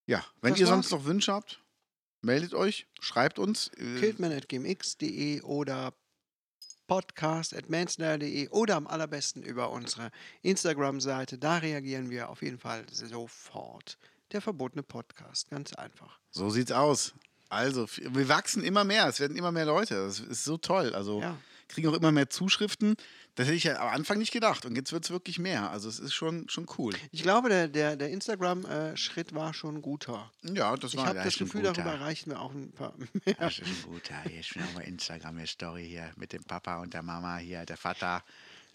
Ja, 0.05 0.23
wenn 0.41 0.51
Das 0.51 0.59
ihr 0.61 0.67
war's. 0.67 0.87
sonst 0.87 0.91
noch 0.91 1.05
Wünsche 1.05 1.33
habt, 1.33 1.61
meldet 2.21 2.53
euch, 2.53 2.87
schreibt 3.01 3.39
uns. 3.39 3.69
Äh, 3.77 3.99
Kiltman.gmx.de 3.99 5.41
oder 5.41 5.93
podcast.manslayer.de 6.87 8.49
oder 8.49 8.75
am 8.75 8.87
allerbesten 8.87 9.43
über 9.43 9.71
unsere 9.71 10.11
Instagram-Seite. 10.41 11.37
Da 11.37 11.57
reagieren 11.57 12.09
wir 12.09 12.29
auf 12.29 12.41
jeden 12.41 12.59
Fall 12.59 12.85
sofort. 12.91 13.97
Der 14.31 14.41
verbotene 14.41 14.83
Podcast, 14.83 15.49
ganz 15.49 15.73
einfach. 15.73 16.19
So 16.31 16.49
sieht's 16.49 16.71
aus. 16.71 17.13
Also, 17.49 17.87
wir 17.97 18.27
wachsen 18.29 18.63
immer 18.63 18.83
mehr. 18.83 19.07
Es 19.07 19.19
werden 19.19 19.37
immer 19.37 19.51
mehr 19.51 19.65
Leute. 19.65 19.95
Das 19.95 20.19
ist 20.19 20.43
so 20.43 20.57
toll. 20.57 20.95
Also, 20.95 21.21
Ja. 21.21 21.37
Kriegen 21.73 21.87
auch 21.89 21.93
immer 21.93 22.11
mehr 22.11 22.29
Zuschriften. 22.29 22.95
Das 23.35 23.47
hätte 23.47 23.55
ich 23.55 23.63
ja 23.63 23.79
am 23.79 23.89
Anfang 23.89 24.17
nicht 24.19 24.31
gedacht. 24.31 24.65
Und 24.65 24.75
jetzt 24.75 24.91
wird 24.91 25.03
es 25.05 25.11
wirklich 25.11 25.39
mehr. 25.39 25.71
Also, 25.71 25.89
es 25.89 25.99
ist 25.99 26.13
schon, 26.13 26.47
schon 26.49 26.67
cool. 26.77 26.93
Ich 27.11 27.23
glaube, 27.23 27.49
der, 27.49 27.67
der, 27.67 27.95
der 27.95 28.09
Instagram-Schritt 28.09 29.33
war 29.33 29.53
schon 29.53 29.81
guter. 29.81 30.31
Ja, 30.43 30.75
das 30.75 30.91
Ich 30.93 30.97
war 30.97 31.07
habe 31.07 31.17
ja, 31.17 31.23
das 31.23 31.37
Gefühl, 31.37 31.63
gut. 31.63 31.77
darüber 31.77 31.91
erreichen 31.93 32.31
wir 32.31 32.39
auch 32.39 32.53
ein 32.53 32.71
paar 32.71 32.93
mehr. 33.25 33.35
Das 33.39 33.59
ist 33.59 33.67
ein 33.67 33.83
guter. 33.91 34.21
Hier 34.27 34.39
ist 34.39 34.47
schon 34.47 34.63
auch 34.63 34.73
mal 34.73 34.81
Instagram 34.81 35.37
eine 35.37 35.47
Story 35.47 35.87
hier 35.87 36.11
mit 36.15 36.31
dem 36.33 36.43
Papa 36.43 36.81
und 36.81 36.93
der 36.93 37.01
Mama 37.03 37.37
hier, 37.37 37.65
der 37.65 37.77
Vater. 37.77 38.23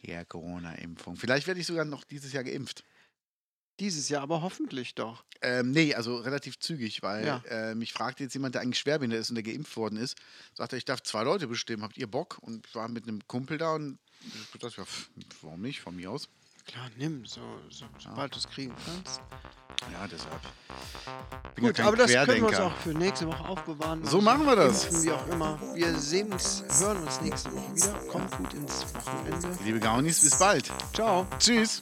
Hier 0.01 0.25
Corona-Impfung. 0.25 1.17
Vielleicht 1.17 1.47
werde 1.49 1.61
ich 1.61 1.67
sogar 1.67 1.85
noch 1.85 2.05
dieses 2.05 2.33
Jahr 2.33 2.45
geimpft. 2.45 2.85
Dieses 3.81 4.09
Jahr 4.09 4.23
aber 4.23 4.43
hoffentlich 4.43 4.95
doch. 4.95 5.25
Ähm, 5.41 5.71
nee, 5.71 5.95
also 5.95 6.17
relativ 6.17 6.59
zügig, 6.59 7.03
weil 7.03 7.25
Ja. 7.25 7.43
äh, 7.49 7.75
mich 7.77 7.93
fragte 7.93 8.25
jetzt 8.25 8.33
jemand, 8.35 8.55
der 8.57 8.63
eigentlich 8.63 8.81
schwerbehindert 8.81 9.21
ist 9.21 9.31
und 9.31 9.37
der 9.37 9.45
geimpft 9.45 9.77
worden 9.77 9.97
ist, 9.97 10.17
sagte, 10.55 10.77
ich 10.77 10.85
darf 10.85 11.03
zwei 11.03 11.23
Leute 11.23 11.47
bestimmen, 11.47 11.83
habt 11.85 11.97
ihr 11.97 12.09
Bock? 12.09 12.39
Und 12.41 12.67
ich 12.67 12.75
war 12.75 12.89
mit 12.89 13.05
einem 13.07 13.27
Kumpel 13.29 13.57
da 13.57 13.75
und 13.75 13.99
ich 14.53 14.61
dachte, 14.61 14.81
ja, 14.81 14.87
warum 15.43 15.61
nicht, 15.63 15.81
von 15.81 15.95
mir 15.95 16.11
aus. 16.11 16.29
Klar, 16.67 16.91
nimm, 16.99 17.25
so, 17.25 17.41
so, 17.71 17.87
sobald 17.99 18.35
du 18.35 18.39
es 18.39 18.47
kriegen 18.49 18.75
kannst. 18.85 19.23
Ja, 19.91 20.07
deshalb. 20.07 20.41
Bin 21.55 21.65
Gut, 21.65 21.79
ja 21.79 21.87
aber 21.87 21.97
das 21.97 22.13
können 22.13 22.43
wir 22.43 22.47
uns 22.49 22.59
auch 22.59 22.77
für 22.79 22.91
nächste 22.91 23.27
Woche 23.27 23.49
aufbewahren. 23.49 24.05
So 24.05 24.21
machen 24.21 24.45
wir 24.45 24.57
das. 24.57 25.03
Wie 25.05 25.11
auch 25.13 25.27
immer. 25.29 25.59
Wir 25.75 25.97
sehen 25.99 26.31
uns, 26.33 26.65
hören 26.81 27.03
uns 27.05 27.21
nächste 27.23 27.53
Woche 27.53 27.75
wieder. 27.75 27.93
Kommt 28.09 28.31
gut 28.37 28.53
ins 28.53 28.85
Wochenende. 28.95 29.59
Liebe 29.65 29.81
Gaunis, 29.81 30.21
bis 30.21 30.39
bald. 30.39 30.71
Ciao. 30.93 31.27
Tschüss. 31.39 31.81